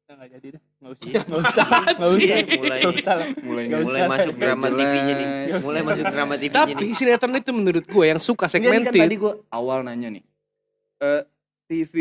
Nah, 0.07 0.23
nggak 0.23 0.31
jadi 0.39 0.47
dah. 0.55 0.63
Nggak 0.79 0.93
usah. 0.95 1.11
Nggak 1.27 1.41
usah. 1.43 1.67
Nggak 1.67 2.11
usah. 2.15 2.23
Iya, 2.23 2.37
mulai 2.47 2.79
Nggak 2.79 2.95
usah. 2.95 3.15
Mulai 3.43 3.63
Nggak 3.67 3.83
mulai 3.83 3.99
usah. 3.99 4.11
masuk 4.15 4.35
drama. 4.39 4.67
TV-nya 4.71 5.15
nih. 5.19 5.27
Mulai 5.67 5.81
masuk 5.83 6.05
drama 6.07 6.35
TV-nya 6.39 6.63
Tapi 6.63 6.85
sinetron 6.95 7.35
itu 7.35 7.51
menurut 7.51 7.85
gue 7.85 8.05
yang 8.07 8.21
suka 8.23 8.47
Enggak, 8.47 8.55
ini 8.55 8.67
kan 8.71 8.83
segmented. 8.87 9.03
tadi 9.03 9.15
gue 9.19 9.33
awal 9.51 9.79
nanya 9.83 10.09
nih. 10.15 10.23
Eh 11.03 11.23
TV 11.67 11.95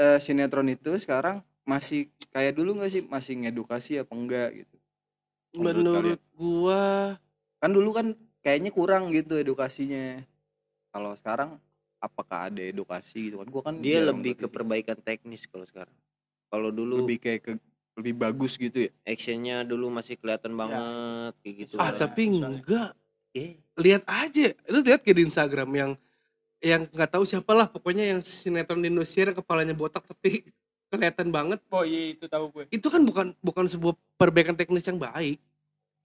eh, 0.00 0.18
sinetron 0.18 0.68
itu 0.72 0.96
sekarang 0.98 1.44
masih 1.66 2.10
kayak 2.32 2.56
dulu 2.56 2.80
nggak 2.80 2.90
sih? 2.92 3.02
Masih 3.06 3.34
ngedukasi 3.42 4.02
apa 4.02 4.12
enggak 4.14 4.50
gitu? 4.64 4.76
menurut 5.56 6.20
gua 6.36 7.16
Kan 7.56 7.72
dulu 7.72 7.90
kan 7.96 8.06
kayaknya 8.44 8.70
kurang 8.70 9.08
gitu 9.10 9.40
edukasinya. 9.40 10.20
Kalau 10.92 11.16
sekarang 11.16 11.56
apakah 11.96 12.52
ada 12.52 12.60
edukasi 12.60 13.32
gitu 13.32 13.40
kan? 13.40 13.48
Gua 13.48 13.62
kan 13.64 13.74
Dia 13.80 14.04
lebih 14.04 14.36
ke 14.36 14.46
perbaikan 14.46 15.00
teknis 15.00 15.48
kalau 15.48 15.64
sekarang. 15.64 15.96
Kalau 16.52 16.68
dulu 16.70 17.08
lebih 17.08 17.18
kayak 17.18 17.40
ke 17.42 17.52
lebih 17.96 18.12
bagus 18.12 18.60
gitu 18.60 18.86
ya. 18.86 18.90
actionnya 19.08 19.64
dulu 19.64 19.88
masih 19.88 20.20
kelihatan 20.20 20.52
banget 20.52 21.32
kayak 21.40 21.54
gitu. 21.64 21.74
ah 21.80 21.90
tapi 21.96 22.28
soalnya. 22.28 22.60
enggak 22.60 22.90
Eh, 23.36 23.60
lihat 23.76 24.04
aja 24.08 24.48
lu 24.72 24.80
lihat 24.80 25.04
ke 25.04 25.12
di 25.12 25.28
Instagram 25.28 25.68
yang 25.76 25.90
yang 26.60 26.88
nggak 26.88 27.10
tahu 27.12 27.24
siapa 27.28 27.52
lah 27.52 27.68
pokoknya 27.68 28.16
yang 28.16 28.20
sinetron 28.24 28.80
di 28.80 28.88
Indosiar 28.88 29.32
yang 29.32 29.38
kepalanya 29.38 29.76
botak 29.76 30.04
tapi 30.04 30.44
kelihatan 30.92 31.28
banget 31.34 31.60
Oh 31.68 31.82
iya 31.82 32.14
itu 32.14 32.24
tahu 32.30 32.48
gue. 32.54 32.64
itu 32.70 32.86
kan 32.86 33.02
bukan 33.02 33.26
bukan 33.42 33.66
sebuah 33.66 33.94
perbaikan 34.16 34.54
teknis 34.54 34.86
yang 34.86 34.96
baik 34.96 35.36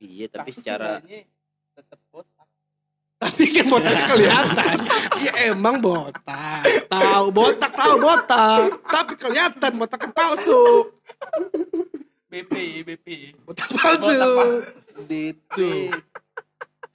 iya 0.02 0.26
tapi 0.28 0.50
secara 0.52 1.00
seenggaknya 1.00 1.20
tetap 1.72 2.00
botak. 2.12 2.48
tapi 3.22 3.44
kan 3.54 3.66
botaknya 3.70 4.06
kelihatan 4.18 4.76
ya 5.22 5.34
emang 5.54 5.76
botak 5.80 6.66
tahu 6.90 7.26
botak 7.32 7.72
tahu 7.72 7.94
botak 8.02 8.62
tapi 8.84 9.14
kelihatan 9.16 9.72
botaknya 9.78 10.10
palsu 10.12 10.90
BP 12.32 12.54
BP. 12.88 13.08
botak 13.44 13.70
palsu 13.72 14.12
Botak 14.12 14.30
palsu. 14.36 14.58
DP 15.08 15.56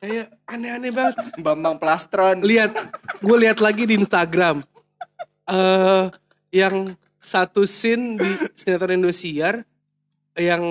kayak 0.00 0.28
aneh-aneh 0.44 0.92
banget 0.92 1.16
Bambang 1.40 1.76
Plastron. 1.80 2.44
lihat 2.44 2.72
gue 3.20 3.36
lihat 3.36 3.58
lagi 3.60 3.88
di 3.88 3.96
Instagram 3.96 4.60
eh 5.46 6.06
yang 6.52 6.94
satu 7.18 7.66
scene 7.66 8.20
di 8.20 8.30
sinetron 8.54 9.02
Indosiar 9.02 9.66
yang 10.36 10.62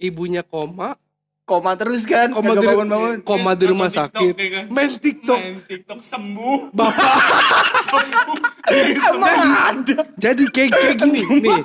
ibunya 0.00 0.40
koma 0.40 0.96
Koma 1.44 1.76
terus 1.76 2.02
kan? 2.02 2.32
Koma 2.32 2.56
di- 2.56 2.64
bangun-bangun. 2.64 3.16
koma 3.20 3.52
di 3.52 3.64
rumah 3.66 3.86
TikTok, 3.86 4.16
sakit 4.16 4.32
ya 4.34 4.48
kan? 4.50 4.64
main 4.66 4.90
TikTok 4.94 5.38
Main 5.38 5.56
TikTok 5.62 6.00
sembuh. 6.00 6.58
bapak 6.72 7.04
sembuh. 7.90 8.36
Emang 8.64 9.36
ada. 9.52 9.96
jadi 10.16 10.44
kayak 10.46 10.70
kayak 10.72 10.96
gini 10.98 11.20
nih 11.38 11.60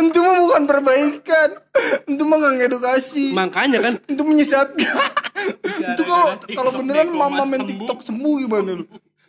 Itu 0.00 0.18
mah 0.20 0.38
bukan 0.40 0.62
perbaikan. 0.64 1.48
Itu 2.06 2.22
mah 2.22 2.36
nggak 2.38 2.54
ngedukasi. 2.60 3.24
makanya 3.32 3.78
kan 3.80 3.94
Itu 4.08 4.22
menyesatkan. 4.22 4.94
Itu 5.66 6.02
kalau 6.04 6.26
kalau 6.46 6.70
beneran 6.76 7.10
mama 7.10 7.42
main 7.42 7.58
sembuh. 7.58 7.70
TikTok 7.74 7.98
sembuh 8.00 8.34
gimana 8.40 8.70
lu? 8.72 8.86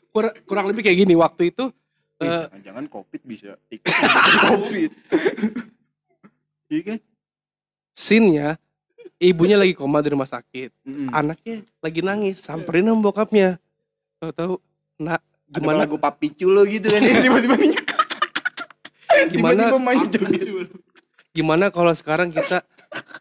kurang, 0.07 0.33
kurang 0.45 0.65
lebih 0.69 0.81
kayak 0.81 1.01
gini 1.01 1.13
waktu 1.13 1.49
itu 1.49 1.73
Eh, 2.15 2.29
eh, 2.47 2.61
jangan 2.61 2.85
covid 2.87 3.19
bisa 3.21 3.57
TikTok 3.65 3.91
covid. 4.53 4.91
Iya 6.67 6.81
kan? 6.85 6.99
scene-nya 7.91 8.61
ibunya 9.17 9.55
lagi 9.55 9.71
koma 9.71 9.99
di 9.99 10.09
rumah 10.09 10.25
sakit 10.25 10.69
Mm-mm. 10.81 11.09
anaknya 11.09 11.63
lagi 11.77 11.99
nangis 11.99 12.39
samperin 12.39 12.83
sama 12.83 13.01
bokapnya 13.01 13.55
tahu-tahu 14.17 14.59
nak 14.97 15.21
Ada 15.45 15.53
gimana 15.53 15.77
lagu 15.79 15.95
papi 15.95 16.33
culo 16.33 16.65
gitu 16.65 16.87
kan 16.87 16.99
tiba-tiba 16.99 17.55
minyak. 17.55 17.85
Gimana- 19.31 19.71
Tiba-tiba 19.71 19.79
main 19.79 20.01
joget. 20.05 20.69
gimana 21.31 21.65
kalau 21.67 21.91
sekarang 21.91 22.29
kita 22.29 22.59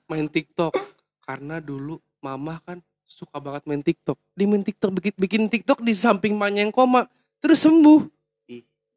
main 0.04 0.24
TikTok 0.24 0.74
karena 1.20 1.58
dulu 1.58 1.96
mama 2.18 2.58
kan 2.60 2.78
suka 3.04 3.36
banget 3.36 3.62
main 3.64 3.80
TikTok 3.80 4.18
dia 4.32 4.44
main 4.44 4.60
TikTok 4.60 4.90
bikin 4.92 5.12
bikin 5.14 5.42
TikTok 5.46 5.78
di 5.80 5.92
samping 5.92 6.34
mamanya 6.34 6.60
yang 6.60 6.70
koma 6.70 7.06
terus 7.38 7.60
sembuh 7.60 8.10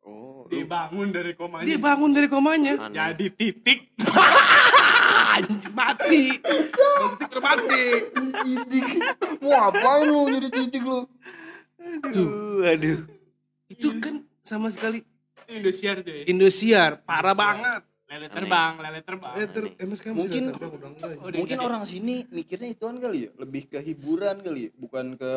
Oh, 0.02 0.48
Dia 0.48 0.64
lu- 0.64 0.72
bangun 0.72 1.08
dari 1.12 1.36
komanya. 1.36 1.66
dia 1.66 1.76
bangun 1.76 2.10
dari 2.10 2.28
komanya 2.28 2.74
aneh. 2.80 2.96
Jadi 2.96 3.26
titik. 3.30 3.92
anjing 5.28 5.74
mati 5.74 6.24
titik 6.40 7.34
mati 7.38 7.84
titik. 8.42 8.88
Mau 9.40 9.54
apaan 9.68 10.00
lu 10.04 10.20
jadi 10.34 10.50
titik 10.50 10.84
lu? 10.84 11.04
Aduh, 11.78 12.64
aduh. 12.64 13.00
itu 13.68 13.88
kan 14.00 14.16
sama 14.42 14.68
sekali 14.68 15.04
Indosiar 15.48 16.00
tuh 16.02 16.12
ya. 16.12 16.24
Indosiar 16.26 16.92
parah 17.02 17.32
banget 17.34 17.84
Lele 18.08 18.32
terbang, 18.32 18.80
lele 18.80 19.00
terbang. 19.04 19.34
Eh, 19.36 19.48
ter- 19.48 19.76
emang 19.78 19.96
sekarang 19.96 20.16
Mungkin- 20.16 20.48
udah 20.48 20.64
ya? 20.64 20.68
Oh, 21.20 21.28
udah 21.28 21.40
Mungkin 21.44 21.60
ya? 21.60 21.64
orang 21.64 21.84
sini 21.84 22.24
mikirnya 22.30 22.72
ituan 22.72 23.04
kali 23.04 23.28
ya, 23.28 23.32
lebih 23.36 23.68
ke 23.68 23.84
hiburan 23.84 24.40
kali 24.40 24.68
ya, 24.68 24.72
bukan 24.80 25.20
ke 25.20 25.32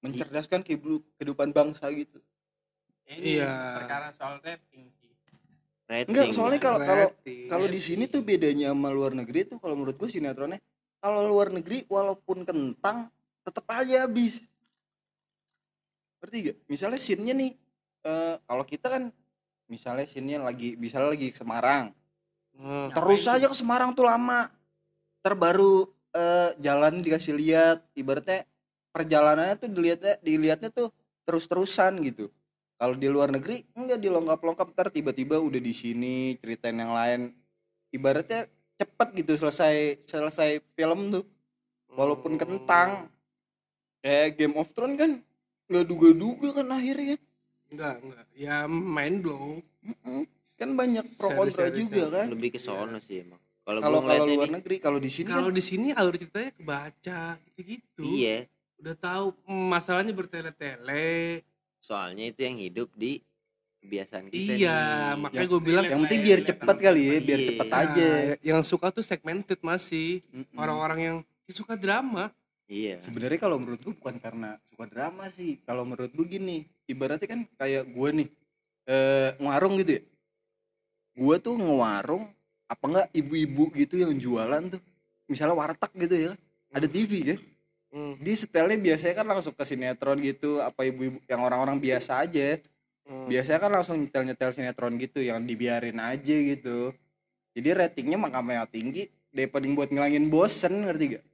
mencerdaskan 0.00 0.64
kehidu- 0.64 1.04
kehidupan 1.14 1.52
bangsa 1.52 1.92
gitu. 1.92 2.20
Ini 3.04 3.36
Iya. 3.36 3.52
perkara 3.80 4.08
soal 4.16 4.40
rating 4.40 4.88
sih. 4.96 5.03
Rating. 5.84 6.10
Enggak, 6.16 6.26
soalnya 6.32 6.60
kalau 6.60 6.80
kalau 6.80 7.06
Rating. 7.12 7.48
kalau 7.52 7.66
di 7.68 7.80
sini 7.80 8.08
tuh 8.08 8.24
bedanya 8.24 8.72
sama 8.72 8.88
luar 8.88 9.12
negeri 9.12 9.44
tuh 9.44 9.60
kalau 9.60 9.76
menurut 9.76 10.00
gue 10.00 10.08
sinetronnya 10.08 10.56
kalau 11.04 11.28
luar 11.28 11.52
negeri 11.52 11.84
walaupun 11.84 12.48
kentang 12.48 13.12
tetap 13.44 13.68
aja 13.68 14.08
habis. 14.08 14.40
Ngerti 16.24 16.36
gak? 16.48 16.56
Misalnya 16.72 16.96
scene-nya 16.96 17.34
nih 17.36 17.52
eh, 18.08 18.34
kalau 18.48 18.64
kita 18.64 18.88
kan 18.88 19.12
misalnya 19.68 20.08
scene-nya 20.08 20.40
lagi 20.40 20.76
misalnya 20.80 21.12
lagi 21.12 21.28
ke 21.32 21.36
Semarang, 21.36 21.92
Hmm. 22.54 22.86
terus 22.94 23.26
aja 23.26 23.50
ke 23.50 23.56
Semarang 23.58 23.90
tuh 23.92 24.06
lama. 24.06 24.46
Terbaru 25.26 25.90
eh, 26.14 26.50
jalan 26.62 27.02
dikasih 27.02 27.34
lihat, 27.34 27.82
ibaratnya 27.98 28.46
perjalanannya 28.94 29.58
tuh 29.58 29.68
dilihatnya 29.68 30.14
dilihatnya 30.22 30.70
tuh 30.70 30.88
terus-terusan 31.26 31.98
gitu. 32.06 32.30
Kalau 32.74 32.94
di 32.98 33.06
luar 33.06 33.30
negeri 33.30 33.62
enggak 33.78 34.02
dilongkap-longkap 34.02 34.68
ntar 34.74 34.88
tiba-tiba 34.90 35.38
udah 35.38 35.60
di 35.62 35.72
sini 35.74 36.34
ceritain 36.42 36.74
yang 36.74 36.90
lain. 36.90 37.30
Ibaratnya 37.94 38.50
cepet 38.74 39.08
gitu 39.22 39.38
selesai 39.38 40.02
selesai 40.04 40.58
film 40.74 41.14
tuh. 41.14 41.24
Walaupun 41.94 42.34
kentang 42.34 43.06
kayak 44.02 44.34
Game 44.34 44.58
of 44.58 44.68
Thrones 44.74 44.98
kan 44.98 45.10
nggak 45.70 45.86
duga-duga 45.88 46.60
kan 46.60 46.66
akhirnya 46.76 47.16
kan. 47.16 47.20
enggak 47.72 47.94
enggak 48.04 48.26
ya 48.34 48.56
main 48.68 49.14
blow. 49.22 49.62
Kan 50.58 50.78
banyak 50.78 51.06
pro 51.18 51.30
Seri, 51.30 51.38
kontra 51.38 51.64
seri, 51.70 51.78
juga 51.82 52.02
seri. 52.06 52.14
kan. 52.14 52.26
lebih 52.30 52.48
ke 52.54 52.60
sono 52.62 52.98
sih 53.02 53.22
emang. 53.22 53.40
Kalau 53.64 53.80
Kalau 53.80 53.98
luar 54.04 54.28
nih, 54.28 54.36
negeri, 54.60 54.76
kalau 54.76 55.00
di 55.00 55.08
sini 55.08 55.32
kalau 55.32 55.48
kan 55.48 55.56
di 55.56 55.64
sini 55.64 55.88
alur 55.96 56.14
ceritanya 56.20 56.52
kebaca 56.52 57.22
gitu 57.56 58.04
iya, 58.04 58.44
udah 58.76 58.92
tahu 58.92 59.26
mm, 59.48 59.64
masalahnya 59.72 60.12
bertele-tele 60.12 61.40
soalnya 61.84 62.24
itu 62.24 62.40
yang 62.40 62.56
hidup 62.56 62.88
di 62.96 63.20
kebiasaan 63.78 64.32
kita 64.32 64.56
iya 64.56 64.78
nih. 65.12 65.20
makanya 65.20 65.46
gue 65.46 65.60
bilang 65.60 65.84
yang 65.84 66.00
penting 66.00 66.20
biar 66.24 66.40
cepet 66.42 66.76
kali 66.80 67.02
ya, 67.04 67.16
biar 67.20 67.38
Iya. 67.38 67.48
cepet 67.52 67.68
Nah, 67.68 67.80
aja. 67.84 68.08
yang 68.40 68.60
suka 68.64 68.88
tuh 68.88 69.04
segmented 69.04 69.60
masih 69.60 70.24
Mm-mm. 70.26 70.56
orang-orang 70.56 70.98
yang 70.98 71.16
ya 71.44 71.52
suka 71.52 71.76
drama 71.76 72.32
Iya. 72.64 72.96
sebenarnya 72.98 73.36
kalau 73.36 73.60
menurut 73.60 73.76
gue 73.78 73.92
bukan 73.92 74.16
karena 74.16 74.56
suka 74.64 74.88
drama 74.88 75.28
sih 75.28 75.60
kalau 75.60 75.84
menurut 75.84 76.08
gue 76.08 76.24
gini 76.26 76.56
ibaratnya 76.84 77.28
kan 77.28 77.40
kayak 77.54 77.84
gue 77.84 78.08
nih 78.14 78.28
eh 78.84 79.36
ngewarung 79.36 79.76
gitu 79.78 79.92
ya 79.94 80.02
gue 81.14 81.36
tuh 81.38 81.54
ngewarung 81.54 82.24
apa 82.64 82.84
enggak 82.88 83.06
ibu-ibu 83.12 83.64
gitu 83.70 84.00
yang 84.00 84.16
jualan 84.16 84.72
tuh 84.72 84.80
misalnya 85.24 85.52
warteg 85.52 85.92
gitu 86.00 86.16
ya 86.16 86.32
ada 86.70 86.88
TV 86.88 87.12
kan 87.22 87.38
Hmm, 87.94 88.18
di 88.18 88.34
setelnya 88.34 88.74
biasanya 88.74 89.14
kan 89.14 89.26
langsung 89.28 89.54
ke 89.54 89.62
sinetron 89.62 90.18
gitu 90.18 90.58
apa 90.58 90.82
ibu-ibu 90.82 91.22
yang 91.24 91.38
orang-orang 91.38 91.78
biasa 91.78 92.26
aja 92.26 92.58
hmm. 93.06 93.30
biasanya 93.30 93.60
kan 93.60 93.70
langsung 93.70 93.96
nyetel-nyetel 93.96 94.50
sinetron 94.50 94.98
gitu 94.98 95.22
yang 95.22 95.38
dibiarin 95.40 96.02
aja 96.02 96.34
gitu 96.34 96.90
jadi 97.54 97.86
ratingnya 97.86 98.18
makanya 98.18 98.66
tinggi 98.66 99.06
daripada 99.30 99.62
buat 99.68 99.88
ngilangin 99.88 100.26
bosen 100.26 100.74
ngerti 100.82 101.18
gak? 101.18 101.24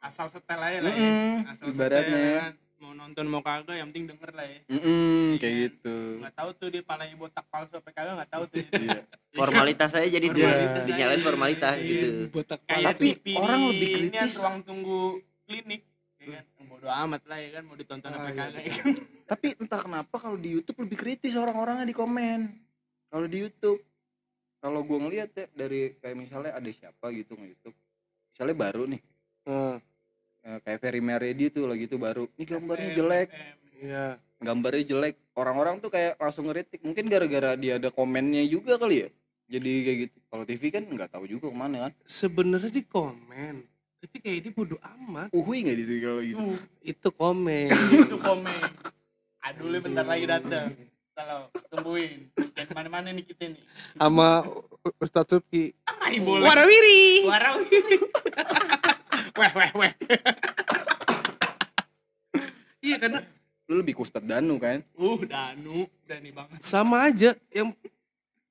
Asal 0.00 0.26
setel 0.30 0.58
aja 0.58 0.78
lah 0.80 0.90
ya. 0.90 1.02
Mm-mm, 1.02 1.34
Asal 1.50 1.64
ibaratnya. 1.70 2.02
setel 2.02 2.18
ya 2.20 2.38
kan. 2.40 2.52
Mau 2.78 2.94
nonton 2.94 3.26
mau 3.26 3.42
kagak 3.42 3.74
yang 3.74 3.90
penting 3.90 4.06
denger 4.10 4.30
lah 4.30 4.46
ya. 4.46 4.58
Mm-mm, 4.68 5.34
Iya. 5.34 5.38
kayak 5.38 5.54
gitu 5.58 5.96
Nggak 6.18 6.34
tahu 6.34 6.50
tuh 6.54 6.68
dia 6.68 6.82
palanya 6.82 7.14
botak 7.14 7.46
palsu 7.46 7.74
apa 7.74 7.90
kagak 7.90 8.14
nggak 8.14 8.30
tahu 8.30 8.44
tuh. 8.48 8.58
iya 8.74 9.00
formalitas 9.38 9.90
aja 9.92 10.06
jadi 10.08 10.26
di, 10.26 10.40
Formalitas 10.40 10.82
dinyalain 10.84 11.18
aja. 11.18 11.26
formalitas 11.26 11.74
Iya. 11.74 11.86
gitu 11.88 12.06
botak 12.30 12.60
kayak 12.64 12.86
Tapi 12.88 13.08
orang 13.34 13.60
lebih 13.68 13.86
ini 13.88 13.94
kan, 14.08 14.18
kritis. 14.18 14.32
ruang 14.34 14.56
tunggu 14.62 15.02
klinik 15.42 15.80
ya 16.30 16.42
kan 16.44 16.64
bodo 16.68 16.88
amat 16.88 17.22
lah 17.24 17.38
ya 17.40 17.50
kan 17.58 17.62
mau 17.64 17.76
ditonton 17.76 18.10
apa 18.12 18.20
Ah, 18.20 18.32
iya, 18.32 18.36
kagak 18.36 18.52
ya 18.52 18.62
iya. 18.62 18.74
kan. 18.76 18.94
Tapi 19.28 19.46
entah 19.60 19.80
kenapa 19.80 20.16
kalau 20.16 20.36
di 20.36 20.48
YouTube 20.54 20.78
lebih 20.84 20.98
kritis 21.00 21.34
orang-orangnya 21.34 21.86
di 21.88 21.96
komen. 21.96 22.40
Kalau 23.08 23.26
di 23.26 23.38
YouTube. 23.40 23.80
Kalau 24.58 24.82
gua 24.82 24.98
ngeliat 25.06 25.30
ya 25.38 25.46
dari 25.54 25.94
kayak 26.02 26.16
misalnya 26.18 26.52
ada 26.58 26.70
siapa 26.74 27.14
gitu 27.14 27.38
nge 27.38 27.46
YouTube 27.54 27.76
misalnya 28.34 28.56
baru 28.58 28.84
nih. 28.86 29.00
Eh, 29.48 29.76
eh, 30.46 30.58
kayak 30.62 30.78
Ferry 30.78 31.02
Meredi 31.02 31.46
tuh 31.50 31.66
lagi 31.66 31.86
tuh 31.86 31.98
baru. 31.98 32.24
Ini 32.38 32.44
gambarnya 32.46 32.90
jelek. 32.94 33.28
Iya. 33.78 34.06
Gambarnya 34.38 34.84
jelek. 34.86 35.14
Orang-orang 35.34 35.78
tuh 35.78 35.90
kayak 35.90 36.18
langsung 36.18 36.46
ngeritik. 36.46 36.82
Mungkin 36.82 37.06
gara-gara 37.06 37.54
dia 37.54 37.78
ada 37.78 37.90
komennya 37.90 38.42
juga 38.46 38.78
kali 38.78 39.06
ya. 39.06 39.08
Jadi 39.48 39.72
kayak 39.86 39.98
gitu. 40.06 40.16
Kalau 40.28 40.44
TV 40.44 40.62
kan 40.70 40.82
nggak 40.84 41.10
tahu 41.14 41.24
juga 41.26 41.48
ke 41.50 41.56
mana 41.56 41.76
kan. 41.88 41.92
Sebenarnya 42.04 42.70
di 42.70 42.84
komen 42.84 43.54
tapi 43.98 44.16
kayak 44.22 44.38
dia 44.46 44.52
bodo 44.54 44.76
amat. 44.78 45.28
Uhui 45.34 45.66
nggak 45.66 45.76
gitu 45.82 45.94
kalau 45.98 46.22
gitu? 46.22 46.38
Tuh 46.38 46.58
itu 46.86 47.08
komen. 47.10 47.68
Itu 48.06 48.16
komen. 48.22 48.62
Aduh 49.42 49.66
lu 49.66 49.78
bentar 49.82 50.06
lagi 50.06 50.24
datang 50.30 50.70
kalau 51.18 51.50
tungguin. 51.74 52.30
Jangan 52.54 52.74
mana-mana 52.78 53.10
nih 53.10 53.24
kita 53.26 53.50
nih. 53.50 53.62
Sama 53.98 54.46
Ustadz 55.02 55.34
Subki. 55.34 55.74
Ay, 55.98 56.22
boleh. 56.22 56.46
Warawiri 56.46 57.26
warawiri 57.26 57.96
weh 59.38 59.52
weh 59.58 59.70
weh. 59.74 59.92
Iya 62.78 62.96
karena 63.02 63.18
lu 63.66 63.82
lebih 63.82 63.98
ke 63.98 64.00
Ustadz 64.06 64.30
Danu 64.30 64.62
kan? 64.62 64.78
Uh 64.94 65.18
danu. 65.26 65.90
Dani 66.06 66.30
banget. 66.30 66.58
Sama 66.62 67.10
aja 67.10 67.34
yang 67.50 67.74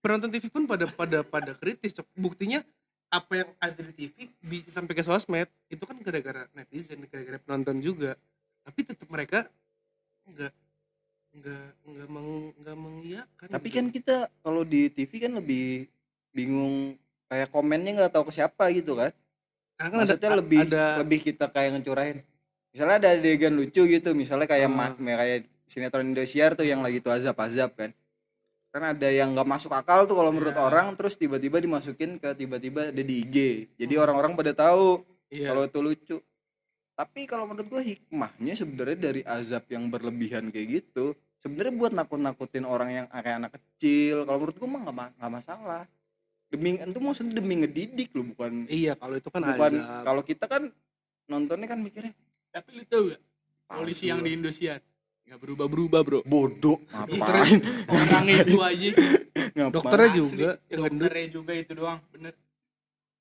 penonton 0.04 0.28
TV 0.28 0.52
pun 0.52 0.68
pada 0.68 0.92
pada 0.92 1.24
pada 1.24 1.52
kritis 1.56 1.96
Cok. 1.96 2.08
buktinya 2.20 2.60
apa 3.08 3.34
yang 3.40 3.50
ada 3.64 3.82
di 3.82 3.94
TV 3.96 4.28
bisa 4.44 4.70
sampai 4.72 4.92
ke 4.92 5.04
sosmed 5.04 5.48
itu 5.72 5.84
kan 5.88 5.96
gara-gara 6.04 6.44
netizen 6.52 7.00
gara-gara 7.08 7.40
penonton 7.40 7.80
juga. 7.80 8.20
Tapi 8.68 8.80
tetap 8.84 9.08
mereka 9.08 9.48
nggak 10.28 10.54
nggak 11.38 11.68
nggak 11.88 12.08
meng 12.10 12.30
nggak 12.58 12.78
mengiyakan 12.78 13.48
tapi 13.48 13.68
gitu. 13.70 13.78
kan 13.78 13.86
kita 13.94 14.16
kalau 14.42 14.62
di 14.68 14.92
TV 14.92 15.12
kan 15.24 15.32
lebih 15.40 15.88
bingung 16.36 16.98
kayak 17.32 17.48
komennya 17.52 17.92
nggak 18.04 18.12
tahu 18.12 18.28
ke 18.28 18.34
siapa 18.36 18.68
gitu 18.76 19.00
kan. 19.00 19.12
Karena 19.78 19.90
kan 19.94 19.98
maksudnya 20.04 20.30
ada, 20.34 20.40
lebih 20.42 20.62
ada 20.68 20.84
lebih 21.00 21.20
kita 21.24 21.46
kayak 21.48 21.80
ngecurahin. 21.80 22.20
Misalnya 22.76 22.96
ada 23.00 23.10
adegan 23.16 23.54
lucu 23.56 23.82
gitu 23.88 24.10
misalnya 24.12 24.48
kayak 24.50 24.68
ma- 24.68 24.96
kayak 24.96 25.48
sinetron 25.68 26.12
Indosiar 26.12 26.56
tuh 26.56 26.68
yang 26.68 26.84
lagi 26.84 27.00
tuh 27.00 27.12
azab-azab 27.16 27.72
kan 27.76 27.92
kan 28.78 28.94
ada 28.94 29.10
yang 29.10 29.34
nggak 29.34 29.50
masuk 29.50 29.74
akal 29.74 30.06
tuh 30.06 30.14
kalau 30.14 30.30
menurut 30.30 30.54
Iya. 30.54 30.62
orang 30.62 30.94
terus 30.94 31.18
tiba-tiba 31.18 31.58
dimasukin 31.58 32.22
ke 32.22 32.30
tiba-tiba 32.32 32.94
ada 32.94 33.02
di 33.02 33.26
IG 33.26 33.36
jadi 33.76 33.94
orang-orang 33.98 34.38
pada 34.38 34.54
tahu 34.54 35.02
iya. 35.34 35.50
kalau 35.50 35.66
itu 35.66 35.80
lucu. 35.82 36.18
Tapi 36.98 37.30
kalau 37.30 37.46
menurut 37.46 37.70
gua 37.70 37.82
hikmahnya 37.82 38.54
sebenarnya 38.58 38.98
dari 38.98 39.22
azab 39.22 39.70
yang 39.70 39.86
berlebihan 39.90 40.50
kayak 40.50 40.82
gitu 40.82 41.14
sebenarnya 41.38 41.74
buat 41.78 41.94
nakut-nakutin 41.94 42.66
orang 42.66 42.90
yang 42.90 43.06
kayak 43.10 43.38
anak 43.38 43.52
kecil 43.54 44.26
kalau 44.26 44.38
menurut 44.42 44.58
gua 44.58 44.70
mah 44.70 44.82
nggak 44.86 44.98
ma- 44.98 45.14
nggak 45.18 45.34
masalah. 45.34 45.84
Demi 46.48 46.80
itu 46.80 47.00
maksudnya 47.04 47.34
demi 47.44 47.60
ngedidik 47.60 48.16
loh 48.16 48.32
bukan 48.32 48.72
iya 48.72 48.96
kalau 48.96 49.20
itu 49.20 49.28
kan 49.28 49.44
bukan 49.44 49.74
azab. 49.84 50.04
kalau 50.08 50.22
kita 50.24 50.46
kan 50.48 50.64
nontonnya 51.28 51.68
kan 51.68 51.80
mikirnya 51.84 52.16
tapi 52.56 52.72
lu 52.72 52.84
tau 52.88 53.04
gak 53.12 53.20
polisi 53.68 54.08
yang 54.08 54.24
di 54.24 54.32
Indosiar 54.32 54.80
nggak 55.28 55.40
berubah 55.40 55.68
berubah 55.68 56.00
bro. 56.02 56.20
Bodoh. 56.24 56.78
Ngapain? 56.88 57.60
orang 57.86 58.26
itu 58.28 58.58
aja. 58.60 58.90
Ngapain? 59.52 59.74
Dokternya 59.76 60.08
Asli, 60.08 60.20
juga 60.24 60.50
yang 60.66 60.82
gendut. 60.82 61.04
dokternya 61.04 61.28
juga 61.30 61.52
itu 61.54 61.72
doang 61.74 62.00
bener. 62.10 62.34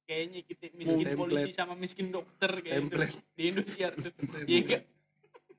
Kayaknya 0.07 0.41
kita 0.41 0.65
miskin 0.73 1.03
Template. 1.05 1.19
polisi 1.19 1.51
sama 1.51 1.75
miskin 1.75 2.07
dokter 2.09 2.51
kayak 2.57 2.79
gitu. 2.79 2.83
Template. 2.87 3.15
di 3.35 3.43
Indosiar 3.45 3.93
tuh. 3.93 4.13
Iya 4.45 4.61
gak? 4.65 4.83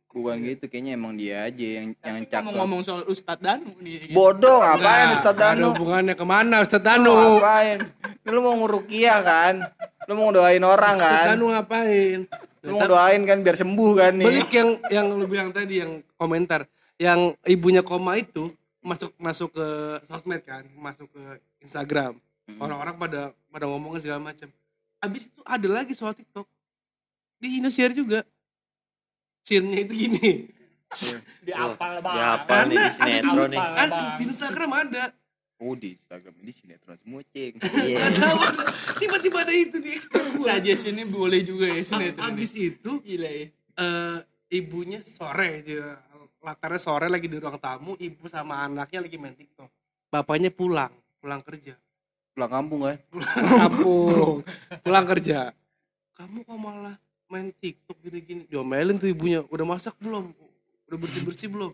bukan 0.07 0.41
gitu 0.41 0.65
kayaknya 0.65 0.97
emang 0.97 1.13
dia 1.13 1.45
aja 1.45 1.62
yang 1.77 1.93
yang 1.93 2.17
Tapi 2.17 2.31
cakep. 2.33 2.41
ngomong-ngomong 2.41 2.81
soal 2.81 3.05
Ustadz 3.05 3.38
Danu 3.38 3.69
nih. 3.77 4.10
Kan? 4.10 4.15
bodoh 4.17 4.57
ngapain 4.57 4.81
Nah, 5.03 5.13
Ustadz 5.13 5.38
ada 5.38 5.53
Danu? 5.53 5.67
hubungannya 5.77 6.15
ke 6.17 6.25
mana 6.25 6.55
Ustadz 6.57 6.81
Lu 6.81 6.89
Danu? 6.89 7.13
ngapain? 7.38 7.77
Ini 8.17 8.29
lu 8.33 8.39
mau 8.41 8.55
ngurukiah 8.57 9.19
kan? 9.21 9.55
Lu 10.10 10.17
mau 10.17 10.33
doain 10.33 10.63
orang 10.63 10.97
Ustadz 10.97 11.13
kan? 11.21 11.25
Danu 11.29 11.45
ngapain 11.53 12.19
lu 12.67 12.75
mau 12.75 12.86
doain 12.86 13.21
kan 13.23 13.39
biar 13.39 13.56
sembuh 13.56 13.91
kan 13.95 14.13
nih. 14.19 14.27
Balik 14.27 14.51
yang 14.51 14.69
yang 14.91 15.08
lu 15.15 15.25
bilang 15.25 15.49
tadi 15.56 15.80
yang 15.80 16.03
komentar. 16.19 16.67
Yang 16.99 17.39
ibunya 17.47 17.82
koma 17.82 18.19
itu 18.19 18.51
masuk 18.84 19.12
masuk 19.17 19.49
ke 19.56 19.67
sosmed 20.08 20.41
kan 20.43 20.63
masuk 20.75 21.08
ke 21.10 21.23
Instagram. 21.63 22.19
Mm. 22.47 22.63
orang-orang 22.63 22.95
pada 22.95 23.21
pada 23.51 23.65
ngomongin 23.67 23.99
segala 23.99 24.23
macam. 24.23 24.47
Abis 25.03 25.27
itu 25.27 25.41
ada 25.43 25.67
lagi 25.67 25.91
soal 25.91 26.15
TikTok. 26.15 26.47
Di 27.43 27.60
Indosiar 27.60 27.91
juga. 27.91 28.23
Sirnya 29.43 29.84
itu 29.84 29.93
gini. 29.93 30.47
Di 31.43 31.51
Wah, 31.51 31.75
apal 31.75 31.99
di 31.99 32.03
banget. 32.08 32.23
apal 32.39 32.62
nih 32.63 32.71
di 32.71 32.75
Karena 32.80 32.95
sinetron 32.95 33.49
nih. 33.51 33.60
Kan 33.60 33.89
di 33.91 34.23
Instagram 34.32 34.71
ada 34.71 35.03
oh 35.57 35.73
di 35.73 35.97
Instagram 35.97 36.35
ini 36.45 36.51
sinetron 36.53 36.97
semua 37.01 37.21
ceng. 37.33 37.57
Iya. 37.57 38.05
Tiba-tiba 39.01 39.37
ada 39.41 39.53
itu 39.53 39.77
di 39.81 39.89
explore 39.93 40.29
gua. 40.37 40.57
Suggestionnya 40.57 41.05
boleh 41.09 41.41
juga 41.41 41.65
ya 41.73 41.81
sinetron 41.81 42.33
abis 42.33 42.51
ini. 42.53 42.73
itu 42.73 42.91
gila 43.01 43.29
ya. 43.29 43.45
eh 43.77 44.17
ibunya 44.49 45.05
sore 45.05 45.61
dia 45.61 45.97
latarnya 46.41 46.79
sore 46.79 47.11
lagi 47.11 47.27
di 47.27 47.37
ruang 47.37 47.59
tamu 47.59 47.93
ibu 47.99 48.25
sama 48.29 48.65
anaknya 48.65 49.03
lagi 49.03 49.17
main 49.17 49.33
TikTok. 49.33 49.69
Bapaknya 50.13 50.53
pulang 50.53 50.93
pulang 51.19 51.41
kerja. 51.41 51.75
Pulang 52.37 52.51
kampung 52.53 52.79
kan 52.85 52.97
pulang 53.09 53.33
kampung. 53.57 54.35
Pulang 54.85 55.05
kerja. 55.09 55.39
Kamu 56.13 56.45
kok 56.45 56.57
malah 56.57 56.95
main 57.29 57.49
TikTok 57.49 57.97
gini-gini? 58.01 58.45
Diomelin 58.45 59.01
tuh 59.01 59.09
ibunya 59.09 59.41
udah 59.49 59.65
masak 59.65 59.97
belum? 59.97 60.33
Udah 60.85 60.97
bersih 61.01 61.21
bersih 61.25 61.49
belum? 61.49 61.73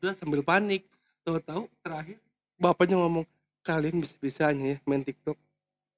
Udah 0.00 0.16
sambil 0.16 0.40
panik. 0.40 0.88
Tahu-tahu 1.22 1.68
terakhir 1.84 2.16
bapaknya 2.58 2.98
ngomong 2.98 3.24
kalian 3.62 4.02
bisa 4.02 4.18
bisanya 4.18 4.76
ya 4.76 4.78
main 4.84 5.02
TikTok. 5.06 5.38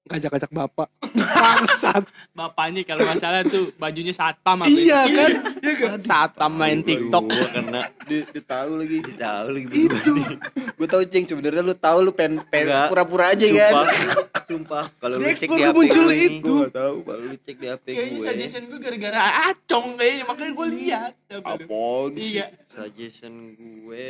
Ngajak-ngajak 0.01 0.51
bapak. 0.51 0.89
Bangsat. 1.41 2.03
Bapaknya 2.33 2.83
kalau 2.89 3.05
nggak 3.05 3.21
salah 3.21 3.45
tuh 3.45 3.69
bajunya 3.77 4.17
satpam 4.17 4.65
apa 4.65 4.73
iya 4.73 5.05
ya? 5.05 5.13
kan? 5.13 5.31
Iya 5.61 5.73
kan? 5.77 5.99
Satpam 6.01 6.53
main 6.57 6.81
TikTok. 6.81 7.29
Gua 7.29 7.49
kena. 7.53 7.83
Dia, 8.09 8.25
dia 8.33 8.43
tahu 8.43 8.71
lagi. 8.81 8.99
Tahu 9.13 9.49
lagi. 9.55 9.67
Itu. 9.77 10.13
Gue 10.81 10.89
tahu 10.89 11.05
ceng 11.05 11.25
sebenarnya 11.29 11.61
lu 11.61 11.77
tahu 11.77 11.99
lu 12.01 12.13
pen 12.17 12.41
pen 12.49 12.65
pura-pura 12.89 13.37
aja 13.37 13.45
sumpah. 13.45 13.61
kan? 13.61 13.85
Sumpah. 14.51 14.85
Kalau 14.99 15.17
Di 15.21 15.23
lu 15.23 15.31
cek 15.31 15.49
di 15.53 15.63
HP 15.63 15.77
muncul 15.79 16.05
gue 16.11 16.17
itu. 16.27 16.43
gue 16.43 16.65
gak 16.67 16.75
tahu. 16.75 16.97
Kalau 17.07 17.23
lu 17.23 17.37
cek 17.39 17.57
di 17.61 17.67
HP 17.71 17.87
kayaknya 17.87 18.11
gue 18.11 18.25
suggestion 18.25 18.63
gue 18.67 18.81
gara-gara 18.83 19.21
acong 19.53 19.87
kayaknya. 19.95 20.25
Makanya 20.27 20.53
gue 20.59 20.67
lihat. 20.75 21.13
Apa 21.39 21.85
iya. 22.19 22.47
suggestion 22.67 23.35
gue 23.55 24.09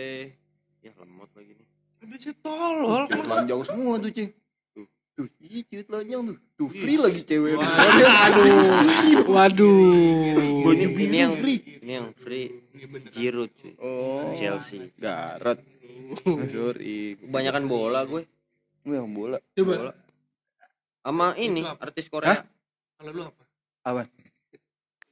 ya 0.80 0.92
lemot 0.96 1.28
lagi 1.36 1.52
nih 1.52 1.69
bisa 2.08 2.32
tolol 2.40 3.04
lonjong 3.08 3.62
semua 3.68 4.00
tuh 4.00 4.10
ceng 4.12 4.30
tuh 4.72 4.86
tuh 5.20 5.26
iya 5.44 5.60
cewek 5.68 5.88
lonjong 5.92 6.22
tuh. 6.32 6.38
Tuh 6.56 6.68
free 6.72 6.96
lagi 6.96 7.20
cewek. 7.24 7.56
Waduh. 7.60 9.28
Waduh. 9.28 10.64
Baju 10.64 10.86
ini, 10.86 11.04
ini 11.04 11.18
yang 11.20 11.34
free. 11.36 11.60
ini 11.80 11.92
yang 11.92 12.08
free. 12.16 12.48
Giroud 13.12 13.52
cuy. 13.52 13.72
Oh. 13.80 14.32
Chelsea. 14.36 14.92
Garot 14.96 15.60
sorry. 16.48 17.20
Kebanyakan 17.20 17.64
bola 17.68 18.04
gue. 18.08 18.24
Gue 18.80 18.96
yang 18.96 19.12
bola. 19.12 19.36
Coba. 19.52 19.74
bola. 19.76 19.94
Sama 21.00 21.26
ini 21.36 21.64
artis 21.64 22.08
Korea. 22.08 22.44
Kalau 23.00 23.12
lu 23.12 23.22
apa? 23.28 23.42
apa? 23.84 24.02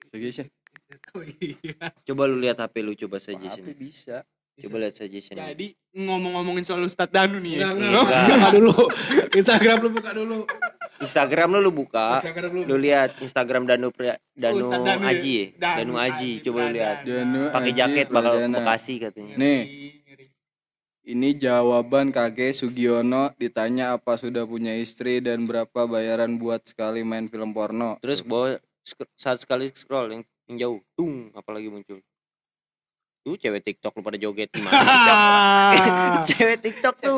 Suggestion 0.08 0.48
Oh 1.16 1.20
iya. 1.20 1.92
coba 2.08 2.24
lu 2.24 2.40
lihat 2.40 2.64
HP 2.64 2.80
lu 2.80 2.96
coba 2.96 3.20
apa 3.20 3.24
suggestion 3.28 3.76
bisa 3.76 4.24
coba 4.58 4.76
lihat 4.82 4.94
suggestion 4.94 5.38
jadi 5.38 5.66
ngomong-ngomongin 5.94 6.62
soal 6.62 6.82
Ustadz 6.82 7.10
Danu 7.10 7.38
nih 7.38 7.58
ya 7.58 7.70
Enggak, 7.70 7.90
enggak. 7.94 8.26
Buka 8.28 8.48
dulu. 8.50 8.74
Instagram 9.40 9.76
lu 9.78 9.88
buka 9.90 10.10
dulu. 10.12 10.38
Instagram 10.98 11.48
lu 11.50 11.58
lu 11.60 11.70
buka 11.70 12.06
Instagram 12.18 12.50
lu. 12.50 12.60
lu 12.66 12.76
lihat 12.76 13.10
Instagram 13.18 13.62
Danu 13.64 13.88
Pri- 13.90 14.18
Danu, 14.34 14.66
Danu? 14.70 15.06
Aji 15.06 15.30
ya 15.32 15.44
Danu 15.56 15.74
Danu 15.78 15.92
Aji 15.96 16.10
Aji, 16.10 16.30
coba 16.42 16.58
lu 16.58 16.70
lihat. 16.74 16.96
Danu 17.02 17.40
pakai 17.50 17.72
jaket 17.72 18.06
bakal. 18.08 18.32
Bekasi 18.46 18.94
katanya 18.98 19.34
Nih. 19.34 19.60
Ini 21.08 21.40
jawaban 21.40 22.12
kakek 22.12 22.52
Sugiono 22.52 23.32
ditanya 23.40 23.96
apa 23.96 24.20
sudah 24.20 24.44
punya 24.44 24.76
istri 24.76 25.24
dan 25.24 25.48
berapa 25.48 25.88
bayaran 25.88 26.36
buat 26.36 26.60
sekali 26.62 27.00
main 27.00 27.32
film 27.32 27.56
porno. 27.56 27.96
terus 28.04 28.20
bawa 28.20 28.60
saat 29.16 29.40
sekali 29.40 29.72
scroll 29.72 30.12
yang, 30.12 30.22
yang 30.46 30.56
jauh 30.60 30.80
tung 30.92 31.32
apalagi 31.32 31.72
muncul 31.72 32.04
tuh 33.28 33.36
cewek 33.36 33.60
TikTok 33.60 33.92
lu 33.92 34.00
pada 34.00 34.16
joget 34.16 34.48
gimana 34.48 34.80
sih 34.80 35.00
Cok? 35.04 35.16
Ah. 35.20 36.24
cewek 36.32 36.58
TikTok 36.64 36.94
tuh 36.96 37.16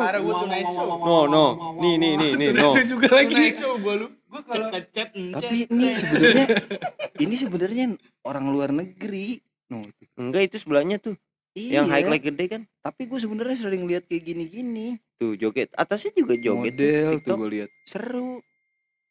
no 1.06 1.30
no 1.30 1.44
nih 1.78 1.94
nih 1.94 2.12
nih 2.18 2.30
nih 2.34 2.48
no 2.50 2.74
juga 2.74 3.08
lagi. 3.14 3.54
Gue 3.54 3.94
lu 3.94 4.06
Gua 4.30 4.42
kalau 4.46 4.70
ngechat 4.70 5.10
Tapi 5.10 5.66
ini 5.66 5.86
sebenarnya 5.94 6.46
ini 7.22 7.34
sebenarnya 7.34 7.84
orang 8.22 8.44
luar 8.50 8.70
negeri. 8.70 9.42
No, 9.70 9.86
enggak 10.18 10.50
itu 10.50 10.56
sebelahnya 10.66 10.98
tuh 10.98 11.14
Iya. 11.50 11.82
Yang 11.82 11.86
highlight 11.90 12.24
gede 12.30 12.44
kan? 12.46 12.62
Tapi 12.78 13.10
gue 13.10 13.18
sebenarnya 13.18 13.58
sering 13.58 13.82
lihat 13.82 14.06
kayak 14.06 14.22
gini-gini. 14.22 15.02
Tuh 15.18 15.34
joget. 15.34 15.74
Atasnya 15.74 16.14
juga 16.14 16.38
joget. 16.38 16.78
Model 16.78 17.10
tuh 17.10 17.18
TikTok. 17.26 17.36
gue 17.42 17.50
lihat. 17.50 17.70
Seru. 17.90 18.38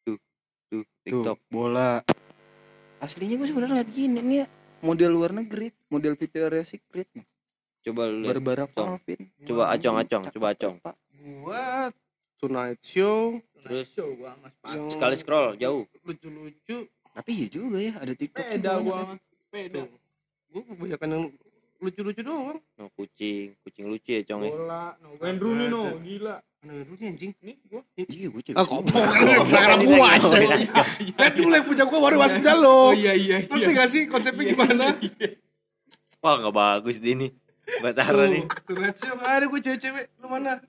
Tuh, 0.08 0.18
Tuh, 0.72 0.84
TikTok. 1.04 1.36
bola. 1.52 2.00
Aslinya 3.04 3.36
gue 3.44 3.48
sebenarnya 3.52 3.84
lihat 3.84 3.92
gini 3.92 4.20
nih 4.24 4.38
ya. 4.40 4.48
Model 4.80 5.12
luar 5.12 5.32
negeri, 5.36 5.76
model 5.92 6.16
Victoria's 6.16 6.72
Secret 6.72 7.08
nih. 7.12 7.28
Coba 7.84 8.08
lu. 8.08 8.28
Barbara. 8.28 8.66
Palvin. 8.68 9.20
Coba 9.44 9.72
acong 9.76 9.98
acong, 10.00 10.24
coba 10.32 10.48
acong. 10.56 10.76
Pak. 10.80 10.96
Gua 11.20 11.92
Tonight 12.40 12.80
Show 12.80 13.44
Terus? 13.60 13.92
show 13.92 14.08
gua 14.16 14.32
mas 14.40 14.56
yang 14.72 14.88
Sekali 14.88 15.16
scroll 15.20 15.60
jauh. 15.60 15.84
lucu-lucu. 16.08 16.88
Tapi 17.12 17.32
iya 17.36 17.48
juga 17.52 17.78
ya, 17.84 17.94
ada 18.00 18.14
TikTok 18.16 18.46
juga. 18.56 18.72
gua 18.80 19.00
peda 19.52 19.84
Gue 20.50 20.64
kebanyakan 20.66 21.10
yang 21.12 21.24
lucu-lucu 21.78 22.22
doang. 22.24 22.58
No 22.80 22.88
kucing, 22.96 23.54
kucing 23.62 23.86
lucu 23.92 24.16
ya 24.16 24.24
cong 24.26 24.48
ya. 24.48 24.52
bola 24.56 24.86
no 25.04 25.08
Wayne 25.20 25.38
Rooney 25.38 25.68
no 25.68 25.84
gila 26.00 26.40
Mana 26.60 26.76
yang 26.76 26.92
lucu 26.92 27.04
anjing? 27.04 27.32
nih 27.40 27.56
gua 27.66 27.82
Iya, 27.96 28.28
gue 28.28 28.42
cek. 28.44 28.54
Aku 28.54 28.84
mau 28.84 29.00
kan 29.00 29.16
lu 29.18 29.32
yang 29.32 29.48
selera 29.48 29.76
gua 29.80 30.08
aja. 30.12 30.40
Kan 31.16 31.32
lu 31.34 31.48
yang 31.50 31.64
punya 31.64 31.84
gua 31.88 32.00
baru 32.04 32.16
mas 32.20 32.34
punya 32.34 32.54
lo. 32.54 32.80
oh 32.86 32.92
iya 32.92 33.14
iya 33.16 33.38
Ngerti 33.42 33.72
gak 33.72 33.88
sih 33.88 34.02
konsepnya 34.06 34.44
gimana? 34.50 34.86
Wah 36.20 36.34
nggak 36.36 36.52
bagus 36.52 37.00
dia 37.00 37.16
nih. 37.16 37.32
Batara 37.80 38.28
nih. 38.28 38.44
Tonight 38.66 38.98
Show 38.98 39.16
nggak 39.16 39.32
ada 39.32 39.46
gue 39.46 39.60
cewek-cewek. 39.62 40.06
Lu 40.18 40.28
mana? 40.28 40.60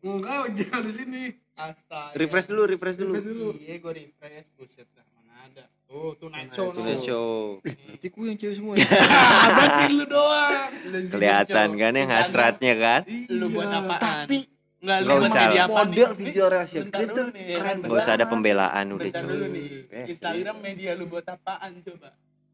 Enggak, 0.00 0.42
jangan 0.54 0.80
di 0.80 0.92
sini. 0.92 1.22
astaga 1.54 2.12
Refresh 2.14 2.46
dulu, 2.46 2.62
refresh 2.66 2.96
dulu. 2.96 3.14
iya 3.56 3.78
gua 3.78 3.92
refresh 3.92 4.48
buset 4.54 4.88
dah 4.90 5.06
mana 5.12 5.32
ada 5.44 5.64
oh 5.86 6.10
tuh 6.14 6.26
night 6.26 6.50
show 6.50 6.72
Tonight 6.72 7.00
show. 7.00 7.60
Berarti 7.60 8.06
gue 8.08 8.24
yang 8.24 8.38
cewek 8.40 8.54
semua 8.56 8.72
ya. 8.74 8.88
Abacin 9.46 9.90
lu 9.94 10.04
doang. 10.04 10.70
Kelihatan 11.06 11.68
kan 11.74 11.92
yang 11.92 12.10
hasratnya 12.10 12.72
kan? 12.74 13.00
lu 13.28 13.46
buat 13.50 13.68
Iya. 13.68 13.78
apaan 13.78 14.24
Tapi 14.24 14.38
Enggak 14.84 14.98
lu 15.00 15.08
usah. 15.18 15.42
media 15.42 15.62
apa 15.64 15.72
model 15.80 16.08
nih? 16.12 16.32
Dulu 16.76 17.04
tuh 17.08 17.26
nih, 17.30 17.44
keren 17.50 17.76
Gak 17.80 17.88
usah 17.94 18.10
ada 18.10 18.18
banget. 18.18 18.28
pembelaan 18.28 18.86
udah 18.90 19.10
cong. 19.10 19.26
dulu 19.26 19.46
nih 19.48 19.66
Eh, 19.88 20.06
Instagram 20.06 20.56
media 20.60 20.90
lu 20.92 21.04
buat 21.06 21.24
apaan 21.24 21.72
coba 21.80 22.08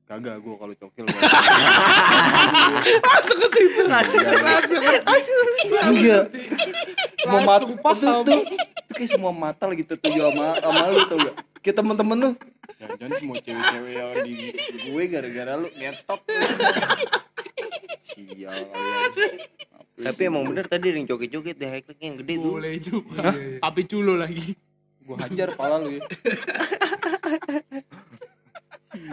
Kagak 0.07 0.37
gue 0.37 0.55
kalau 0.57 0.75
cokil. 0.77 1.05
Masuk 3.07 3.37
ke 3.37 3.49
situ. 3.49 3.83
Masuk. 3.87 4.21
Enggak. 5.85 6.25
Semua 7.17 7.41
mata 7.41 7.63
Langsung 7.63 7.73
paham. 7.79 7.97
tuh, 7.97 8.13
tuh, 8.25 8.41
tuh 8.85 8.93
kayak 8.93 9.09
semua 9.09 9.31
mata 9.31 9.65
lagi 9.65 9.85
tertuju 9.85 10.21
sama 10.25 10.57
sama 10.57 10.83
lu 10.89 11.01
tau 11.05 11.17
gak? 11.21 11.35
Kayak 11.61 11.77
temen-temen 11.77 12.19
lu. 12.19 12.31
Jangan 12.81 13.11
semua 13.19 13.37
cewek-cewek 13.39 13.93
yang 13.93 14.13
di 14.21 14.35
gue 14.83 15.03
gara-gara 15.07 15.53
lu 15.55 15.69
ngetok. 15.71 16.21
Sial. 18.09 18.61
Tapi 20.03 20.21
emang 20.25 20.43
bener 20.45 20.65
tadi 20.65 20.87
yang 20.91 21.05
joget-joget 21.05 21.55
deh 21.55 21.69
highlightnya 21.71 22.07
yang 22.07 22.19
gede 22.19 22.35
tuh. 22.35 22.51
boleh 22.51 22.73
juga 22.79 23.29
tapi 23.59 23.81
culo 23.85 24.15
lagi 24.15 24.57
gue 25.01 25.17
hajar 25.19 25.49
pala 25.53 25.77
lu 25.77 25.91
ya. 25.91 26.03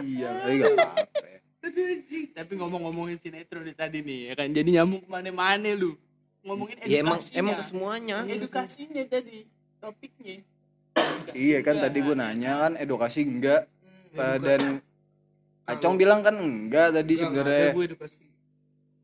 Iya, 0.00 0.28
tapi 0.34 0.54
gak 0.56 0.72
apa-apa 0.74 1.26
tapi 2.30 2.52
ngomong-ngomongin 2.54 3.18
sinetron 3.18 3.62
nih 3.62 3.74
tadi 3.74 3.98
nih 4.00 4.20
ya 4.24 4.34
kan 4.34 4.48
jadi 4.48 4.68
nyambung 4.72 5.02
ke 5.02 5.08
mana-mana 5.08 5.68
lu 5.70 5.94
ngomongin 6.40 6.78
edukasinya 6.78 6.88
Ya 6.88 7.00
emang 7.00 7.18
emang 7.34 7.54
ke 7.54 7.64
semuanya. 7.66 8.16
edukasinya 8.24 9.02
tadi 9.04 9.38
topiknya 9.76 10.36
Iya 11.30 11.58
kan 11.60 11.76
Enggak. 11.76 11.84
tadi 11.84 11.98
gue 12.00 12.16
nanya 12.16 12.52
kan 12.58 12.72
edukasi 12.74 13.20
enggak 13.22 13.62
Hmm, 14.08 14.40
dan 14.40 14.62
Acong 15.64 15.94
bilang 15.94 16.24
kan 16.24 16.32
enggak 16.34 16.90
tadi 16.90 17.12
sebenarnya. 17.14 17.70
gue 17.70 17.84
edukasi. 17.86 18.24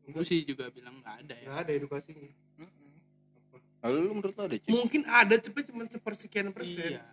Gue 0.07 0.23
sih 0.23 0.43
juga 0.43 0.69
bilang 0.69 0.95
nggak 0.97 1.15
ada 1.19 1.35
ya 1.35 1.45
Nggak 1.45 1.59
ada 1.59 1.71
edukasinya. 1.73 2.29
Lalu 3.81 3.97
lu 3.99 4.11
menurut 4.15 4.33
lo 4.33 4.43
ada 4.43 4.55
Cik? 4.55 4.65
Mungkin 4.67 5.01
ada 5.05 5.35
tapi 5.35 5.59
cuma 5.63 5.85
sepersekian 5.85 6.49
persen. 6.49 6.89
iya 6.91 7.05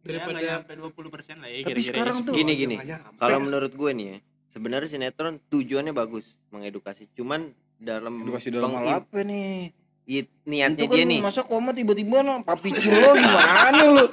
Daripada 0.00 0.38
daripada 0.38 0.62
nyampe 0.64 0.72
20 0.96 1.10
persen 1.10 1.34
lah 1.36 1.46
ya 1.46 1.58
Tapi 1.60 1.70
kira-kira 1.76 1.88
sekarang 1.88 2.16
ya. 2.16 2.24
tuh 2.24 2.34
Gini 2.34 2.52
gini. 2.54 2.76
Kalau 3.14 3.38
menurut 3.38 3.72
gue 3.72 3.90
nih 3.92 4.06
ya, 4.08 4.16
sebenarnya 4.48 4.88
sinetron 4.88 5.38
tujuannya 5.44 5.92
bagus 5.92 6.24
mengedukasi. 6.48 7.06
Cuman 7.12 7.50
dalam 7.76 8.14
edukasi 8.20 8.48
dalam 8.48 8.74
hal 8.74 9.02
apa 9.02 9.18
nih? 9.20 9.70
i- 10.08 10.24
niatnya 10.42 10.80
Itu 10.80 10.88
kan 10.88 10.96
dia 10.96 11.06
nih. 11.06 11.20
masa 11.20 11.42
koma 11.42 11.70
tiba-tiba 11.70 12.22
no, 12.22 12.40
papi 12.40 12.72
culo 12.72 13.10
gimana 13.14 13.82
lu? 13.84 14.04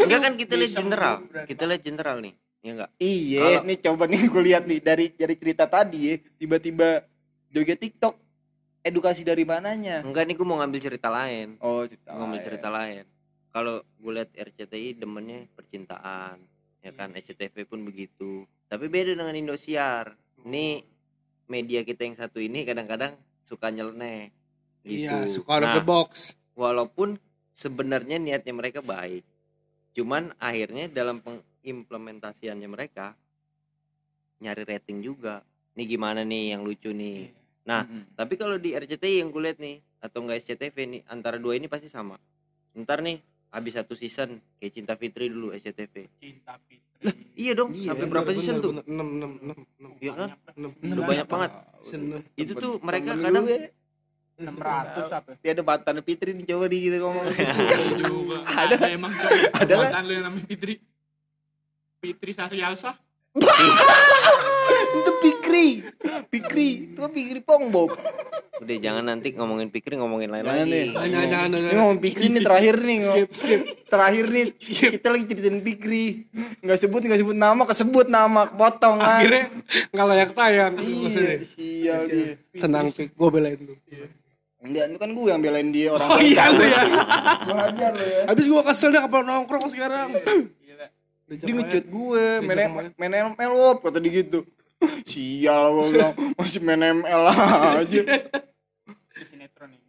Enggak 0.00 0.20
kan 0.20 0.34
kita 0.34 0.54
lihat 0.56 0.70
Bisa 0.72 0.80
general. 0.80 1.14
Kita 1.44 1.62
lihat 1.64 1.82
general 1.84 2.16
nih. 2.18 2.34
Ya 2.58 2.70
enggak? 2.72 2.90
Iya, 2.96 3.60
nih 3.60 3.78
coba 3.78 4.08
nih 4.08 4.24
gue 4.24 4.42
lihat 4.42 4.64
nih 4.64 4.80
dari 4.80 5.06
dari 5.12 5.34
cerita 5.36 5.68
tadi 5.68 5.98
ya, 6.00 6.14
tiba-tiba 6.34 7.04
joget 7.54 7.78
TikTok. 7.78 8.18
Edukasi 8.84 9.24
dari 9.24 9.48
mananya? 9.48 10.04
Enggak 10.04 10.28
nih 10.28 10.36
gue 10.36 10.44
mau 10.44 10.60
ngambil 10.60 10.80
cerita 10.82 11.08
lain. 11.08 11.56
Oh, 11.64 11.88
cerita. 11.88 12.12
Gue 12.12 12.20
ngambil 12.20 12.36
lain. 12.36 12.48
cerita 12.50 12.68
lain. 12.68 13.04
Kalau 13.48 13.74
gue 13.80 14.12
lihat 14.12 14.30
RCTI 14.34 14.98
demennya 14.98 15.48
percintaan. 15.56 16.36
Ya 16.84 16.92
kan 16.92 17.16
SCTV 17.16 17.64
pun 17.64 17.80
begitu. 17.80 18.44
Tapi 18.68 18.92
beda 18.92 19.16
dengan 19.16 19.32
Indosiar. 19.32 20.12
Nih 20.44 20.84
media 21.48 21.80
kita 21.80 22.04
yang 22.04 22.18
satu 22.18 22.42
ini 22.42 22.68
kadang-kadang 22.68 23.16
suka 23.40 23.72
nyeleneh. 23.72 24.28
Gitu. 24.84 25.08
Iya, 25.08 25.32
suka 25.32 25.48
out 25.48 25.64
of 25.64 25.68
Nah, 25.72 25.76
the 25.80 25.84
box. 25.86 26.10
walaupun 26.52 27.16
sebenarnya 27.56 28.20
niatnya 28.20 28.52
mereka 28.52 28.84
baik 28.84 29.24
cuman 29.94 30.34
akhirnya 30.36 30.90
dalam 30.90 31.22
pengimplementasiannya 31.22 32.66
mereka 32.66 33.14
nyari 34.42 34.62
rating 34.66 35.00
juga 35.00 35.40
nih 35.72 35.86
gimana 35.86 36.26
nih 36.26 36.52
yang 36.52 36.66
lucu 36.66 36.90
nih 36.90 37.30
nah 37.64 37.88
Mm-mm. 37.88 38.12
tapi 38.12 38.36
kalau 38.36 38.60
di 38.60 38.76
RCTI 38.76 39.24
yang 39.24 39.32
gue 39.32 39.40
lihat 39.40 39.56
nih 39.56 39.80
atau 40.04 40.20
enggak 40.20 40.44
SCTV 40.44 40.76
nih 40.84 41.00
antara 41.08 41.40
dua 41.40 41.56
ini 41.56 41.64
pasti 41.64 41.88
sama. 41.88 42.20
Ntar 42.76 43.00
nih 43.00 43.16
habis 43.48 43.72
satu 43.72 43.96
season 43.96 44.36
kayak 44.60 44.72
Cinta 44.74 44.94
Fitri 44.98 45.30
dulu 45.30 45.54
SCTV 45.54 46.10
cinta 46.20 46.58
Fitri. 46.66 46.82
Iya 47.34 47.52
dong 47.56 47.70
Iya, 47.72 47.92
sampai 47.94 48.06
berapa 48.10 48.30
season 48.34 48.60
tuh? 48.60 48.72
6 48.82 48.84
6 48.84 48.88
6 48.88 50.04
iya 50.04 50.12
kan? 50.12 50.28
Enam. 50.56 50.70
udah 50.76 51.04
banyak 51.06 51.28
banget. 51.28 51.50
itu 52.36 52.52
tuh 52.56 52.72
mereka 52.80 53.12
kadang 53.16 53.44
gue, 53.44 53.60
600 54.34 55.18
apa? 55.18 55.30
Dia 55.38 55.50
ada 55.54 55.62
mantan 55.62 55.96
Fitri 56.02 56.34
nih 56.34 56.44
coba 56.50 56.66
di 56.66 56.78
gitu 56.90 56.96
ngomong. 56.98 57.24
Ada 58.54 58.74
ada 58.76 58.86
emang 58.90 59.12
coba. 59.14 59.34
Ada 59.56 59.72
kan? 59.72 59.78
buatan 59.82 60.02
lu 60.06 60.12
yang 60.14 60.24
namanya 60.30 60.46
Fitri. 60.46 60.74
Fitri 62.02 62.32
Sarialsa 62.36 62.90
itu 64.94 65.12
Pikri. 65.18 65.66
Pikri, 66.30 66.68
itu 66.94 66.98
kan 66.98 67.10
Pikri 67.10 67.40
Pongbok. 67.42 67.98
udah 68.54 68.78
jangan 68.80 69.04
nanti 69.04 69.34
ngomongin 69.34 69.66
pikir 69.66 69.98
ngomongin 69.98 70.30
lain 70.30 70.46
Jangan 70.46 70.62
lagi 70.62 70.70
deh. 70.70 70.86
Jangan 70.94 71.10
jangan 71.10 71.48
jangan. 71.50 71.68
Ini 71.68 71.76
ngomong 71.82 71.98
Pikri 71.98 72.24
nih 72.30 72.42
terakhir 72.46 72.74
nih. 72.78 72.98
Skip 73.02 73.30
skip. 73.34 73.60
Terakhir 73.90 74.24
nih 74.30 74.44
kita 74.94 75.08
lagi 75.10 75.24
ceritain 75.26 75.58
Pikri. 75.60 76.04
Enggak 76.62 76.78
sebut 76.78 77.00
enggak 77.02 77.20
sebut 77.20 77.36
nama, 77.36 77.62
kesebut 77.66 78.06
nama, 78.06 78.42
potong 78.46 78.96
kan. 79.02 79.20
Akhirnya 79.20 79.44
nggak 79.90 80.06
layak 80.06 80.30
tayang. 80.32 80.72
Iya, 80.78 81.34
sial 81.42 82.02
dia. 82.06 82.32
Tenang 82.54 82.86
sih, 82.94 83.10
gue 83.10 83.28
belain 83.28 83.58
lu. 83.58 83.74
Enggak, 84.64 84.84
itu 84.88 84.98
kan 85.02 85.10
gue 85.12 85.26
yang 85.28 85.40
belain 85.44 85.68
dia 85.74 85.88
orang. 85.92 86.08
Oh 86.08 86.20
iya 86.22 86.48
lu 86.48 86.64
ya. 86.64 86.82
Gue 87.44 87.58
hajar 87.58 87.92
lo 87.92 88.04
ya. 88.06 88.22
Habis 88.32 88.46
gue 88.48 88.62
kesel 88.64 88.88
deh 88.94 89.02
kapal 89.02 89.20
nongkrong 89.26 89.68
sekarang. 89.68 90.08
Gila 91.26 91.40
Dia 91.40 91.54
ngechat 91.56 91.84
gue, 91.86 92.24
main 92.42 92.58
main 92.94 93.12
ML 93.32 93.52
wop 93.52 93.78
kata 93.82 93.98
dia 93.98 94.12
gitu. 94.20 94.44
Sial 95.08 95.64
gue 95.70 95.86
bilang 95.90 96.12
masih 96.34 96.60
main 96.60 96.82
ML 96.94 97.22
aja. 97.80 98.02
sinetron 99.24 99.72
nih 99.72 99.80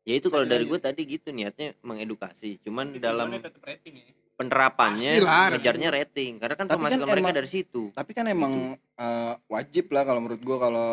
ya 0.00 0.16
itu 0.16 0.26
kalau 0.26 0.42
dari 0.42 0.64
gue 0.64 0.80
tadi 0.80 1.02
gitu 1.04 1.30
niatnya 1.30 1.76
mengedukasi. 1.80 2.58
Cuman 2.60 2.96
dalam 2.96 3.28
Tujuannya 3.28 3.40
tetap 3.44 3.62
rating 3.62 3.94
ya? 3.94 4.08
penerapannya 4.34 5.10
Pastilah. 5.20 5.46
ngejarnya 5.52 5.88
rating. 5.92 6.32
Karena 6.40 6.54
kan 6.56 6.66
Tapi 6.66 6.72
kan 6.72 6.78
pemasukan 6.80 7.06
mereka 7.06 7.20
emang- 7.22 7.36
dari 7.36 7.48
situ. 7.50 7.82
Tapi 7.92 8.10
kan 8.10 8.24
emang 8.26 8.54
eh, 8.74 9.32
wajib 9.46 9.92
lah 9.92 10.02
kalau 10.02 10.18
menurut 10.18 10.40
gue 10.40 10.56
kalau 10.56 10.88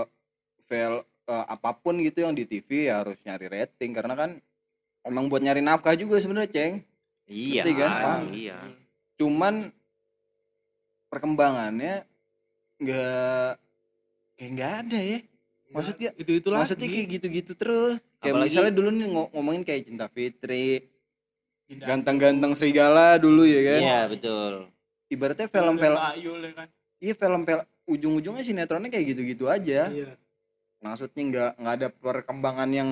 fail 0.67 0.95
eh, 1.25 1.45
apa 1.47 1.71
pun 1.73 1.95
gitu 1.97 2.21
yang 2.21 2.35
di 2.35 2.43
TV 2.43 2.91
ya 2.91 3.01
harus 3.01 3.15
nyari 3.23 3.47
rating. 3.47 3.91
Karena 3.95 4.13
kan 4.13 4.29
emang 5.01 5.31
buat 5.31 5.39
nyari 5.39 5.63
nafkah 5.63 5.95
juga 5.95 6.19
sebenarnya 6.19 6.51
ceng. 6.51 6.73
iya 7.25 7.63
kan? 7.63 7.91
emang 7.91 8.23
iya 8.31 8.55
Cuman 9.17 9.73
perkembangannya 11.07 12.05
nggak 12.77 13.51
kayak 14.37 14.49
nggak 14.53 14.71
ada 14.85 14.99
ya. 14.99 15.19
Maksudnya 15.67 16.09
itu 16.15 16.31
itu 16.31 16.47
lagi. 16.47 16.59
maksudnya 16.63 16.87
kayak 16.87 17.07
gitu-gitu 17.19 17.53
terus. 17.53 17.97
Kayak 18.17 18.33
Apalagi- 18.33 18.47
misalnya 18.49 18.73
dulu 18.73 18.89
nih 18.89 19.07
ngo- 19.09 19.31
ngomongin 19.35 19.63
kayak 19.65 19.81
Cinta 19.85 20.07
Fitri, 20.07 20.85
ganteng-ganteng 21.67 22.55
serigala 22.55 23.19
dulu 23.19 23.43
ya 23.43 23.61
kan. 23.75 23.79
iya 23.83 23.99
betul 24.07 24.71
Ibaratnya 25.07 25.47
film-film 25.47 25.95
lah 25.95 26.15
kan 26.55 26.67
iya 26.99 27.13
film-film 27.13 27.63
ujung-ujungnya 27.87 28.43
sinetronnya 28.43 28.89
kayak 28.91 29.15
gitu-gitu 29.15 29.47
aja. 29.47 29.87
Iya. 29.87 30.15
Maksudnya 30.79 31.21
nggak 31.23 31.51
nggak 31.59 31.75
ada 31.79 31.87
perkembangan 31.89 32.69
yang 32.71 32.89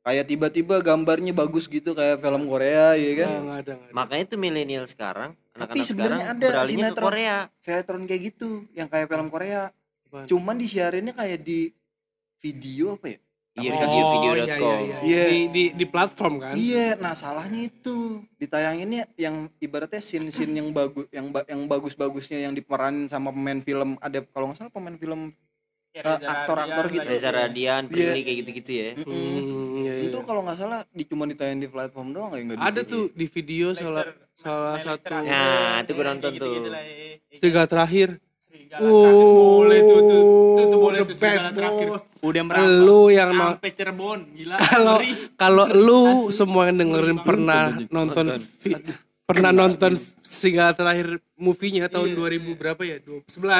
kayak 0.00 0.24
tiba-tiba 0.26 0.80
gambarnya 0.80 1.32
bagus 1.32 1.64
gitu 1.64 1.92
kayak 1.92 2.18
film 2.18 2.44
Korea 2.44 2.94
ya 2.94 3.12
kan. 3.18 3.30
Nggak 3.38 3.58
ada 3.58 3.72
ada. 3.76 3.92
makanya 3.92 4.24
tuh 4.26 4.38
milenial 4.38 4.84
sekarang 4.84 5.36
Tapi 5.50 5.58
anak-anak 5.76 5.84
sekarang 5.84 5.86
sebenarnya 5.86 6.26
ada 6.26 6.46
beralihnya 6.46 6.64
ke 6.80 6.88
sinetron. 6.88 7.04
Korea 7.06 7.36
Sinetron 7.58 8.02
kayak 8.04 8.22
gitu 8.26 8.48
yang 8.70 8.86
kayak 8.86 9.06
film 9.06 9.28
Korea. 9.28 9.62
Apaan? 10.02 10.26
Cuman 10.26 10.56
disiarinnya 10.56 11.12
kayak 11.12 11.40
di 11.40 11.70
video 12.38 12.94
apa 12.94 13.08
ya 13.08 13.20
Iya, 13.52 13.74
Oh, 13.74 13.82
video-video.com. 13.82 14.46
iya, 14.46 14.56
iya, 14.56 14.78
iya. 14.80 14.98
Iya. 15.02 15.22
Di, 15.26 15.38
di 15.50 15.64
di 15.74 15.84
platform 15.84 16.34
kan? 16.38 16.54
Iya, 16.54 16.94
nah 16.96 17.12
salahnya 17.12 17.66
itu 17.66 18.22
ditayanginnya 18.36 19.10
yang 19.16 19.50
ibaratnya 19.58 19.98
scene-scene 19.98 20.54
yang 20.54 20.70
bagus, 20.70 21.10
yang 21.10 21.28
ba- 21.28 21.44
yang 21.44 21.66
bagus-bagusnya 21.66 22.40
yang 22.40 22.54
diperanin 22.54 23.04
sama 23.04 23.28
pemain 23.28 23.58
film 23.58 23.98
ada 23.98 24.22
kalau 24.24 24.48
nggak 24.48 24.56
salah 24.56 24.72
pemain 24.72 24.94
film 24.94 25.34
aktor-aktor 25.92 26.84
Radian 26.86 26.94
gitu. 26.96 27.10
Reza 27.10 27.28
itu. 27.28 27.36
Radian, 27.36 27.82
Iya. 27.82 27.90
Prilly 27.90 28.20
kayak 28.22 28.38
gitu-gitu 28.40 28.70
ya. 28.72 28.90
Hmm, 28.96 29.10
iya, 29.76 29.92
iya. 29.92 30.06
itu 30.06 30.18
kalau 30.22 30.40
nggak 30.40 30.56
salah 30.56 30.80
di 30.88 31.02
cuma 31.04 31.26
ditayangin 31.26 31.60
di 31.60 31.68
platform 31.68 32.08
doang 32.10 32.30
kayak 32.30 32.44
nggak 32.46 32.58
di 32.58 32.64
ada 32.64 32.80
tuh 32.82 33.02
di 33.10 33.26
video 33.26 33.66
salah 33.72 34.04
Lecture, 34.04 34.38
salah 34.38 34.76
satu 34.78 35.06
Nah, 35.26 35.82
itu 35.82 35.90
gua 35.90 36.00
Eh, 36.00 36.08
nonton 36.08 36.32
tuh. 36.36 36.52
eh, 36.52 36.70
eh, 36.70 36.78
eh. 37.26 37.36
serigala 37.36 37.66
terakhir. 37.66 38.08
Oh, 38.70 39.02
terakhir. 39.02 39.26
boleh 39.34 39.80
tuh 39.80 39.98
tuh 40.00 40.22
tuh, 40.30 40.64
tuh 40.64 40.78
boleh 40.80 40.98
the 41.00 41.10
tuh 41.10 41.18
terakhir 41.50 41.88
udah 42.20 42.42
merambah 42.44 42.78
Lu 42.80 43.00
yang 43.10 43.30
sampai 43.34 43.70
Cirebon 43.72 44.18
gila 44.30 44.56
kalau 44.62 44.96
kalau 45.34 45.64
lu 45.72 46.00
semua 46.30 46.70
yang 46.70 46.78
dengerin 46.78 47.18
pernah 47.18 47.62
nonton 47.90 48.38
pernah 49.26 49.50
nonton 49.50 49.98
serigala 50.22 50.70
terakhir 50.70 51.18
movie-nya 51.34 51.90
tahun 51.90 52.14
Iya. 52.14 52.38
2000 52.46 52.54
berapa 52.54 52.82
ya 52.84 52.96
2011 53.02 53.26
itulah. 53.26 53.58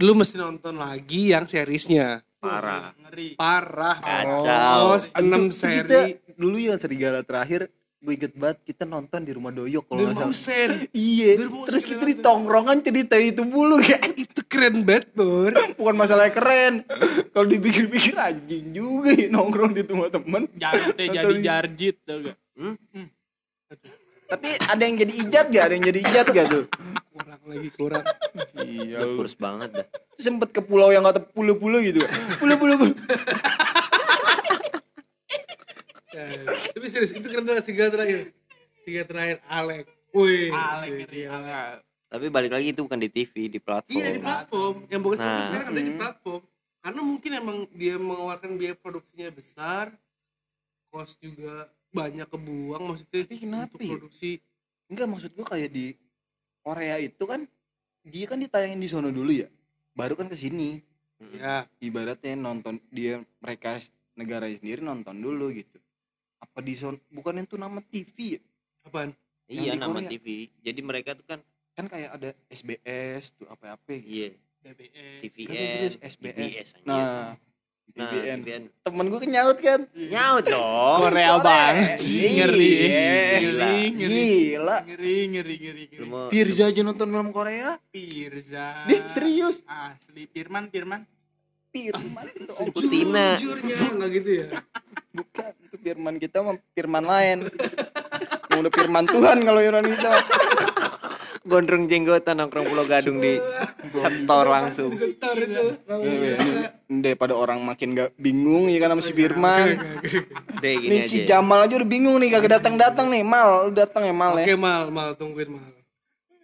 Lu 0.00 0.12
mesti 0.14 0.36
nonton 0.36 0.74
lagi 0.76 1.30
yang 1.32 1.44
seriesnya. 1.44 2.24
Parah. 2.40 2.96
ngeri. 2.96 3.36
Parah 3.36 4.00
Kacau. 4.00 4.96
bos. 4.96 5.12
Enam 5.12 5.48
Itu- 5.48 5.52
itu 5.52 5.60
seri. 5.60 5.76
kita 5.84 5.98
dulu 6.40 6.56
ya 6.56 6.74
serigala 6.80 7.20
terakhir 7.20 7.68
gue 8.00 8.16
inget 8.16 8.32
banget 8.32 8.64
kita 8.64 8.88
nonton 8.88 9.20
di 9.20 9.32
rumah 9.36 9.52
doyok 9.52 9.84
kalau 9.84 10.08
nggak 10.08 10.32
salah. 10.32 10.88
Iya. 10.96 11.36
Terus 11.68 11.84
kita 11.84 12.00
di 12.00 12.16
tongkrongan 12.16 12.80
cerita 12.80 13.20
itu 13.20 13.44
mulu 13.44 13.76
kan 13.84 14.08
itu 14.16 14.40
keren 14.48 14.88
banget 14.88 15.12
bor. 15.12 15.52
Bukan 15.78 15.96
masalah 16.00 16.32
keren. 16.32 16.80
Kalau 17.30 17.44
dipikir-pikir 17.44 18.16
anjing 18.16 18.72
juga 18.72 19.12
ya 19.12 19.28
nongkrong 19.28 19.76
di 19.76 19.84
rumah 19.84 20.08
temen. 20.08 20.48
Jarjit 20.56 20.96
jadi 20.96 21.34
jarjit 21.44 21.96
tau 22.08 22.24
gak 22.24 22.36
tapi 24.30 24.54
ada 24.62 24.82
yang 24.86 24.94
jadi 24.94 25.12
ijat 25.26 25.46
gak 25.50 25.64
ada 25.66 25.74
yang 25.74 25.86
jadi 25.90 26.00
ijat 26.06 26.26
gak 26.30 26.46
tuh 26.46 26.64
lagi 27.50 27.68
kurang 27.70 28.04
iya 28.62 28.98
Udah 28.98 29.08
kurus 29.14 29.34
banget 29.34 29.68
dah. 29.72 29.86
sempet 30.16 30.50
ke 30.50 30.60
pulau 30.60 30.88
yang 30.88 31.02
kata 31.02 31.20
pulau-pulau 31.26 31.80
gitu 31.80 32.00
pulau-pulau 32.36 32.76
Ya, 36.10 36.26
tapi 36.74 36.86
serius 36.86 37.14
itu 37.14 37.22
keren 37.24 37.46
banget 37.46 37.62
serigala 37.62 37.90
terakhir 37.92 38.34
serigala 38.76 39.06
terakhir 39.06 39.36
Alek 39.46 39.86
wih 40.10 40.50
Alek 40.50 40.88
ngeri 41.00 41.20
gila. 41.22 41.38
Alek. 41.38 41.78
Tapi 42.10 42.26
balik 42.28 42.50
lagi 42.50 42.74
itu 42.74 42.82
bukan 42.82 42.98
di 42.98 43.06
TV, 43.08 43.46
di 43.46 43.62
platform. 43.62 43.94
Iya 43.94 44.08
di 44.10 44.20
platform. 44.20 44.76
Yang 44.84 45.00
bagus 45.00 45.18
Nah. 45.20 45.46
sekarang 45.46 45.66
ada 45.70 45.78
di 45.80 45.94
platform. 45.94 46.42
Karena 46.80 47.00
mungkin 47.00 47.30
emang 47.32 47.58
dia 47.70 47.94
mengeluarkan 47.94 48.50
biaya 48.52 48.74
produksinya 48.74 49.30
besar, 49.30 49.94
cost 50.90 51.14
juga 51.22 51.70
banyak 51.88 52.26
kebuang 52.26 52.82
maksudnya 52.84 53.20
Tapi 53.22 53.36
kenapa 53.38 53.70
untuk 53.70 53.78
ya? 53.80 53.90
produksi. 53.92 54.30
enggak 54.88 55.06
maksud 55.06 55.30
gua 55.32 55.46
kayak 55.48 55.70
di 55.70 55.86
Korea 56.70 56.96
itu 57.02 57.24
kan 57.26 57.50
dia 58.06 58.24
kan 58.30 58.38
ditayangin 58.38 58.78
di 58.78 58.86
sono 58.86 59.10
dulu 59.10 59.34
ya 59.34 59.50
baru 59.98 60.14
kan 60.14 60.30
ke 60.30 60.38
sini. 60.38 60.78
Ya, 61.36 61.68
ibaratnya 61.84 62.32
nonton 62.32 62.80
dia 62.88 63.20
mereka 63.44 63.76
negara 64.16 64.48
sendiri 64.48 64.80
nonton 64.80 65.20
dulu 65.20 65.52
gitu 65.52 65.76
apa 66.40 66.64
di 66.64 66.72
son 66.72 66.96
bukan 67.12 67.44
itu 67.44 67.60
nama 67.60 67.84
TV 67.84 68.40
ya 68.40 68.40
apaan? 68.88 69.12
Iya 69.44 69.76
nama 69.76 70.00
Korea. 70.00 70.08
TV. 70.08 70.48
Jadi 70.64 70.80
mereka 70.80 71.12
tuh 71.12 71.26
kan 71.28 71.44
kan 71.76 71.86
kayak 71.92 72.10
ada 72.16 72.30
SBS 72.48 73.36
tuh 73.36 73.46
apa 73.52 73.76
apa 73.76 73.92
gitu 73.96 74.08
iya 74.08 74.28
DBS 74.60 75.20
TVN, 75.24 75.48
serius, 75.48 75.96
SBS. 76.04 76.68
Anjir. 76.76 76.84
nah 76.84 77.32
nah, 77.96 78.10
temen 78.86 79.06
gue 79.10 79.20
kenyaut 79.22 79.58
kan 79.58 79.80
Nyaut 79.94 80.44
dong. 80.46 80.98
Korea 81.02 81.34
banget 81.40 81.98
ngeri. 82.00 82.74
Gila. 83.40 83.66
ngeri 83.66 83.82
ngeri. 83.96 84.08
Gila. 84.10 84.76
Ngeri 84.86 85.16
ngeri 85.32 85.54
ngeri 85.58 85.84
ngeri. 85.90 86.06
Mau 86.06 86.28
Firza 86.30 86.64
aja 86.70 86.80
nonton 86.82 87.08
film 87.10 87.30
Korea? 87.34 87.78
Pirza 87.90 88.86
Dih 88.86 89.00
serius? 89.10 89.62
Asli. 89.66 90.28
Firman 90.30 90.68
Firman. 90.70 91.02
Firman 91.70 92.26
itu 92.38 92.52
om. 92.58 92.66
Putina. 92.70 93.38
Jujurnya 93.38 93.76
enggak 93.90 94.10
gitu 94.20 94.30
ya. 94.42 94.46
bukan 95.10 95.52
itu 95.66 95.76
Firman 95.82 96.14
kita 96.18 96.38
mah 96.42 96.56
Firman 96.74 97.04
lain. 97.06 97.38
Yang 98.50 98.58
udah 98.66 98.72
Firman 98.74 99.04
Tuhan 99.06 99.38
kalau 99.46 99.60
Iran 99.62 99.86
kita 99.86 100.10
gondrong 101.40 101.88
jenggotan 101.88 102.36
nongkrong 102.36 102.68
Pulau 102.68 102.84
Gadung 102.84 103.16
di 103.16 103.40
setor 103.96 104.44
langsung. 104.44 104.92
Setor 104.92 105.40
itu. 105.40 105.62
Iya, 105.88 106.36
Ini 106.90 107.00
daripada 107.00 107.32
orang 107.32 107.64
makin 107.64 107.96
gak 107.96 108.12
bingung 108.20 108.68
ya 108.68 108.76
kan 108.82 108.92
sama 108.92 109.02
si 109.02 109.14
Firman 109.14 109.78
Deh 110.60 110.74
gini 110.76 110.90
Nih 110.90 111.00
si 111.08 111.24
aja. 111.24 111.38
Jamal 111.40 111.64
aja 111.64 111.80
udah 111.80 111.88
bingung 111.88 112.20
nih 112.20 112.28
kagak 112.34 112.60
datang-datang 112.60 113.08
nih. 113.08 113.24
Mal 113.24 113.70
lu 113.70 113.72
datang 113.72 114.04
ya 114.04 114.12
Mal 114.12 114.42
Oke 114.42 114.52
ya 114.52 114.58
mal, 114.58 114.92
mal 114.92 115.16
tungguin 115.16 115.48
mal. 115.56 115.70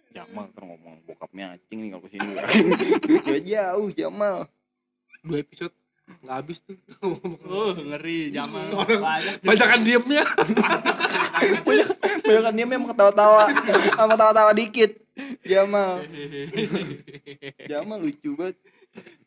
Jamal 0.09 0.49
ntar 0.49 0.63
ngomong 0.65 1.05
bokapnya 1.05 1.53
acing 1.53 1.79
nih 1.85 1.89
kalau 1.93 2.03
ke 2.05 2.09
sini. 2.09 2.29
Ya 3.31 3.37
jauh 3.43 3.89
Jamal. 3.93 4.49
Dua 5.21 5.37
episode 5.43 5.73
nggak 6.07 6.35
habis 6.39 6.57
tuh. 6.63 6.75
oh 7.45 7.71
ngeri 7.73 8.31
Jamal 8.31 8.63
Orang- 8.79 9.03
banyak 9.03 9.35
Banyakan 9.43 9.79
diemnya. 9.83 10.23
banyak 11.63 11.87
kan 12.41 12.53
dia 12.53 12.65
memang 12.65 12.89
ketawa-tawa. 12.91 13.43
Sama 13.93 14.15
tawa-tawa 14.15 14.51
dikit. 14.51 14.91
Jamal. 15.43 16.03
Jamal 17.65 17.97
lucu 18.01 18.33
banget. 18.33 18.57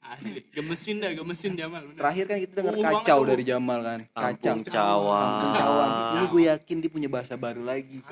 Asli 0.00 0.42
gemesin 0.50 0.98
dah 0.98 1.14
gemesin 1.14 1.54
Jamal 1.54 1.86
bener. 1.86 2.02
terakhir 2.02 2.24
kan 2.26 2.38
kita 2.42 2.52
dengar 2.58 2.74
banget, 2.74 2.94
kacau 2.98 3.20
dari 3.22 3.44
Jamal 3.46 3.78
kan. 3.78 4.00
Kacau. 4.10 4.54
Cawang. 4.66 5.30
Kampung 5.30 5.54
Cawang 5.54 5.90
ini 6.10 6.24
gue 6.26 6.42
yakin 6.50 6.76
dia 6.82 6.90
punya 6.90 7.08
bahasa 7.08 7.34
baru 7.38 7.62
lagi. 7.62 8.02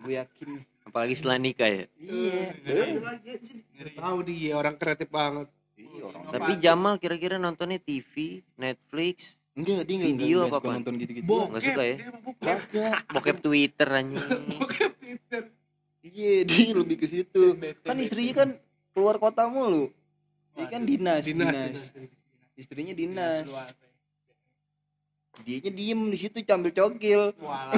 Gue 0.00 0.16
yakin. 0.16 0.48
Apalagi 0.86 1.12
setelah 1.12 1.36
nikah 1.36 1.68
ya. 1.68 1.84
iya. 2.00 2.56
Tahu 3.92 4.16
dia 4.24 4.56
orang 4.56 4.80
kreatif 4.80 5.12
banget. 5.12 5.50
Iya 5.76 6.02
orang 6.02 6.22
Tapi 6.28 6.52
Jamal 6.56 6.94
kira-kira 6.96 7.36
nontonnya 7.36 7.78
TV, 7.78 8.40
Netflix, 8.56 9.36
enggak 9.52 9.84
dia 9.84 9.94
enggak 9.96 10.10
Video 10.10 10.36
enggak 10.36 10.40
suka 10.42 10.48
apa-apaan? 10.50 10.74
nonton 10.80 10.94
gitu-gitu. 10.98 11.26
Bokep, 11.26 11.48
Nggak 11.48 11.62
suka 11.62 11.82
ya? 11.82 11.96
bokep. 12.18 12.40
kagak 12.42 12.96
bokep. 13.14 13.36
Twitter 13.40 13.88
anjing. 13.90 14.40
Bokep 14.56 14.92
Twitter. 14.96 15.42
iya 16.02 16.34
dia 16.48 16.72
lebih 16.72 16.96
ke 16.96 17.06
situ. 17.06 17.42
Kan 17.80 17.96
istrinya 17.98 18.34
kan 18.36 18.48
keluar 18.90 19.16
kota 19.16 19.46
mulu. 19.46 19.92
Dia 20.56 20.66
kan 20.66 20.82
dinas 20.82 21.20
Dinas, 21.22 21.92
istrinya 22.56 22.96
dinas 22.96 23.44
dianya 25.36 25.68
diem 25.68 26.00
di 26.08 26.16
situ 26.16 26.40
sambil 26.40 26.72
cokil 26.72 27.36
walah. 27.36 27.76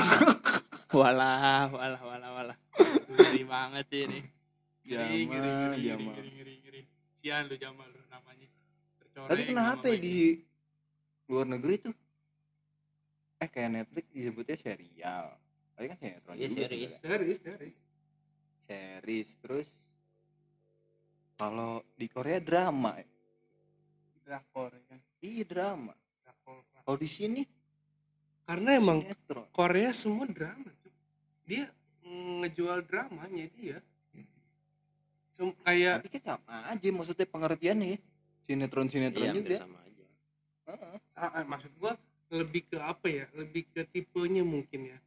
Walah 0.88 1.66
walah 1.68 2.00
walah 2.00 2.30
walah. 2.32 2.56
Ngeri 3.10 3.42
banget 3.42 3.86
ini. 3.98 4.20
Ngeri 4.86 5.18
ngeri 5.26 5.50
Jamal, 5.82 6.14
ngeri 6.14 6.30
ngeri 6.30 6.54
Jamal. 6.62 6.67
Sian 7.18 7.46
lu 7.46 7.56
Jamal 7.56 7.88
lu 7.88 8.00
namanya 8.08 8.48
Tercoreng 8.98 9.28
tapi 9.28 9.42
kenapa 9.44 9.84
ya 9.84 9.94
baik. 9.94 10.00
di 10.00 10.16
luar 11.26 11.46
negeri 11.46 11.74
tuh 11.80 11.94
eh 13.38 13.46
kayak 13.46 13.70
Netflix 13.72 14.06
disebutnya 14.10 14.56
serial 14.56 15.26
tapi 15.72 15.84
kan 15.86 15.96
sinetron 15.96 16.34
Iya, 16.34 16.46
juga 16.48 16.58
series. 16.60 16.90
sebenarnya. 16.90 16.98
Series, 16.98 17.38
series. 17.40 17.76
series 18.60 19.28
terus 19.38 19.68
kalau 21.34 21.72
di 21.92 22.06
Korea 22.06 22.38
drama 22.38 22.94
ya. 22.94 23.06
drakor 24.24 24.70
ya 24.70 24.82
kan 24.86 25.00
iya 25.20 25.44
drama 25.44 25.94
kalau 26.82 26.96
di 26.96 27.06
sini 27.06 27.42
Karena 28.42 28.70
emang 28.74 29.04
sinetron 29.04 29.44
Korea 29.52 29.90
semua 29.92 30.24
drama. 30.24 30.72
Dia 31.44 31.68
ngejual 32.00 32.80
dramanya 32.82 33.44
dia. 33.52 33.76
Sem- 35.38 35.54
kayak 35.62 36.02
tapi 36.02 36.08
kan 36.18 36.22
sama 36.26 36.54
aja 36.66 36.88
maksudnya 36.90 37.26
pengertiannya 37.30 37.86
ya 37.94 37.98
sinetron 38.42 38.88
sinetron 38.90 39.22
Iya, 39.24 39.34
juga 39.38 39.56
sama 39.62 39.78
aja. 39.80 40.04
Heeh. 40.66 40.94
ah, 41.14 41.30
ah, 41.38 41.44
maksud 41.46 41.70
gua 41.78 41.94
lebih 42.28 42.66
ke 42.66 42.76
apa 42.76 43.06
ya? 43.06 43.24
Lebih 43.32 43.62
ke 43.70 43.86
tipenya 43.86 44.42
mungkin 44.42 44.90
ya. 44.90 44.98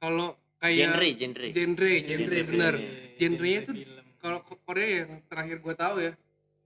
Kalau 0.00 0.34
kayak 0.56 0.78
Genre, 0.96 1.08
genre. 1.12 1.46
genre, 1.52 1.92
genre 2.00 2.38
bener. 2.48 2.74
Genre 2.74 3.14
Genrenya 3.14 3.60
tuh 3.62 3.74
kalau 4.18 4.40
Korea 4.64 5.04
yang 5.04 5.20
terakhir 5.28 5.56
gua 5.60 5.74
tahu 5.76 5.96
ya, 6.00 6.12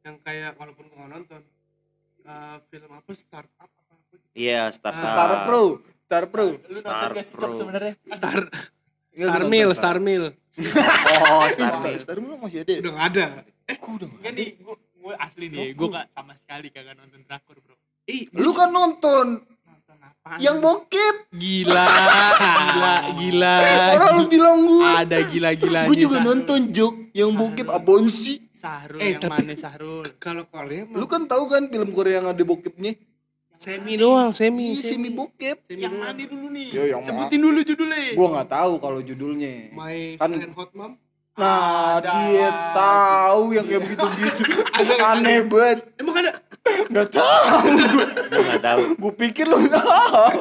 yang 0.06 0.16
kayak 0.22 0.54
walaupun 0.54 0.84
gua 0.86 0.96
nggak 1.02 1.10
nonton 1.12 1.42
eh, 2.22 2.56
film 2.70 2.90
apa 2.94 3.10
startup 3.12 3.66
apa 3.66 3.80
apa 3.90 4.04
gitu. 4.14 4.24
Iya, 4.32 4.70
Star. 4.70 4.94
Star 4.94 5.32
Pro 5.42 5.62
Star 6.06 6.24
Pro 6.30 6.46
lu 6.54 6.54
nonton 6.54 6.78
Star 6.80 7.10
gak 7.10 7.24
sih 7.26 7.34
Cok 7.34 7.40
Pro. 7.42 7.58
sebenarnya 7.58 7.94
Star 8.14 8.40
Nggak, 9.18 9.26
Star 9.28 9.40
gua 9.40 9.50
Mill, 9.50 9.66
nonton 9.66 9.80
Star 9.80 9.98
Mill. 9.98 10.24
Oh, 10.24 11.44
Star 11.48 11.50
Star 11.50 11.74
Mill. 11.80 11.98
Star 11.98 12.18
Mill 12.18 12.36
masih 12.38 12.58
ada? 12.60 12.72
Udah 12.76 12.92
nggak 12.92 13.08
ada. 13.10 13.24
eh 13.64 13.76
kok 13.76 13.90
udah 13.90 14.06
nggak 14.06 14.20
Enggak 14.20 14.32
ada 14.32 14.44
gue 14.56 14.74
gue 14.98 15.14
asli 15.16 15.44
nih, 15.48 15.68
gue 15.72 15.88
gak 15.88 16.06
sama 16.08 16.32
sekali 16.34 16.68
kagak 16.68 16.94
nonton 16.94 17.20
drakor 17.22 17.56
bro. 17.58 17.74
Ih, 18.06 18.22
lu 18.32 18.50
kan 18.52 18.68
nonton 18.68 19.26
Nonton 19.40 19.96
apaan? 19.98 20.38
yang 20.38 20.56
bokep 20.58 21.16
gila, 21.30 21.86
gila, 22.36 22.94
gila. 23.14 23.54
orang 23.90 24.12
lu 24.14 24.24
bilang 24.26 24.58
gua 24.62 24.88
Ada 24.98 25.18
gila-gilanya. 25.24 25.86
gue 25.86 25.96
juga 25.98 26.18
nonton 26.18 26.60
Jok 26.68 26.94
yang 27.12 27.30
bokep 27.32 27.68
abon 27.68 28.08
sih 28.08 28.48
Sahrul 28.50 28.98
Eh, 28.98 29.14
yang 29.14 29.22
tapi- 29.22 29.32
mana 29.38 29.54
Sahrul 29.54 30.02
Kalau 30.16 30.44
Korea 30.44 30.82
mah 30.82 30.96
Lu 30.96 31.06
kan 31.06 31.24
tahu 31.24 31.46
kan 31.46 31.66
film 31.66 31.90
Korea 31.90 32.18
yang 32.18 32.28
ada 32.28 32.42
bokepnya? 32.42 32.92
Semi 33.58 33.94
doang, 33.94 34.30
semi. 34.30 34.72
Iya, 34.72 34.82
semi 34.88 35.08
bokep. 35.10 35.66
yang 35.68 35.92
mana 35.92 36.14
dulu 36.14 36.46
nih 36.48 36.66
Yo, 36.70 36.82
yang 36.88 37.02
sebutin 37.02 37.38
dulu 37.38 37.58
judulnya 37.60 37.98
Gua 38.14 38.26
nggak 38.32 38.48
tahu 38.48 38.72
kalau 38.78 39.00
judulnya. 39.00 39.54
My 39.72 40.14
Kan- 40.16 40.34
friend 40.34 40.54
hot 40.54 40.70
mom. 40.72 40.92
Nah, 41.38 42.02
Ada. 42.02 42.10
dia 42.26 42.48
tahu 42.74 43.54
yang 43.54 43.62
kayak 43.62 43.82
begitu-gitu. 43.86 44.42
Aneh 45.06 45.46
banget. 45.46 45.86
Emang 45.94 46.18
ada 46.18 46.32
Nggak 46.90 47.08
tahu. 47.14 47.62
Gue 47.94 48.06
nggak 48.42 48.60
tahu. 48.60 48.80
Gue 48.98 49.12
pikir 49.14 49.46
lu 49.46 49.58
tahu. 49.70 50.34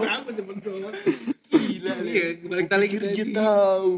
gila 1.48 1.94
nih 2.02 2.12
Iya, 2.12 2.26
balik 2.66 2.90
Pikir 2.90 3.02
kita 3.04 3.14
dia 3.14 3.26
di 3.26 3.34
tahu. 3.34 3.90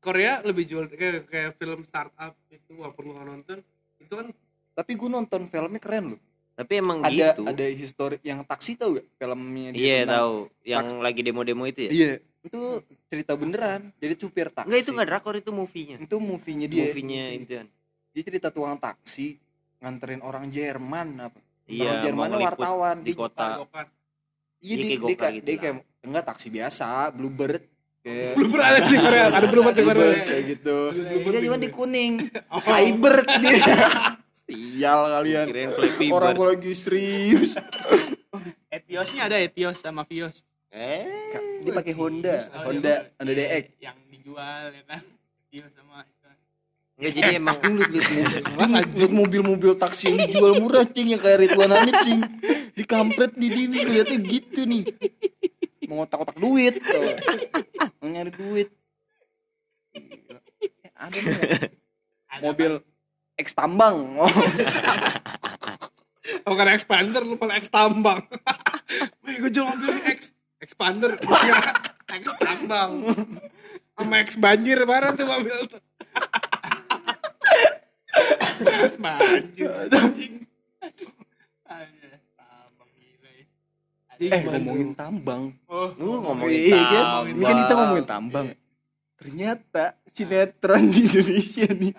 Korea 0.00 0.40
lebih 0.40 0.64
jual 0.66 0.88
kayak, 0.88 1.28
kayak 1.28 1.50
film 1.54 1.84
startup 1.84 2.34
itu 2.48 2.74
walaupun 2.74 3.12
gua 3.12 3.22
nonton 3.22 3.60
itu 4.00 4.10
kan 4.10 4.26
Tapi 4.72 4.92
gue 4.96 5.06
nonton 5.06 5.40
filmnya 5.46 5.78
keren 5.78 6.16
loh. 6.16 6.20
Tapi 6.52 6.72
emang 6.76 7.00
Ada 7.00 7.32
gitu. 7.32 7.42
ada 7.44 7.66
histori 7.66 8.16
yang 8.20 8.42
taksi 8.42 8.76
tahu 8.76 8.96
gak 8.96 9.06
filmnya 9.16 9.68
dia 9.70 9.80
Iya 9.80 9.96
tentang- 9.98 10.12
tahu. 10.14 10.36
Yang 10.62 10.86
lagi 10.98 11.20
demo-demo 11.22 11.64
itu 11.64 11.80
ya. 11.82 11.90
Iya, 11.90 12.12
itu 12.42 12.60
cerita 13.06 13.32
beneran. 13.32 13.80
Jadi 13.96 14.14
supir 14.16 14.48
taksi. 14.48 14.66
Enggak 14.66 14.80
itu 14.80 14.90
nggak 14.92 15.08
drakor 15.08 15.34
itu 15.34 15.50
movie-nya. 15.50 15.96
Itu 15.98 16.16
movie-nya 16.18 16.66
dia. 16.66 16.84
Movie-nya 16.86 17.24
itu 17.34 17.52
kan. 17.54 17.66
Dia 18.12 18.22
cerita 18.22 18.48
tukang 18.48 18.76
taksi 18.76 19.40
nganterin 19.78 20.20
orang 20.20 20.46
Jerman 20.46 21.08
apa? 21.22 21.38
orang 21.38 21.64
Iya, 21.64 21.92
Jerman 22.02 22.20
mau 22.20 22.36
ngeliput 22.36 22.52
wartawan 22.58 22.96
di 23.00 23.12
kota. 23.12 23.46
Gokar. 23.58 23.86
Iya 24.60 24.62
Iya, 24.62 24.74
di, 24.74 24.82
kayak 24.84 24.92
di, 24.92 24.96
gokar 25.02 25.08
di, 25.26 25.34
gitu 25.34 25.42
di 25.42 25.50
lah. 25.50 25.58
kayak 25.58 25.74
enggak 26.02 26.24
taksi 26.24 26.46
biasa, 26.48 26.86
Bluebird 27.10 27.62
kayak 27.98 28.32
pernah 28.52 28.66
ada 28.68 28.80
di 28.84 28.96
Korea, 28.96 29.24
ada 29.26 29.46
belum 29.48 29.64
ada 29.64 29.72
di 29.72 29.82
Korea. 29.82 29.96
Bluebird 29.96 30.22
kayak 30.28 30.44
gitu. 30.46 30.76
Bluebird 30.92 31.32
Dia 31.32 31.40
di 31.40 31.46
cuma 31.48 31.58
di 31.58 31.70
kuning. 31.70 32.12
Firebird 32.66 33.26
dia. 33.40 33.56
Sial 34.52 35.00
kalian. 35.08 35.46
Orang 36.12 36.36
gua 36.36 36.46
lagi 36.52 36.76
serius. 36.76 37.56
Etiosnya 38.76 39.28
ada 39.28 39.36
Etios 39.36 39.80
sama 39.80 40.04
Vios 40.04 40.44
Eh. 40.72 41.04
Dia 41.64 41.72
pakai 41.76 41.92
Honda, 41.92 42.48
Oh, 42.48 42.72
Honda, 42.72 43.04
iya. 43.04 43.12
Honda 43.20 43.32
DX. 43.36 43.64
yang 43.76 43.96
dijual 44.08 44.72
ya 44.72 44.82
kan 44.88 45.00
Etios 45.48 45.72
sama. 45.76 46.00
Enggak 46.96 47.12
jadi 47.12 47.30
emang 47.36 47.56
Lihat 48.96 49.12
mobil-mobil 49.12 49.72
taksi 49.76 50.12
yang 50.12 50.18
dijual 50.24 50.60
murah 50.60 50.84
cing 50.86 51.12
yang 51.12 51.20
kayak 51.20 51.44
Ridwan 51.44 51.72
Hanif 51.72 51.96
cing. 52.04 52.20
Di 52.72 52.84
kampret 52.88 53.36
di 53.36 53.48
sini 53.52 53.84
kelihatnya 53.84 54.18
gitu 54.22 54.60
nih. 54.64 54.84
Mau 55.88 56.04
otak-otak 56.04 56.40
duit. 56.40 56.80
tuh. 56.80 57.04
Mau 58.00 58.08
nyari 58.08 58.32
duit. 58.32 58.68
Eh, 59.92 60.00
ya? 60.84 60.90
Ada 62.32 62.40
mobil 62.40 62.72
X 63.42 63.52
tambang. 63.58 64.16
Oh. 64.18 64.30
Oh 66.46 66.54
kan 66.54 66.70
expander 66.70 67.22
lu 67.22 67.34
malah 67.34 67.58
X 67.58 67.66
tambang. 67.70 68.22
Wih, 69.26 69.42
gue 69.42 69.50
jual 69.50 69.66
mobil 69.66 69.94
X 70.06 70.30
expander. 70.62 71.18
X 72.22 72.24
tambang. 72.38 73.02
Sama 73.98 74.14
X 74.22 74.38
banjir 74.38 74.78
bareng 74.86 75.18
tuh 75.18 75.26
mobil 75.26 75.58
tuh. 75.66 75.82
X 78.86 78.94
banjir. 78.98 79.70
anjing. 79.90 80.46
Eh 84.22 84.40
ngomongin 84.46 84.90
tambang. 84.94 85.42
Oh, 85.66 85.90
lu 85.98 86.22
ngomongin 86.22 86.58
Iya 86.70 86.78
kan? 86.78 87.02
tambang. 87.02 87.26
Ini 87.26 87.42
kan 87.42 87.56
kita 87.58 87.74
ngomongin 87.74 88.06
tambang. 88.06 88.46
Ternyata 89.18 89.84
sinetron 90.06 90.82
di 90.94 91.00
Indonesia 91.10 91.66
nih. 91.66 91.92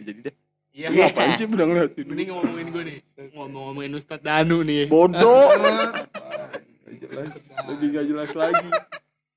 Jadi 0.00 0.10
deh. 0.24 0.36
Iya. 0.72 0.88
Lu 0.88 0.96
ngapain 0.98 1.30
sih 1.36 1.44
udah 1.44 1.66
ngeliatin? 1.66 2.04
Mending 2.08 2.28
ngomongin 2.30 2.66
gue 2.68 2.82
nih. 2.84 2.98
Ngomong-ngomongin 3.32 3.92
Ustadz 3.94 4.24
Danu 4.24 4.60
nih. 4.60 4.88
Bodoh. 4.88 5.52
Jelas. 7.02 7.30
Lebih 7.68 7.86
gak 7.92 8.06
jelas 8.06 8.30
lagi. 8.32 8.68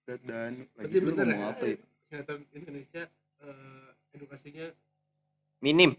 Dan 0.06 0.20
dan 0.24 0.52
lagi 0.78 0.86
Berarti 0.86 0.98
bener 1.02 1.26
ngomong 1.26 1.42
ya? 1.42 1.52
apa 1.52 1.64
ya? 1.66 1.78
Sinetron 2.06 2.42
Indonesia 2.54 3.04
eh, 3.42 3.88
edukasinya 4.14 4.66
Minim. 5.60 5.92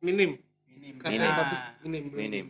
minim. 0.00 0.30
Minim. 0.64 0.94
Karena 0.96 1.12
Minim. 1.20 1.32
bagus 1.36 1.60
minim. 1.84 2.02
belum. 2.08 2.18
Minim. 2.18 2.44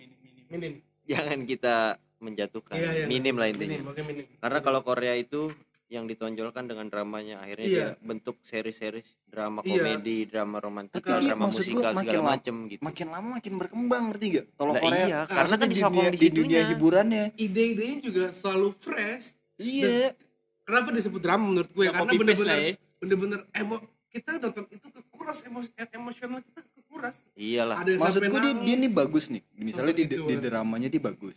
Minim. 0.48 0.72
Jangan 1.04 1.38
kita 1.42 1.76
menjatuhkan. 2.20 2.76
Iya, 2.78 2.90
iya. 2.94 3.06
Minim 3.10 3.34
lah 3.34 3.48
Minim, 3.50 3.58
intinya. 3.58 3.90
oke 3.90 4.00
minim. 4.06 4.24
Karena 4.38 4.58
kalau 4.60 4.80
Korea 4.80 5.14
itu 5.18 5.50
yang 5.90 6.06
ditonjolkan 6.06 6.70
dengan 6.70 6.86
dramanya 6.86 7.42
akhirnya 7.42 7.66
Iya. 7.66 7.74
dia 7.74 7.88
bentuk 7.98 8.38
seri-seri 8.46 9.02
drama 9.26 9.58
Iya. 9.66 9.82
komedi, 9.82 10.18
drama 10.22 10.56
Tapi 10.62 11.02
dia 11.02 11.34
drama 11.34 11.46
musikal 11.50 11.90
makin 11.90 11.98
segala 12.06 12.22
macem 12.30 12.54
gitu. 12.70 12.80
Makin 12.86 13.06
lama 13.10 13.28
makin 13.36 13.52
berkembang 13.58 14.02
ngerti 14.14 14.26
gak? 14.38 14.46
Kalau 14.54 14.72
Lah 14.78 14.82
Korea 14.86 15.02
iya, 15.02 15.18
Nah, 15.18 15.26
karena 15.26 15.34
kan 15.34 15.66
maksudnya 15.66 15.74
disokong 15.74 15.98
dunia, 15.98 16.10
di 16.14 16.18
di 16.22 16.28
dunia 16.30 16.60
hiburannya. 16.70 17.24
Ide-idenya 17.34 17.98
juga 18.06 18.24
selalu 18.30 18.68
fresh. 18.78 19.26
Iya. 19.58 20.14
Kenapa 20.62 20.88
disebut 20.94 21.20
drama 21.20 21.44
menurut 21.50 21.70
gue? 21.74 21.84
Nggak 21.90 21.98
Karena 21.98 22.12
bener-bener 22.14 22.58
ya. 22.62 22.72
bener-bener 23.02 23.40
emo 23.50 23.76
kita 24.14 24.30
nonton 24.38 24.64
itu 24.70 24.86
kekuras 24.94 25.38
emos 25.42 25.66
emosional 25.90 26.38
kita 26.38 26.60
kekuras. 26.70 27.16
Iyalah. 27.34 27.82
Ada 27.82 27.90
yang 27.98 28.02
Maksud 28.06 28.22
gue 28.30 28.40
dia, 28.46 28.54
dia 28.62 28.76
nih 28.78 28.92
bagus 28.94 29.24
nih. 29.26 29.42
Misalnya 29.58 29.94
di, 29.98 30.04
Nonton 30.06 30.22
itu, 30.22 30.30
di 30.30 30.34
kan. 30.38 30.42
dramanya 30.46 30.86
dia 30.86 31.02
bagus. 31.02 31.36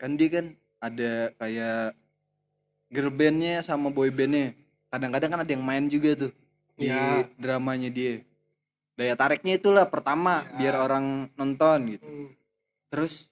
Kan 0.00 0.16
dia 0.16 0.28
kan 0.32 0.46
ada 0.80 1.12
kayak 1.36 1.92
girl 2.90 3.08
bandnya 3.08 3.62
sama 3.62 3.88
boy 3.88 4.10
bandnya. 4.10 4.52
Kadang-kadang 4.90 5.30
kan 5.30 5.40
ada 5.40 5.50
yang 5.50 5.62
main 5.62 5.86
juga 5.86 6.18
tuh 6.18 6.32
di 6.74 6.90
Iya. 6.90 7.30
dramanya 7.38 7.88
dia. 7.88 8.26
Daya 8.92 9.14
tariknya 9.14 9.56
itulah 9.56 9.86
pertama 9.86 10.42
Iya. 10.44 10.54
biar 10.58 10.74
orang 10.76 11.04
nonton 11.32 11.78
gitu. 11.88 12.04
Hmm. 12.04 12.28
Terus 12.90 13.30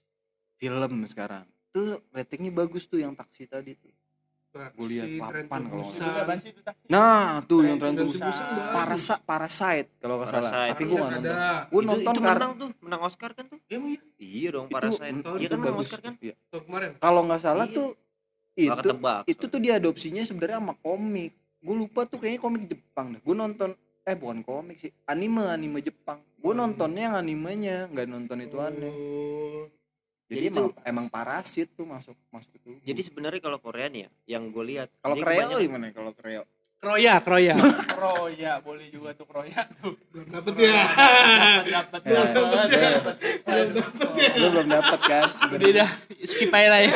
film 0.57 1.03
sekarang 1.05 1.43
tuh 1.69 2.01
ratingnya 2.09 2.55
bagus 2.55 2.87
tuh 2.87 2.99
yang 2.99 3.13
taksi 3.13 3.45
tadi 3.45 3.75
tuh. 3.75 3.91
Gua 4.49 4.89
lihat 4.89 5.07
papan 5.21 5.61
kalau 5.69 5.85
itu? 5.87 6.03
Nah 6.89 7.45
tuh 7.45 7.61
yang 7.63 7.77
Tren 7.79 7.95
bagus. 7.95 8.17
Parasa 8.73 9.15
Parasite 9.21 9.91
kalau 10.01 10.19
nggak 10.19 10.31
salah. 10.33 10.51
Parasite. 10.51 10.71
Tapi 10.73 10.83
gue 10.83 10.97
nggak 10.97 11.11
nonton. 11.13 11.37
Gue 11.69 11.79
itu, 11.79 11.89
nonton 11.93 12.01
itu 12.17 12.21
karena 12.25 12.33
menang 12.41 12.53
tuh, 12.57 12.69
menang 12.81 13.01
Oscar 13.05 13.31
kan 13.37 13.45
tuh? 13.45 13.59
Iya? 13.69 13.79
Iya 14.19 14.49
dong, 14.51 14.67
itu- 14.67 14.75
Parasite. 14.75 15.15
itu 15.15 15.31
Iya 15.37 15.49
kan 15.49 15.59
menang. 15.61 15.77
Oscar 15.79 16.01
kan? 16.01 16.15
Iya. 16.19 16.35
Tuh 16.49 16.61
kemarin. 16.65 16.91
Kalau 16.97 17.21
nggak 17.23 17.41
salah 17.41 17.67
Iya. 17.69 17.77
tuh 17.77 17.89
itu 18.61 18.75
ketebak. 18.75 19.23
itu 19.25 19.45
tuh 19.45 19.61
diadopsinya 19.61 20.23
sebenarnya 20.23 20.59
sama 20.59 20.75
komik. 20.77 21.31
Gue 21.59 21.75
lupa 21.77 22.05
tuh 22.05 22.19
kayaknya 22.19 22.41
komik 22.41 22.63
Jepang 22.67 23.07
deh. 23.13 23.21
Gue 23.21 23.33
nonton 23.33 23.71
eh 24.03 24.15
bukan 24.15 24.41
komik 24.41 24.79
sih, 24.79 24.91
anime 25.05 25.47
anime 25.47 25.79
Jepang. 25.81 26.19
Gue 26.35 26.51
Hmm. 26.51 26.61
nontonnya 26.65 27.03
yang 27.09 27.17
animenya, 27.17 27.87
nggak 27.87 28.07
nonton 28.07 28.39
itu 28.41 28.57
aneh. 28.57 28.89
Oh. 28.89 29.63
Jadi, 30.25 30.35
Jadi 30.35 30.47
emang, 30.47 30.59
tuh- 30.61 30.75
emang 30.83 31.07
parasit 31.09 31.69
tuh 31.73 31.85
masuk 31.85 32.13
masuk 32.29 32.53
itu. 32.53 32.71
Jadi 32.83 33.01
sebenarnya 33.01 33.41
kalau 33.41 33.59
Korea 33.59 33.87
nih 33.87 34.05
ya, 34.05 34.37
yang 34.37 34.49
gue 34.49 34.65
lihat 34.67 34.89
kalau 34.99 35.17
Kreo 35.17 35.57
gimana 35.57 35.89
kalau 35.91 36.13
Kreo? 36.13 36.45
Kroya, 36.79 37.19
Kroya. 37.19 37.59
Kroya 37.91 38.63
boleh 38.63 38.87
juga 38.87 39.11
tuh 39.11 39.27
Kroya 39.27 39.67
tuh. 39.75 39.99
Dapet 40.15 40.55
ya. 40.55 40.87
Dapat 41.65 42.01
Ya, 42.07 42.23
dapat 42.31 42.69
ya. 42.71 42.89
dapat. 42.95 43.17
Lu 44.39 44.47
belum 44.49 44.69
dapet 44.69 45.01
kan? 45.03 45.25
Udah 45.51 45.71
dah 45.75 45.91
skip 46.23 46.51
aja 46.51 46.69
lah 46.71 46.81
ya. 46.81 46.93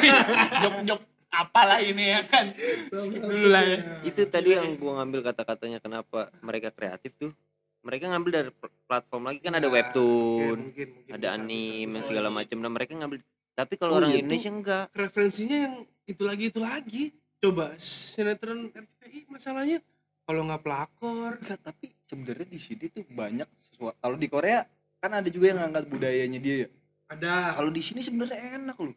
Jok-jok 0.63 1.01
apalah 1.33 1.81
ini 1.81 2.13
ya 2.13 2.21
kan. 2.23 2.53
Skip 2.93 3.19
dulu 3.19 3.47
lah 3.49 3.65
ya. 3.65 3.79
itu 4.05 4.21
tadi 4.27 4.53
yang 4.53 4.77
gua 4.77 5.01
ngambil 5.01 5.25
kata-katanya 5.25 5.81
kenapa 5.81 6.29
mereka 6.39 6.69
kreatif 6.69 7.17
tuh 7.17 7.33
mereka 7.81 8.07
ngambil 8.07 8.31
dari 8.31 8.51
pl- 8.53 8.79
platform 8.85 9.23
lagi 9.27 9.41
kan 9.41 9.53
ada 9.53 9.65
Ya, 9.65 9.73
webtoon 9.73 10.59
mungkin, 10.61 10.89
mungkin 10.93 11.13
ada 11.13 11.27
bisa, 11.27 11.37
anime 11.37 11.89
bisa, 11.89 11.99
bisa. 11.99 12.07
segala 12.07 12.29
macam 12.29 12.57
dan 12.59 12.71
mereka 12.71 12.93
ngambil 12.95 13.19
tapi 13.53 13.75
kalau 13.75 13.93
Oh, 13.93 13.99
orang 13.99 14.13
iya, 14.13 14.21
Indonesia 14.21 14.51
enggak 14.51 14.85
referensinya 14.93 15.57
yang 15.59 15.75
itu 16.05 16.23
lagi 16.23 16.45
itu 16.47 16.61
lagi 16.61 17.05
coba 17.39 17.75
sinetron 17.77 18.71
RCTI 18.71 19.27
masalahnya 19.27 19.79
kalau 20.23 20.47
nggak 20.47 20.63
pelakor 20.63 21.33
Enggak, 21.35 21.59
tapi 21.59 21.87
sebenarnya 22.07 22.47
di 22.47 22.61
sini 22.61 22.85
tuh 22.87 23.03
banyak 23.05 23.49
sesuatu. 23.59 23.97
Kalau 23.99 24.15
di 24.15 24.29
Korea 24.29 24.63
kan 24.97 25.11
ada 25.13 25.27
juga 25.27 25.51
yang 25.51 25.59
ngangkat 25.59 25.85
budayanya 25.89 26.39
dia 26.39 26.57
ya. 26.63 26.69
ada 27.09 27.57
Kalau 27.57 27.69
di 27.69 27.83
sini 27.83 28.01
sebenarnya 28.01 28.63
enak 28.63 28.79
loh. 28.79 28.95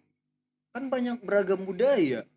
Kan 0.75 0.91
banyak 0.91 1.23
beragam 1.23 1.63
budaya. 1.63 2.27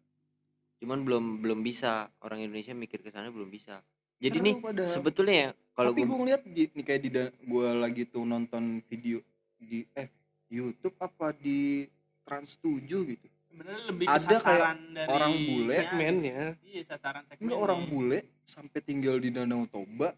cuman 0.79 1.03
belum 1.03 1.43
belum 1.43 1.59
bisa. 1.59 2.07
Orang 2.23 2.39
Indonesia 2.39 2.71
mikir 2.71 3.03
ke 3.03 3.11
sana 3.11 3.35
belum 3.35 3.51
bisa. 3.51 3.83
Jadi 4.23 4.39
Karena 4.39 4.47
nih 4.47 4.55
pada- 4.63 4.87
sebetulnya 4.87 5.35
ya 5.35 5.51
kalau 5.75 5.91
tapi 5.91 6.01
gua 6.01 6.07
gue 6.07 6.19
ngeliat 6.23 6.43
di, 6.47 6.63
nih 6.71 6.85
kayak 6.87 7.01
di 7.03 7.11
gue 7.45 7.67
lagi 7.75 8.03
tuh 8.07 8.23
nonton 8.23 8.63
video 8.87 9.19
di 9.59 9.83
eh 9.91 10.07
YouTube 10.47 10.95
apa 11.03 11.35
di 11.35 11.83
Trans 12.23 12.63
7 12.63 12.79
gitu. 12.87 13.27
Sebenarnya 13.51 13.83
lebih 13.91 14.07
Ada 14.07 14.23
kayak 14.23 14.39
sasaran 14.39 14.79
dari 14.95 15.09
orang 15.11 15.35
bule. 15.35 15.75
segmennya. 15.75 16.39
Iya, 16.63 16.83
sasaran 16.87 17.23
segmen. 17.27 17.43
Enggak 17.43 17.59
orang 17.59 17.81
bule 17.91 18.19
sampai 18.47 18.79
tinggal 18.79 19.17
di 19.19 19.35
Danau 19.35 19.67
Toba. 19.67 20.15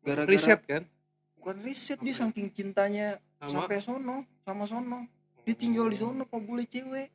Gara-gara 0.00 0.24
riset 0.24 0.64
kan? 0.64 0.88
Bukan 1.36 1.56
riset 1.60 2.00
dia 2.00 2.16
saking 2.16 2.48
cintanya 2.48 3.20
sama? 3.36 3.68
sampai 3.68 3.84
sono 3.84 4.24
sama 4.40 4.64
sono. 4.64 5.04
Dia 5.44 5.52
tinggal 5.52 5.92
di 5.92 6.00
sono 6.00 6.24
kok 6.24 6.40
bule 6.40 6.64
cewek 6.64 7.12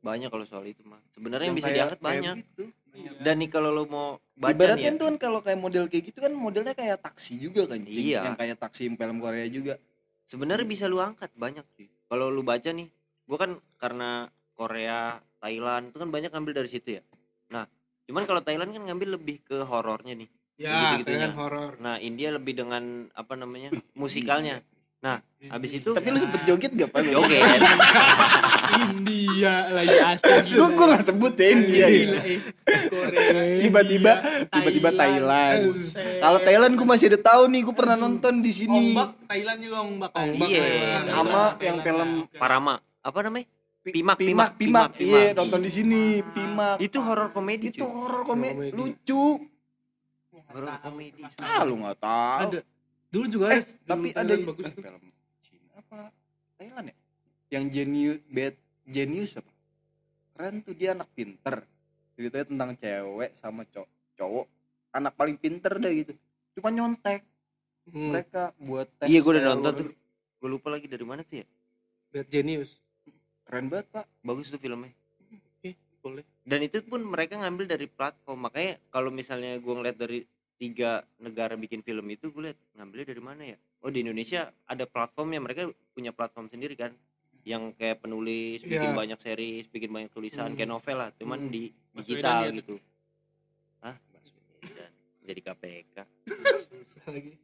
banyak 0.00 0.28
kalau 0.28 0.44
soal 0.44 0.64
itu 0.64 0.80
mah 0.82 1.02
sebenarnya 1.08 1.46
yang, 1.46 1.56
bisa 1.56 1.66
kayak- 1.66 1.76
diangkat 1.76 1.98
kayak 1.98 2.06
banyak 2.08 2.36
gitu. 2.46 2.64
Iya. 2.90 3.10
dan 3.20 3.34
nih 3.36 3.48
kalau 3.48 3.70
lo 3.70 3.84
mau 3.84 4.08
baca 4.34 4.50
Ibaratnya 4.50 4.80
nih 4.84 4.90
ya, 4.90 4.98
tuh 4.98 5.06
kan 5.06 5.16
kalau 5.20 5.38
kayak 5.38 5.56
model 5.56 5.84
kayak 5.86 6.04
gitu 6.04 6.18
kan 6.18 6.32
modelnya 6.32 6.72
kayak 6.72 6.98
taksi 6.98 7.36
juga 7.36 7.62
kan? 7.66 7.78
Iya. 7.80 8.20
yang 8.24 8.34
kayak 8.34 8.56
taksi 8.58 8.90
film 8.90 9.18
Korea 9.18 9.46
juga 9.46 9.74
sebenarnya 10.24 10.64
bisa 10.64 10.84
lu 10.84 10.98
angkat 10.98 11.30
banyak 11.32 11.62
sih 11.72 11.86
kalau 12.04 12.26
lu 12.26 12.42
baca 12.42 12.66
nih 12.68 12.88
gua 13.24 13.38
kan 13.38 13.50
karena 13.76 14.10
Korea 14.52 14.98
Thailand 15.38 15.88
itu 15.88 15.96
kan 15.96 16.08
banyak 16.08 16.30
ngambil 16.30 16.52
dari 16.56 16.68
situ 16.68 16.88
ya 16.92 17.02
nah 17.48 17.64
cuman 18.04 18.24
kalau 18.24 18.40
Thailand 18.40 18.70
kan 18.70 18.82
ngambil 18.84 19.14
lebih 19.14 19.42
ke 19.42 19.58
horornya 19.60 20.14
nih 20.16 20.30
Ya, 20.58 20.74
Gitu-gitunya. 20.90 21.22
dengan 21.22 21.32
horor. 21.38 21.70
nah 21.78 21.96
India 21.98 22.34
lebih 22.34 22.50
dengan 22.56 22.82
apa 23.12 23.34
namanya 23.34 23.70
musikalnya 23.94 24.58
nah 24.98 25.22
habis 25.46 25.70
itu 25.72 25.90
Tapi 25.90 26.10
lu 26.10 26.18
sempet 26.18 26.42
joget 26.42 26.72
gak 26.74 26.90
pak? 26.90 27.06
joget 27.06 27.38
India 28.80 29.54
lagi 29.70 29.96
asli 29.96 30.34
gue 30.50 30.86
gak 30.88 31.04
sebut 31.04 31.32
ya 31.32 31.46
India. 31.48 31.86
Gila, 31.86 32.20
eh. 32.20 32.38
Korea, 32.88 33.58
Tiba-tiba 33.58 34.12
tiba-tiba 34.44 34.90
Thailand. 34.92 35.62
Kalau 36.18 36.38
Thailand 36.40 36.72
gue 36.74 36.84
masih 36.84 37.06
ada 37.08 37.20
tahu 37.24 37.42
nih, 37.46 37.60
gue 37.62 37.72
pernah 37.72 37.94
nonton 37.94 38.38
di 38.38 38.50
sini. 38.50 38.92
Ombak 38.92 39.08
Thailand 39.24 39.58
juga 39.58 39.78
ombak 39.80 40.10
ombak 40.12 40.48
Iya. 40.48 40.66
Sama 41.08 41.42
yang 41.60 41.76
film 41.80 42.08
Parama 42.32 42.74
apa 42.98 43.18
namanya 43.22 43.46
Pi- 43.78 43.94
Pimak, 43.94 44.16
Pimak, 44.18 44.50
Pimak, 44.52 44.88
Iya, 44.98 45.32
nonton 45.32 45.62
di 45.62 45.70
sini, 45.70 46.02
Pimak. 46.26 46.76
itu 46.78 46.98
horor 46.98 47.30
komedi 47.30 47.70
Itu 47.70 47.86
horor 47.86 48.26
komedi, 48.26 48.68
lucu. 48.68 49.38
horor 50.50 50.76
komedi 50.82 51.22
Ah, 51.38 51.62
lu 51.62 51.78
gak 51.78 51.96
tahu. 51.96 52.60
Dulu 53.08 53.24
juga 53.26 53.46
Eh, 53.50 53.54
ada. 53.54 53.64
tapi 53.86 54.06
film 54.06 54.14
ada 54.14 54.24
Thailand 54.26 54.44
bagus 54.44 54.64
eh, 54.64 54.70
tuh. 54.70 54.82
film 54.82 55.02
Cina 55.40 55.72
apa 55.74 55.98
Thailand 56.54 56.86
ya? 56.86 56.96
Yang 57.50 57.64
genius, 57.72 58.18
bad 58.26 58.54
genius 58.84 59.30
apa? 59.34 59.50
Keren 60.30 60.54
tuh 60.60 60.74
dia 60.74 60.90
anak 60.92 61.08
pinter. 61.10 61.56
Ceritanya 62.12 62.46
tentang 62.46 62.70
cewek 62.74 63.30
sama 63.36 63.62
cowok, 63.64 63.88
cowok 64.14 64.46
anak 64.90 65.12
paling 65.14 65.36
pinter 65.36 65.72
deh 65.74 65.92
gitu. 65.96 66.12
Cuma 66.52 66.68
nyontek 66.68 67.22
Hmm. 67.86 68.12
mereka 68.12 68.52
buat 68.58 68.84
tes. 68.94 69.08
iya 69.08 69.16
gue 69.18 69.32
udah 69.32 69.44
nonton 69.48 69.72
tuh 69.74 69.88
gue 70.36 70.48
lupa 70.50 70.68
lagi 70.68 70.84
dari 70.84 71.00
mana 71.02 71.24
tuh 71.24 71.40
ya 71.40 71.46
Bad 72.10 72.28
Genius. 72.28 72.76
keren 73.42 73.72
banget 73.72 73.88
pak 73.88 74.04
bagus 74.20 74.52
tuh 74.52 74.60
filmnya 74.60 74.92
Oke, 75.56 75.72
boleh. 75.98 76.20
dan 76.44 76.60
itu 76.60 76.84
pun 76.84 77.00
mereka 77.00 77.40
ngambil 77.40 77.64
dari 77.66 77.88
platform 77.88 78.44
makanya 78.44 78.76
kalau 78.86 79.08
misalnya 79.08 79.56
gue 79.56 79.72
ngeliat 79.72 79.96
dari 79.96 80.20
tiga 80.58 80.90
negara 81.16 81.54
bikin 81.54 81.80
film 81.80 82.02
itu 82.06 82.28
gue 82.28 82.42
liat 82.44 82.58
ngambilnya 82.74 83.06
dari 83.06 83.22
mana 83.22 83.42
ya 83.46 83.56
oh 83.78 83.88
di 83.88 84.02
Indonesia 84.02 84.50
ada 84.66 84.84
platformnya 84.84 85.38
mereka 85.38 85.64
punya 85.94 86.10
platform 86.10 86.50
sendiri 86.50 86.74
kan 86.74 86.90
yang 87.46 87.70
kayak 87.72 88.02
penulis 88.02 88.60
bikin 88.60 88.90
Iya. 88.90 88.98
banyak 88.98 89.18
series 89.18 89.64
bikin 89.66 89.88
banyak 89.88 90.10
tulisan 90.10 90.50
Hmm. 90.50 90.56
kayak 90.58 90.68
novel 90.68 90.96
lah 90.98 91.10
cuman 91.14 91.46
Hmm. 91.46 91.48
di 91.48 91.62
digital 91.94 92.50
ya? 92.50 92.58
gitu? 92.58 92.74
Baswedan. 93.80 94.90
jadi 95.22 95.40
KPK 95.42 95.96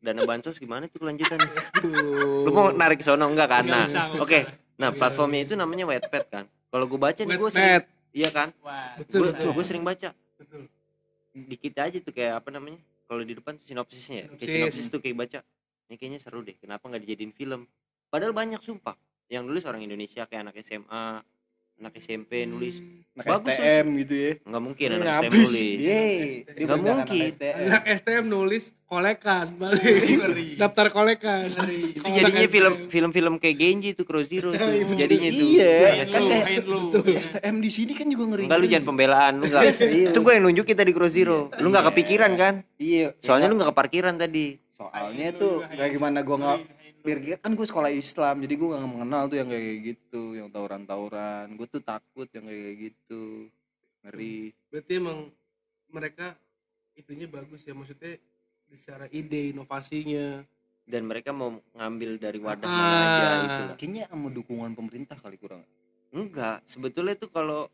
dana 0.01 0.23
bansos 0.25 0.57
gimana 0.57 0.89
tuh 0.89 0.99
kelanjutannya 0.99 1.53
lu 2.45 2.51
mau 2.51 2.69
narik 2.71 3.01
sono 3.01 3.25
enggak 3.25 3.49
kan 3.49 3.65
nah 3.65 3.87
oke 4.17 4.25
usah. 4.27 4.45
nah 4.75 4.91
platformnya 4.91 5.45
itu 5.45 5.55
namanya 5.55 5.87
Wattpad 5.87 6.25
kan 6.27 6.45
kalau 6.69 6.85
gue 6.85 6.99
baca 6.99 7.21
nih 7.21 7.37
gue 7.37 7.51
sering 7.51 7.85
iya 8.11 8.29
kan 8.29 8.51
gue 8.99 9.31
betul. 9.31 9.51
gue 9.53 9.65
sering 9.65 9.85
baca 9.85 10.11
Betul. 10.35 10.67
dikit 11.33 11.75
aja 11.79 11.99
tuh 11.99 12.11
kayak 12.11 12.43
apa 12.43 12.51
namanya 12.51 12.81
kalau 13.05 13.23
di 13.23 13.35
depan 13.37 13.61
tuh 13.61 13.67
sinopsisnya 13.69 14.17
ya 14.17 14.27
kayak 14.35 14.41
Sinopsis. 14.41 14.55
sinopsis 14.55 14.87
tuh 14.93 15.01
kayak 15.01 15.17
baca 15.17 15.39
ini 15.91 15.95
kayaknya 16.01 16.21
seru 16.21 16.41
deh 16.41 16.57
kenapa 16.57 16.89
nggak 16.89 17.03
dijadiin 17.05 17.33
film 17.37 17.69
padahal 18.09 18.33
banyak 18.33 18.61
sumpah 18.61 18.97
yang 19.29 19.45
nulis 19.49 19.65
orang 19.65 19.85
Indonesia 19.85 20.25
kayak 20.29 20.51
anak 20.51 20.61
SMA 20.65 21.21
anak 21.77 21.93
SMP 21.99 22.47
nulis. 22.47 22.79
Anak 23.15 23.27
Bagus 23.29 23.47
tuh 23.47 23.55
STM 23.55 23.87
gitu 24.01 24.15
ya? 24.17 24.33
Nggak 24.43 24.63
mungkin 24.65 24.89
anak 24.91 25.07
Ngabis. 25.07 25.23
STM 25.23 25.39
nulis. 25.39 25.79
Yeay, 25.79 26.19
Nggak 26.57 26.77
mungkin. 26.77 26.95
anak 26.97 27.09
STM. 27.31 27.57
Anak 27.61 27.83
STM 27.95 28.25
nulis 28.27 28.65
kolekan 28.85 29.47
balik. 29.55 29.85
Daftar 30.57 30.87
kolekan. 30.91 31.47
itu 31.47 32.09
jadinya 32.09 32.49
film 32.49 32.75
STM. 32.75 32.91
film-film 32.91 33.35
kayak 33.39 33.57
Genji 33.57 33.91
tuh 33.93 34.05
Cross 34.05 34.27
Zero 34.29 34.51
tuh. 34.51 34.67
Jadinya 34.95 35.31
tuh. 35.31 35.47
Iya, 35.49 35.73
Kain 36.05 36.07
kan. 36.11 37.17
STM 37.21 37.57
di 37.59 37.71
sini 37.71 37.93
kan 37.93 38.07
juga 38.07 38.25
ngeri. 38.29 38.45
Enggak 38.47 38.59
lu 38.59 38.67
jangan 38.67 38.87
pembelaan 38.89 39.33
lu 39.37 39.45
enggak. 39.45 39.63
Iya. 39.77 40.09
itu 40.11 40.19
gue 40.21 40.33
yang 40.33 40.45
nunjukin 40.45 40.75
tadi 40.75 40.91
Cross 40.91 41.13
Zero. 41.13 41.39
Lu 41.55 41.67
nggak 41.69 41.83
Iya. 41.83 41.91
kepikiran 41.91 42.33
kan? 42.35 42.55
Iya 42.77 43.07
soalnya 43.19 43.47
ya, 43.47 43.51
lu 43.51 43.57
nggak 43.57 43.71
ke 43.71 43.77
parkiran 43.77 44.15
tadi. 44.17 44.47
Soalnya 44.75 45.31
tuh 45.31 45.63
kayak 45.65 45.91
gimana 45.93 46.19
gua 46.21 46.37
nggak 46.37 46.59
biar 47.05 47.19
kan 47.37 47.53
gue 47.53 47.63
sekolah 47.63 47.93
Islam 47.93 48.41
jadi 48.41 48.55
gue 48.55 48.65
nggak 48.67 48.89
mengenal 48.89 49.23
tuh 49.27 49.37
yang 49.37 49.47
kayak 49.47 49.77
gitu 49.85 50.23
yang 50.33 50.49
tawuran-tawuran 50.49 51.53
gue 51.53 51.67
tuh 51.69 51.83
takut 51.83 52.25
yang 52.27 52.45
kayak 52.45 52.75
gitu 52.83 53.53
ngeri 54.03 54.57
Berarti 54.67 54.93
emang 54.95 55.19
mereka 55.87 56.33
itunya 56.95 57.29
bagus 57.29 57.61
ya 57.61 57.73
maksudnya 57.73 58.17
secara 58.67 59.05
ide 59.09 59.53
inovasinya. 59.53 60.43
dan 60.83 61.01
mereka 61.03 61.31
mau 61.31 61.49
ngambil 61.73 62.17
dari 62.19 62.37
wadah 62.39 62.61
Ah. 62.63 62.73
mana 62.73 62.97
aja 62.99 63.25
itu 63.41 63.63
kayaknya 63.79 64.05
sama 64.07 64.29
dukungan 64.29 64.73
pemerintah 64.73 65.17
kali 65.17 65.37
kurang 65.37 65.65
Enggak, 66.09 66.63
sebetulnya 66.63 67.17
tuh 67.17 67.27
kalau 67.27 67.67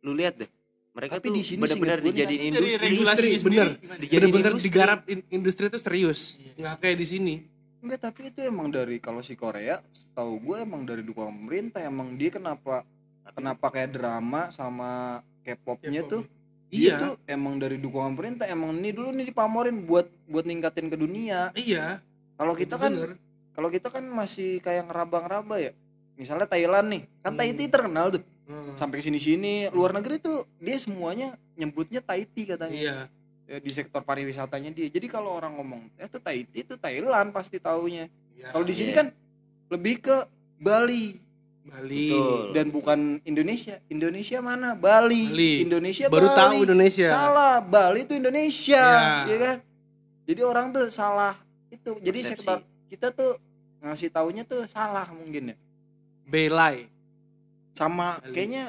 lu 0.00 0.12
lihat 0.12 0.34
deh, 0.36 0.48
mereka 0.92 1.20
Tapi 1.20 1.28
tuh 1.28 1.34
di 1.34 1.42
sini 1.44 1.60
benar-benar 1.60 2.00
dijadiin 2.00 2.40
industri. 2.50 2.86
Industri, 2.88 3.28
sendiri 3.34 3.44
bener. 3.44 3.68
industri. 4.00 4.64
digarap 4.64 5.00
in- 5.04 5.26
industri 5.28 5.64
itu 5.66 5.76
serius. 5.76 6.20
Iya. 6.34 6.52
Nggak 6.56 6.76
kayak 6.80 6.96
di 6.96 7.06
sini. 7.06 7.34
Enggak 7.82 8.00
tapi 8.00 8.30
itu 8.30 8.40
emang 8.40 8.70
dari 8.70 8.96
kalau 8.96 9.18
si 9.18 9.34
Korea 9.34 9.82
tahu 10.12 10.38
gue 10.40 10.56
emang 10.62 10.82
dari 10.82 11.02
dukungan 11.02 11.34
pemerintah 11.36 11.82
emang 11.82 12.14
dia 12.14 12.30
kenapa 12.30 12.86
kenapa 13.28 13.66
kayak 13.68 13.90
drama 13.92 14.48
sama 14.48 14.90
K-popnya 15.42 16.00
K-pop. 16.00 16.08
tuh 16.08 16.22
dia 16.68 16.80
Iya. 16.88 16.96
tuh 16.96 17.12
emang 17.26 17.58
dari 17.58 17.76
dukungan 17.76 18.14
pemerintah 18.14 18.46
emang 18.46 18.72
ini 18.72 18.90
dulu 18.90 19.10
nih 19.10 19.26
dipamorin 19.28 19.82
buat 19.82 20.06
buat 20.24 20.42
ningkatin 20.42 20.88
ke 20.88 20.96
dunia 20.96 21.50
Iya. 21.52 21.98
kalau 22.34 22.54
kita 22.54 22.78
kan 22.78 23.18
kalau 23.52 23.68
kita 23.68 23.90
kan 23.90 24.04
masih 24.04 24.56
kayak 24.58 24.86
ngeraba-ngeraba 24.86 25.60
ya 25.60 25.72
misalnya 26.14 26.46
Thailand 26.46 26.86
nih 26.88 27.02
kan 27.20 27.32
Hmm. 27.32 27.38
Tahiti 27.38 27.66
terkenal 27.66 28.06
tuh 28.10 28.22
Hmm. 28.42 28.74
sampai 28.74 28.98
ke 28.98 29.04
sini-sini 29.04 29.70
luar 29.70 29.90
negeri 29.92 30.18
tuh 30.18 30.46
dia 30.56 30.74
semuanya 30.76 31.34
nyebutnya 31.52 31.98
Tahiti 31.98 32.46
katanya 32.46 32.74
Iya. 32.74 32.96
Ya, 33.44 33.58
di 33.58 33.68
sektor 33.68 34.00
pariwisatanya 34.00 34.70
dia 34.70 34.86
jadi 34.86 35.06
kalau 35.06 35.28
orang 35.30 35.52
ngomong 35.52 35.90
eh 35.94 36.04
itu 36.04 36.16
Tahiti 36.16 36.62
itu 36.62 36.74
Thailand 36.74 37.30
pasti 37.30 37.58
taunya 37.58 38.06
Iya. 38.32 38.48
kalau 38.48 38.62
di 38.62 38.72
sini 38.72 38.90
Iya. 38.90 38.98
kan 38.98 39.06
lebih 39.68 40.00
ke 40.00 40.16
Bali 40.56 41.18
Bali. 41.62 42.06
Betul. 42.08 42.42
dan 42.52 42.66
bukan 42.68 42.98
Indonesia 43.22 43.76
Indonesia 43.86 44.38
mana 44.38 44.72
Bali, 44.72 45.26
Bali. 45.28 45.52
Indonesia 45.60 46.06
Baru 46.08 46.26
Bali. 46.26 46.38
tahu 46.38 46.54
Indonesia. 46.64 47.08
salah 47.08 47.54
Bali 47.60 48.00
itu 48.00 48.14
Indonesia 48.14 48.84
Iya. 49.22 49.28
ya 49.28 49.36
kan 49.38 49.56
jadi 50.22 50.40
orang 50.42 50.66
tuh 50.70 50.86
salah 50.88 51.34
itu 51.68 51.98
jadi 51.98 52.18
Persepsi. 52.20 52.32
sektor 52.40 52.58
kita 52.88 53.08
tuh 53.10 53.36
ngasih 53.80 54.08
taunya 54.08 54.42
tuh 54.42 54.64
salah 54.66 55.06
mungkin 55.08 55.50
ya 55.50 55.56
Belai. 56.24 56.86
sama 57.72 58.16
Bali. 58.16 58.32
kayaknya 58.32 58.64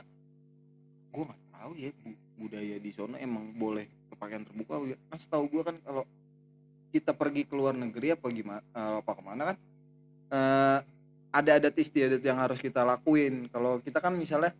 gua 1.09 1.23
nggak 1.25 1.41
tahu 1.51 1.71
ya 1.75 1.89
bu- 1.95 2.21
budaya 2.35 2.75
di 2.75 2.91
sana 2.91 3.15
emang 3.17 3.53
boleh 3.53 3.85
berpakaian 4.23 4.47
terbuka 4.47 4.73
kan 5.11 5.17
setahu 5.19 5.45
gua 5.51 5.63
kan 5.67 5.75
kalau 5.83 6.03
kita 6.95 7.11
pergi 7.11 7.43
ke 7.43 7.53
luar 7.53 7.75
negeri 7.75 8.15
apa 8.15 8.27
gimana 8.31 8.63
apa 8.71 9.11
ke 9.11 9.21
mana 9.21 9.41
kan 9.51 9.57
eh, 10.31 10.77
ada 11.33 11.51
adat 11.59 11.75
istiadat 11.75 12.21
yang 12.23 12.39
harus 12.39 12.61
kita 12.61 12.85
lakuin 12.87 13.51
kalau 13.51 13.83
kita 13.83 13.99
kan 13.99 14.15
misalnya 14.15 14.55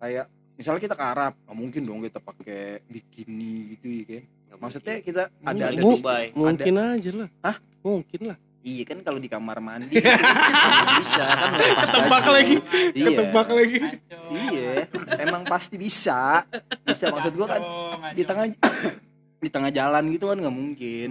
kayak 0.00 0.26
misalnya 0.56 0.80
kita 0.80 0.96
ke 0.96 1.04
Arab 1.04 1.32
nggak 1.44 1.56
mungkin 1.58 1.82
dong 1.84 2.00
kita 2.00 2.22
pakai 2.22 2.80
bikini 2.88 3.76
gitu 3.76 3.86
ya 3.90 4.04
kan 4.48 4.56
maksudnya 4.60 4.94
mungkin. 4.96 5.06
kita 5.06 5.22
ada 5.28 5.36
Mungkin. 5.44 5.62
ada 5.66 5.76
Di 5.76 5.84
Mu- 5.84 5.94
Dubai. 5.96 6.24
Mungkin 6.34 6.74
aja 6.76 7.10
lah. 7.14 7.28
Hah? 7.40 7.56
Mungkin 7.80 8.20
lah. 8.28 8.38
Iya 8.60 8.84
kan 8.84 9.00
kalau 9.00 9.16
di 9.16 9.26
kamar 9.26 9.58
mandi 9.58 9.96
bisa 11.00 11.24
kan 11.24 11.50
lepas 11.52 11.86
Ketebak 11.86 12.08
baju. 12.20 12.30
lagi. 12.30 12.54
iya 12.92 13.06
Ketebak 13.08 13.48
lagi. 13.48 13.78
Iya 14.30 14.70
emang 15.18 15.42
pasti 15.44 15.74
bisa 15.74 16.44
bisa 16.82 17.08
maksud 17.08 17.32
gua 17.32 17.48
kan 17.48 17.62
kacau. 17.62 18.14
di 18.14 18.22
tengah 18.22 18.44
di 19.42 19.48
tengah 19.48 19.70
jalan 19.70 20.04
gitu 20.10 20.28
kan 20.28 20.38
nggak 20.38 20.52
mungkin 20.52 21.10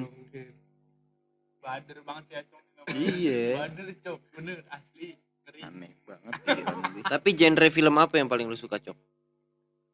Bader 1.59 1.99
banget 2.01 2.23
sih 2.25 2.35
Acong. 2.35 2.63
iya 2.89 3.43
Bader 3.59 3.87
cok, 3.99 4.19
bener 4.33 4.57
asli. 4.67 5.13
Keren. 5.43 5.61
aneh 5.65 5.91
banget 6.01 6.33
gue. 6.39 7.01
Tapi 7.03 7.29
genre 7.33 7.67
film 7.69 7.95
apa 7.97 8.15
yang 8.15 8.25
paling 8.25 8.45
lu 8.45 8.53
suka, 8.53 8.77
Cok? 8.77 8.97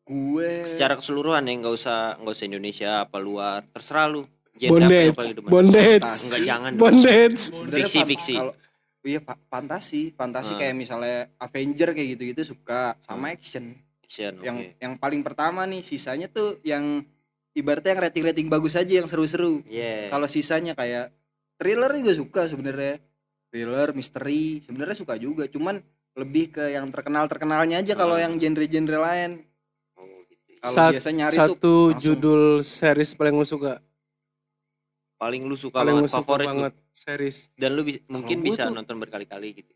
gue 0.05 0.51
Secara 0.63 0.93
keseluruhan 0.93 1.41
ya, 1.41 1.53
nggak 1.57 1.73
usah 1.73 2.19
nggak 2.19 2.31
usah 2.31 2.45
Indonesia 2.45 2.89
apa 3.01 3.17
luar, 3.17 3.63
terserah 3.65 4.05
lu. 4.05 4.23
Bondage. 4.57 5.17
Bondage. 5.41 6.07
Enggak 6.23 6.41
jangan. 6.41 6.71
dong. 6.71 6.81
Bondage. 6.81 7.41
Sebenarnya 7.51 7.85
Fiksi, 7.85 7.99
fiksi. 8.05 8.35
kalau 8.35 8.53
iya 9.05 9.19
fa- 9.19 9.37
fantasi 9.45 10.01
fantasi 10.11 10.51
Ah. 10.51 10.57
kayak 10.57 10.73
misalnya 10.73 11.15
Avenger 11.37 11.93
kayak 11.93 12.07
gitu-gitu 12.11 12.41
suka 12.47 12.97
sama 12.99 13.29
action 13.29 13.77
Action, 14.01 14.33
yang 14.41 14.57
oke. 14.59 14.73
yang 14.79 14.93
paling 14.95 15.21
pertama 15.21 15.61
nih 15.63 15.79
sisanya 15.79 16.25
tuh 16.25 16.57
yang 16.61 17.05
ibaratnya 17.51 17.93
yang 17.93 18.01
rating-rating 18.01 18.47
bagus 18.47 18.73
aja 18.73 18.89
yang 18.95 19.05
seru-seru 19.05 19.61
Yeah. 19.63 20.09
kalau 20.09 20.25
sisanya 20.25 20.73
kayak 20.73 21.13
thriller 21.55 21.93
juga 21.93 22.11
suka 22.13 22.41
sebenarnya 22.45 22.97
thriller 23.47 23.93
misteri 23.93 24.59
sebenarnya 24.59 24.97
suka 24.97 25.15
juga 25.15 25.45
cuman 25.45 25.77
lebih 26.15 26.49
ke 26.51 26.73
yang 26.73 26.89
terkenal 26.89 27.27
terkenalnya 27.27 27.77
aja 27.77 27.93
kalau 27.93 28.15
Ah. 28.15 28.25
yang 28.25 28.33
genre-genre 28.35 28.97
lain 28.97 29.31
Oh, 29.93 30.09
gitu. 30.23 30.49
kalau 30.59 30.73
Sat- 30.73 30.93
biasa 30.97 31.09
nyari 31.11 31.29
tuh 31.31 31.41
Satu 31.45 31.53
langsung. 31.53 32.01
judul 32.01 32.41
series 32.59 33.13
paling 33.13 33.35
lu 33.35 33.45
suka. 33.45 33.84
Paling 35.25 35.41
lu 35.41 35.57
suka 35.57 35.81
paling 35.81 35.97
banget 35.97 36.03
lu 36.03 36.09
suka 36.11 36.19
favorit 36.21 36.45
lu. 36.45 36.51
banget 36.53 36.73
series. 36.93 37.37
Dan 37.53 37.69
lu 37.73 37.81
bi- 37.81 38.03
mungkin 38.05 38.37
bisa 38.39 38.69
tuh- 38.69 38.77
nonton 38.77 38.95
berkali-kali 38.95 39.49
gitu. 39.55 39.73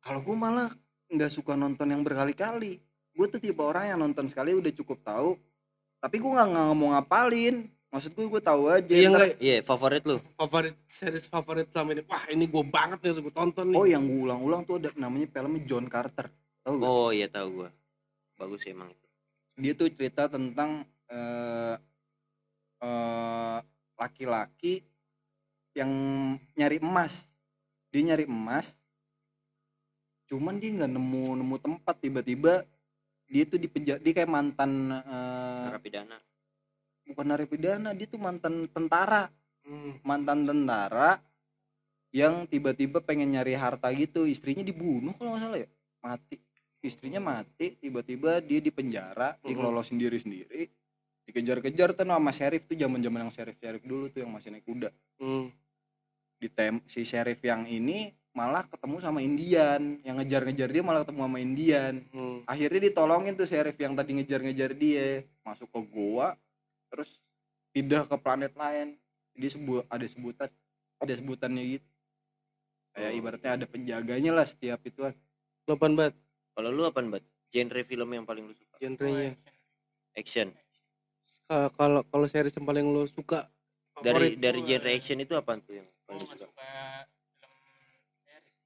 Kalau 0.00 0.24
gue 0.24 0.32
malah 0.32 0.72
nggak 1.06 1.28
suka 1.28 1.52
nonton 1.54 1.86
yang 1.86 2.00
berkali-kali. 2.00 2.80
Gue 3.12 3.26
tuh 3.26 3.36
tipe 3.36 3.60
orang 3.60 3.84
yang 3.86 4.00
nonton 4.00 4.24
sekali 4.26 4.54
udah 4.54 4.72
cukup 4.72 5.04
tahu 5.04 5.36
tapi 5.98 6.16
gue 6.16 6.30
nggak 6.30 6.48
nggak 6.48 6.66
mau 6.72 6.88
ngapalin. 6.94 7.68
Maksud 7.88 8.12
gue 8.12 8.24
gue 8.26 8.42
tahu 8.42 8.62
aja. 8.68 8.88
Iya 8.90 9.08
Ntar- 9.08 9.36
iya 9.38 9.56
favorit 9.60 10.04
lu? 10.04 10.16
Favorit 10.34 10.76
series 10.84 11.24
favorit 11.24 11.68
sama 11.68 11.92
ini. 11.92 12.04
Wah 12.04 12.24
ini 12.28 12.44
gue 12.44 12.64
banget 12.64 13.00
nih 13.00 13.08
harus 13.10 13.20
gue 13.20 13.34
tonton 13.34 13.66
nih. 13.66 13.76
Oh 13.76 13.84
yang 13.84 14.04
gue 14.04 14.20
ulang-ulang 14.24 14.62
tuh 14.62 14.76
ada 14.76 14.88
namanya 14.94 15.26
filmnya 15.26 15.60
John 15.64 15.84
Carter. 15.86 16.28
Tahu 16.60 16.74
gak? 16.74 16.86
oh 16.86 17.08
iya 17.10 17.26
tahu 17.26 17.48
gua. 17.54 17.70
Bagus 18.36 18.64
emang 18.64 18.88
itu. 18.88 19.06
Dia 19.58 19.72
tuh 19.74 19.88
cerita 19.88 20.28
tentang 20.28 20.84
eh 21.08 21.74
eh, 22.78 23.58
laki-laki 23.98 24.86
yang 25.74 25.90
nyari 26.54 26.78
emas. 26.78 27.26
Dia 27.90 28.14
nyari 28.14 28.24
emas 28.24 28.72
cuman 30.28 30.60
dia 30.60 30.70
nggak 30.76 30.92
nemu 30.92 31.24
nemu 31.40 31.56
tempat. 31.58 31.96
Tiba-tiba 31.98 32.62
dia 33.28 33.44
tuh 33.44 33.58
di 33.60 33.68
penjara 33.68 34.00
dia 34.00 34.12
kayak 34.14 34.30
mantan 34.30 34.70
eh, 34.94 35.64
narapidana. 35.68 36.16
bukan 37.08 37.24
narapidana 37.24 37.90
dia 37.92 38.06
tuh 38.06 38.20
mantan 38.20 38.70
tentara. 38.70 39.28
Hmm. 39.68 40.00
mantan 40.00 40.48
tentara 40.48 41.20
yang 42.08 42.48
tiba-tiba 42.48 43.04
pengen 43.04 43.36
nyari 43.36 43.52
harta 43.52 43.92
gitu. 43.92 44.24
Istrinya 44.24 44.64
dibunuh 44.64 45.12
kalau 45.12 45.36
nggak 45.36 45.44
salah 45.44 45.58
ya. 45.60 45.68
Mati. 46.00 46.36
Istrinya 46.80 47.20
mati 47.20 47.76
tiba-tiba 47.76 48.40
dia 48.40 48.64
di 48.64 48.70
penjara 48.72 49.36
dia 49.44 49.52
Mhm. 49.52 49.58
ngelolos 49.60 49.92
sendiri 49.92 50.16
sendiri 50.16 50.72
dikejar-kejar 51.28 51.92
tuh 51.92 52.08
sama 52.08 52.32
sheriff 52.32 52.64
tuh 52.64 52.72
zaman 52.72 53.04
zaman 53.04 53.28
yang 53.28 53.32
sheriff 53.32 53.60
sheriff 53.60 53.84
dulu 53.84 54.08
tuh 54.08 54.24
yang 54.24 54.32
masih 54.32 54.48
naik 54.48 54.64
kuda. 54.64 54.88
Hmm. 55.20 55.52
ditem 56.38 56.78
si 56.86 57.02
sheriff 57.02 57.42
yang 57.42 57.66
ini 57.66 58.14
malah 58.30 58.62
ketemu 58.64 58.96
sama 59.02 59.20
Indian. 59.20 59.98
Yang 60.06 60.16
ngejar-ngejar 60.24 60.68
dia 60.72 60.82
malah 60.86 61.02
ketemu 61.04 61.20
sama 61.28 61.38
Indian. 61.42 61.94
Hmm. 62.14 62.40
akhirnya 62.48 62.80
ditolongin 62.88 63.34
tuh 63.36 63.44
sheriff 63.44 63.76
yang 63.76 63.92
tadi 63.92 64.16
ngejar-ngejar 64.16 64.72
dia. 64.72 65.28
Masuk 65.44 65.68
ke 65.68 65.80
goa 65.92 66.32
terus 66.88 67.20
pindah 67.76 68.08
ke 68.08 68.16
planet 68.16 68.56
lain. 68.56 68.96
Dia 69.36 69.50
sebut 69.52 69.84
ada 69.92 70.06
sebutan 70.08 70.48
ada 70.98 71.12
sebutannya 71.12 71.62
gitu. 71.76 71.88
Kayak 72.96 73.12
Oh. 73.12 73.18
ibaratnya 73.20 73.50
ada 73.52 73.66
penjaganya 73.68 74.32
lah 74.32 74.46
setiap 74.48 74.80
itu 74.82 75.04
Lopan 75.68 75.92
banget 75.92 76.16
kalau 76.56 76.72
lu 76.72 76.88
apa 76.88 77.04
bat? 77.04 77.22
Genre 77.52 77.82
film 77.84 78.08
yang 78.16 78.24
paling 78.24 78.48
lu 78.48 78.54
suka? 78.56 78.80
Genrenya. 78.80 79.36
Action 80.16 80.48
Ka- 81.48 81.72
kalau 81.72 82.04
kalau 82.04 82.26
series 82.26 82.52
yang 82.52 82.62
paling 82.62 82.84
lo 82.84 83.02
suka 83.06 83.48
dari 83.96 84.04
favorit 84.28 84.32
dari 84.38 84.60
gua- 84.60 84.68
genre 84.68 84.90
action 84.92 85.18
itu 85.18 85.32
apa 85.32 85.50
tuh 85.58 85.74
yang 85.74 85.88
paling 86.04 86.20
suka 86.20 86.34
suka 86.38 86.68
film 87.40 87.56
series. 88.22 88.56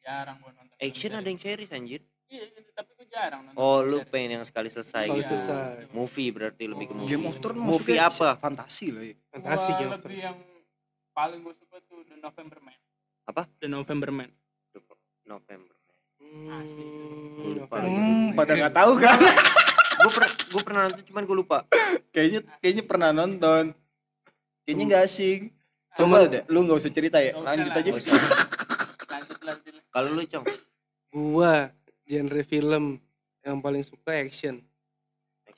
Jarang 0.00 0.36
gue 0.36 0.50
nonton. 0.50 0.74
film 0.74 0.84
action 0.84 1.10
ada 1.12 1.28
yang 1.28 1.38
series 1.38 1.70
anjir 1.70 2.02
Iya 2.26 2.42
gitu, 2.50 2.70
tapi 2.72 2.90
gue 2.92 3.06
jarang 3.06 3.40
nonton. 3.44 3.54
oh 3.56 3.78
lu 3.80 3.96
series. 3.96 4.10
pengen 4.10 4.30
yang 4.32 4.44
sekali 4.44 4.68
selesai 4.68 5.06
Sekali 5.06 5.20
gitu 5.20 5.32
selesai. 5.32 5.86
movie 5.92 6.28
berarti 6.28 6.64
lebih 6.64 6.84
ke 6.84 6.92
Oh, 6.92 6.98
movie 6.98 7.10
Game 7.12 7.24
of 7.24 7.36
Thrones 7.38 7.62
movie 7.62 7.98
apa 8.00 8.28
fantasi 8.34 8.86
lah 8.90 9.04
ya 9.04 9.14
fantasi 9.30 9.68
Gua 9.68 9.78
Game 9.78 9.92
of 9.92 10.00
Thrones. 10.00 10.18
yang 10.20 10.36
paling 11.12 11.40
gue 11.40 11.54
suka 11.56 11.76
tuh 11.80 12.02
The 12.04 12.18
November 12.18 12.58
Man. 12.60 12.76
Apa? 13.24 13.42
The 13.56 13.68
November 13.68 14.10
Man. 14.12 14.30
November 15.24 15.74
Hmm, 16.16 16.50
Lupa. 17.52 17.76
apa 17.76 17.76
hmm, 17.84 17.94
itu? 18.24 18.34
pada 18.34 18.52
nggak 18.56 18.74
tahu 18.74 18.92
kan 18.96 19.18
gue 20.06 20.12
per, 20.14 20.24
gue 20.30 20.62
pernah 20.62 20.80
nonton 20.86 21.02
cuman 21.10 21.22
gue 21.26 21.36
lupa. 21.36 21.58
Kayaknya 22.14 22.40
kayaknya 22.62 22.84
pernah 22.86 23.10
nonton. 23.10 23.74
Kayaknya 24.62 24.84
nggak 24.86 25.02
asing. 25.02 25.40
Cuma- 25.98 26.22
coba 26.22 26.30
deh. 26.30 26.42
lu 26.46 26.58
nggak 26.62 26.78
usah 26.78 26.92
cerita 26.94 27.18
ya. 27.18 27.34
Lanjut 27.34 27.74
lah, 27.74 27.82
aja. 27.82 27.90
Lanjut 29.10 29.38
lanjut. 29.42 29.74
kalau 29.90 30.10
lu 30.14 30.22
cong? 30.30 30.44
Gua 31.10 31.74
genre 32.06 32.42
film 32.46 33.02
yang 33.42 33.58
paling 33.58 33.82
suka 33.82 34.14
action 34.14 34.62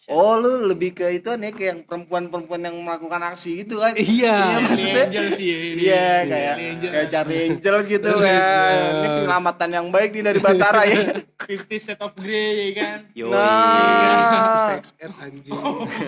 action 0.01 0.14
oh 0.14 0.34
lu 0.36 0.51
lebih 0.64 0.90
ke 0.92 1.11
itu 1.12 1.28
nih 1.28 1.51
kayak 1.51 1.66
yang 1.68 1.80
perempuan-perempuan 1.82 2.62
yang 2.62 2.76
melakukan 2.78 3.18
aksi 3.26 3.61
gitu 3.61 3.76
kan 3.76 3.92
iya 3.92 4.36
Iya, 4.46 4.57
maksudnya- 4.61 5.05
Angel 5.05 5.26
sih 5.30 5.46
ya 5.46 5.59
ini. 5.59 5.80
Iya 5.80 6.09
kayak 6.24 6.55
Angel. 6.57 6.90
kayak 6.90 7.07
Charlie 7.09 7.40
Angels 7.44 7.84
gitu 7.84 8.11
kan. 8.14 8.80
Ini 8.94 9.09
penyelamatan 9.12 9.68
yang 9.70 9.86
baik 9.88 10.11
nih 10.11 10.24
dari 10.24 10.38
Batara 10.38 10.82
ya. 10.84 11.01
Fifty 11.49 11.76
Set 11.76 11.99
of 11.99 12.14
Grey 12.14 12.55
ya 12.64 12.68
kan. 12.74 12.99
Yoi. 13.12 13.28
Nah. 13.28 14.66
sex 14.70 14.94
ed 14.96 15.12
anjing 15.14 15.59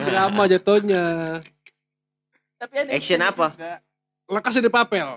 drama 0.04 0.42
jatuhnya 0.46 1.04
Tapi 2.56 2.74
ada 2.78 2.90
Action 2.90 3.20
apa? 3.20 3.46
juga. 3.50 3.72
Lakas 4.26 4.54
di 4.56 4.70
papel 4.70 5.08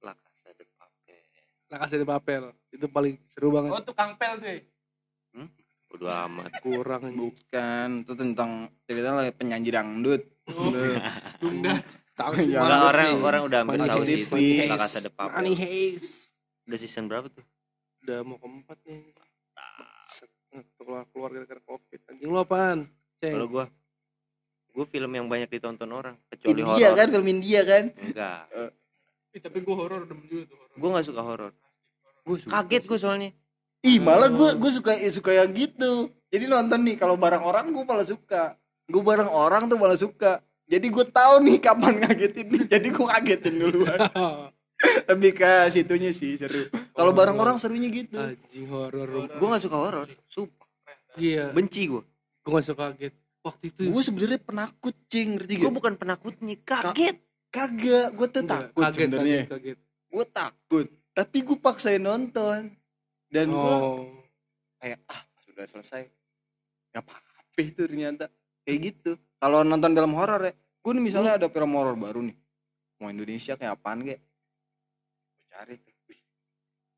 La 0.00 0.12
Casa 0.14 0.48
de 0.52 0.64
Papel. 0.70 1.20
Lakas 1.66 1.90
di 1.92 2.06
papel 2.06 2.42
itu 2.70 2.86
paling 2.86 3.14
seru 3.24 3.50
banget 3.50 3.70
Oh 3.70 3.82
tukang 3.82 4.14
pel 4.14 4.36
tuh 4.36 4.48
ya. 4.48 4.60
Bodo 6.00 6.08
amat. 6.08 6.50
kurang. 6.64 7.02
Bukan, 7.12 7.88
itu 8.08 8.12
tentang 8.16 8.50
cerita 8.88 9.12
lagi 9.12 9.36
penyanyi 9.36 9.68
dangdut. 9.68 10.24
Dunda. 11.36 11.76
tahu 12.16 12.32
sih, 12.36 12.48
sih 12.48 12.52
Jangan 12.52 12.64
Enggak 12.64 12.80
banget 12.80 12.88
orang 12.90 13.08
sih. 13.08 13.20
orang 13.20 13.42
udah 13.44 13.58
hampir 13.60 13.76
Money 13.76 13.90
tahu 13.92 14.02
sih 14.04 14.16
itu. 14.16 14.36
La. 14.68 14.76
Casa 14.76 14.98
de 15.00 15.10
Papel. 15.12 15.34
Money 15.36 15.54
Haze 15.56 16.08
Udah 16.64 16.78
season 16.80 17.04
berapa 17.04 17.26
tuh? 17.28 17.44
udah 18.00 18.18
mau 18.24 18.40
keempat 18.40 18.80
nih 18.88 19.12
keluar 20.80 21.04
keluar 21.12 21.30
gara-gara 21.36 21.60
covid 21.62 22.00
anjing 22.08 22.32
lo 22.32 22.40
apaan 22.42 22.88
Ceng. 23.20 23.36
Kalau 23.36 23.46
gua 23.46 23.64
gua 24.72 24.84
film 24.88 25.12
yang 25.12 25.28
banyak 25.28 25.52
ditonton 25.52 25.90
orang 25.92 26.16
India 26.16 26.32
kecuali 26.32 26.62
horor. 26.64 26.96
kan, 26.96 27.06
film 27.12 27.26
India 27.28 27.60
kan. 27.62 27.84
Enggak. 27.92 28.40
Eh, 29.30 29.40
tapi 29.44 29.58
gue 29.60 29.74
horor 29.76 30.08
demen 30.08 30.24
juga 30.26 30.42
tuh 30.48 30.56
horor. 30.56 30.74
Gua 30.80 30.88
nggak 30.96 31.06
suka 31.06 31.22
horor. 31.22 31.52
Gua 32.24 32.36
Kaget 32.40 32.82
gua 32.88 32.98
soalnya. 32.98 33.30
Ih, 33.80 33.96
malah 33.96 34.28
gue 34.28 34.50
gue 34.60 34.70
suka 34.70 34.92
suka 35.08 35.30
yang 35.32 35.50
gitu. 35.56 36.12
Jadi 36.28 36.44
nonton 36.46 36.84
nih 36.84 37.00
kalau 37.00 37.16
bareng 37.16 37.40
orang 37.40 37.72
gue 37.72 37.84
malah 37.84 38.04
suka. 38.04 38.54
Gue 38.86 39.00
bareng 39.00 39.30
orang 39.30 39.66
tuh 39.72 39.80
malah 39.80 39.96
suka. 39.96 40.44
Jadi 40.70 40.86
gue 40.92 41.04
tahu 41.08 41.40
nih 41.42 41.56
kapan 41.58 41.98
ngagetin 42.04 42.46
nih. 42.46 42.64
Jadi 42.68 42.88
gue 42.92 43.06
kagetin 43.08 43.54
duluan. 43.56 43.98
Lebih 45.10 45.32
ke 45.36 45.68
situnya 45.72 46.12
sih 46.12 46.40
seru. 46.40 46.68
Kalau 46.96 47.12
bareng 47.12 47.36
orang 47.36 47.56
serunya 47.60 47.88
gitu. 47.92 48.16
anjing 48.16 48.64
horor 48.68 49.28
Gua 49.36 49.46
nggak 49.56 49.64
suka 49.64 49.76
horor. 49.76 50.08
Sumpah. 50.28 50.68
iya 51.20 51.52
Benci 51.52 51.90
gua. 51.90 52.00
gue 52.40 52.56
gak 52.56 52.66
suka 52.72 52.88
kaget 52.88 53.12
waktu 53.44 53.64
itu 53.68 53.80
Gue 53.92 54.02
sebenarnya 54.04 54.40
penakut 54.40 54.96
cing, 55.12 55.36
ngerti 55.36 55.60
Gua 55.60 55.68
gak? 55.68 55.76
bukan 55.76 55.94
penakutnya, 56.00 56.56
kaget. 56.64 57.16
Kagak, 57.50 58.14
gue 58.14 58.26
tuh 58.30 58.44
takut 58.46 58.82
kaget, 58.86 58.94
sebenarnya. 58.96 59.40
kaget, 59.44 59.76
kaget. 59.76 59.78
Gue 60.08 60.24
takut, 60.30 60.86
tapi 61.12 61.38
gue 61.42 61.58
paksain 61.58 61.98
nonton. 61.98 62.70
Dan 63.30 63.54
gue 63.54 63.74
oh 63.78 64.10
kayak 64.82 64.98
ah 65.06 65.22
sudah 65.46 65.64
selesai. 65.70 66.02
Gak 66.90 67.02
apa-apa 67.06 67.58
itu 67.62 67.86
ternyata. 67.86 68.26
Kayak 68.66 68.78
gitu. 68.90 69.10
Kalau 69.38 69.62
nonton 69.64 69.94
film 69.94 70.12
horor 70.18 70.42
ya, 70.44 70.52
gue 70.52 70.92
nih 70.98 71.04
misalnya 71.06 71.38
ada 71.38 71.46
film 71.48 71.72
horor 71.78 71.94
baru 71.94 72.20
nih. 72.26 72.36
Mau 73.00 73.08
Indonesia 73.08 73.54
kayak 73.56 73.78
apaan 73.78 74.04
kayak? 74.04 74.20
Gue 75.30 75.44
cari 75.48 75.74
tuh. 75.78 75.94
Wih, 76.10 76.20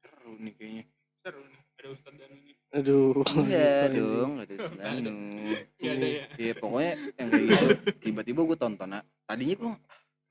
seru 0.01 0.33
nih 0.41 0.55
kayaknya. 0.57 0.85
Seru 1.23 1.41
nih. 1.47 1.61
Ada 1.83 1.89
Ustadz 1.93 2.19
Danu 2.19 2.37
aduh 2.73 3.21
Enggak 3.37 3.93
Anjing. 3.93 4.01
dong, 4.01 4.33
ada. 4.41 4.55
Gak 5.77 5.93
ada 5.93 6.07
ya. 6.09 6.25
Iya 6.41 6.53
pokoknya 6.57 6.93
yang 7.21 7.29
kayak 7.29 7.45
gitu. 7.45 7.67
Tiba-tiba 8.01 8.41
gue 8.49 8.57
tonton 8.57 8.97
ah. 8.97 9.05
Tadinya 9.29 9.55
gue 9.61 9.71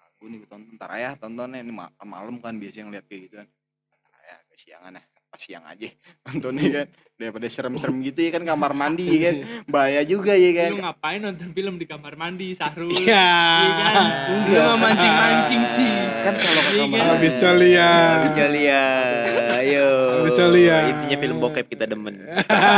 ah, 0.02 0.10
gue 0.18 0.28
nih 0.32 0.38
gue 0.42 0.50
tonton 0.50 0.74
ntar 0.74 0.92
ya 0.98 1.14
tontonnya 1.22 1.62
ini 1.62 1.70
ma- 1.70 1.94
malam 2.02 2.42
kan 2.42 2.58
biasanya 2.58 2.90
ngeliat 2.90 3.06
kayak 3.06 3.22
gitu 3.30 3.36
kan. 3.46 3.48
Ntar 4.10 4.22
ya 4.26 4.36
agak 4.42 4.58
siangan 4.58 4.98
ya. 4.98 5.04
Pas 5.32 5.40
siang 5.40 5.64
aja 5.64 5.88
nontonnya 6.28 6.68
kan 6.76 6.88
daripada 7.16 7.48
serem-serem 7.48 8.02
gitu 8.02 8.20
ya 8.20 8.34
kan 8.34 8.44
kamar 8.44 8.74
mandi 8.74 9.06
kan 9.16 9.36
bahaya 9.64 10.02
juga 10.04 10.34
ya 10.34 10.52
kan 10.52 10.70
Lu 10.70 10.82
ngapain 10.82 11.20
nonton 11.20 11.50
film 11.52 11.78
di 11.78 11.86
kamar 11.86 12.14
mandi, 12.16 12.52
Sahrul? 12.52 12.92
iya 12.98 13.30
Iya 13.62 13.72
kan? 13.80 13.96
Lu 14.44 14.60
mah 14.60 14.78
mancing-mancing 14.82 15.64
sih. 15.64 15.92
kan 16.20 16.34
kalau 16.36 16.62
ke 16.62 16.72
Iya 16.74 16.82
kamar 16.84 16.98
kan? 16.98 17.08
habis 17.16 17.34
colia 17.36 17.92
Kecuali 18.26 18.62
ya. 18.66 18.86
Ayo. 19.56 19.90
Kecuali 20.26 20.62
ya. 20.66 20.78
Intinya 20.90 21.18
film 21.18 21.38
bokep 21.40 21.66
kita 21.70 21.86
demen. 21.86 22.16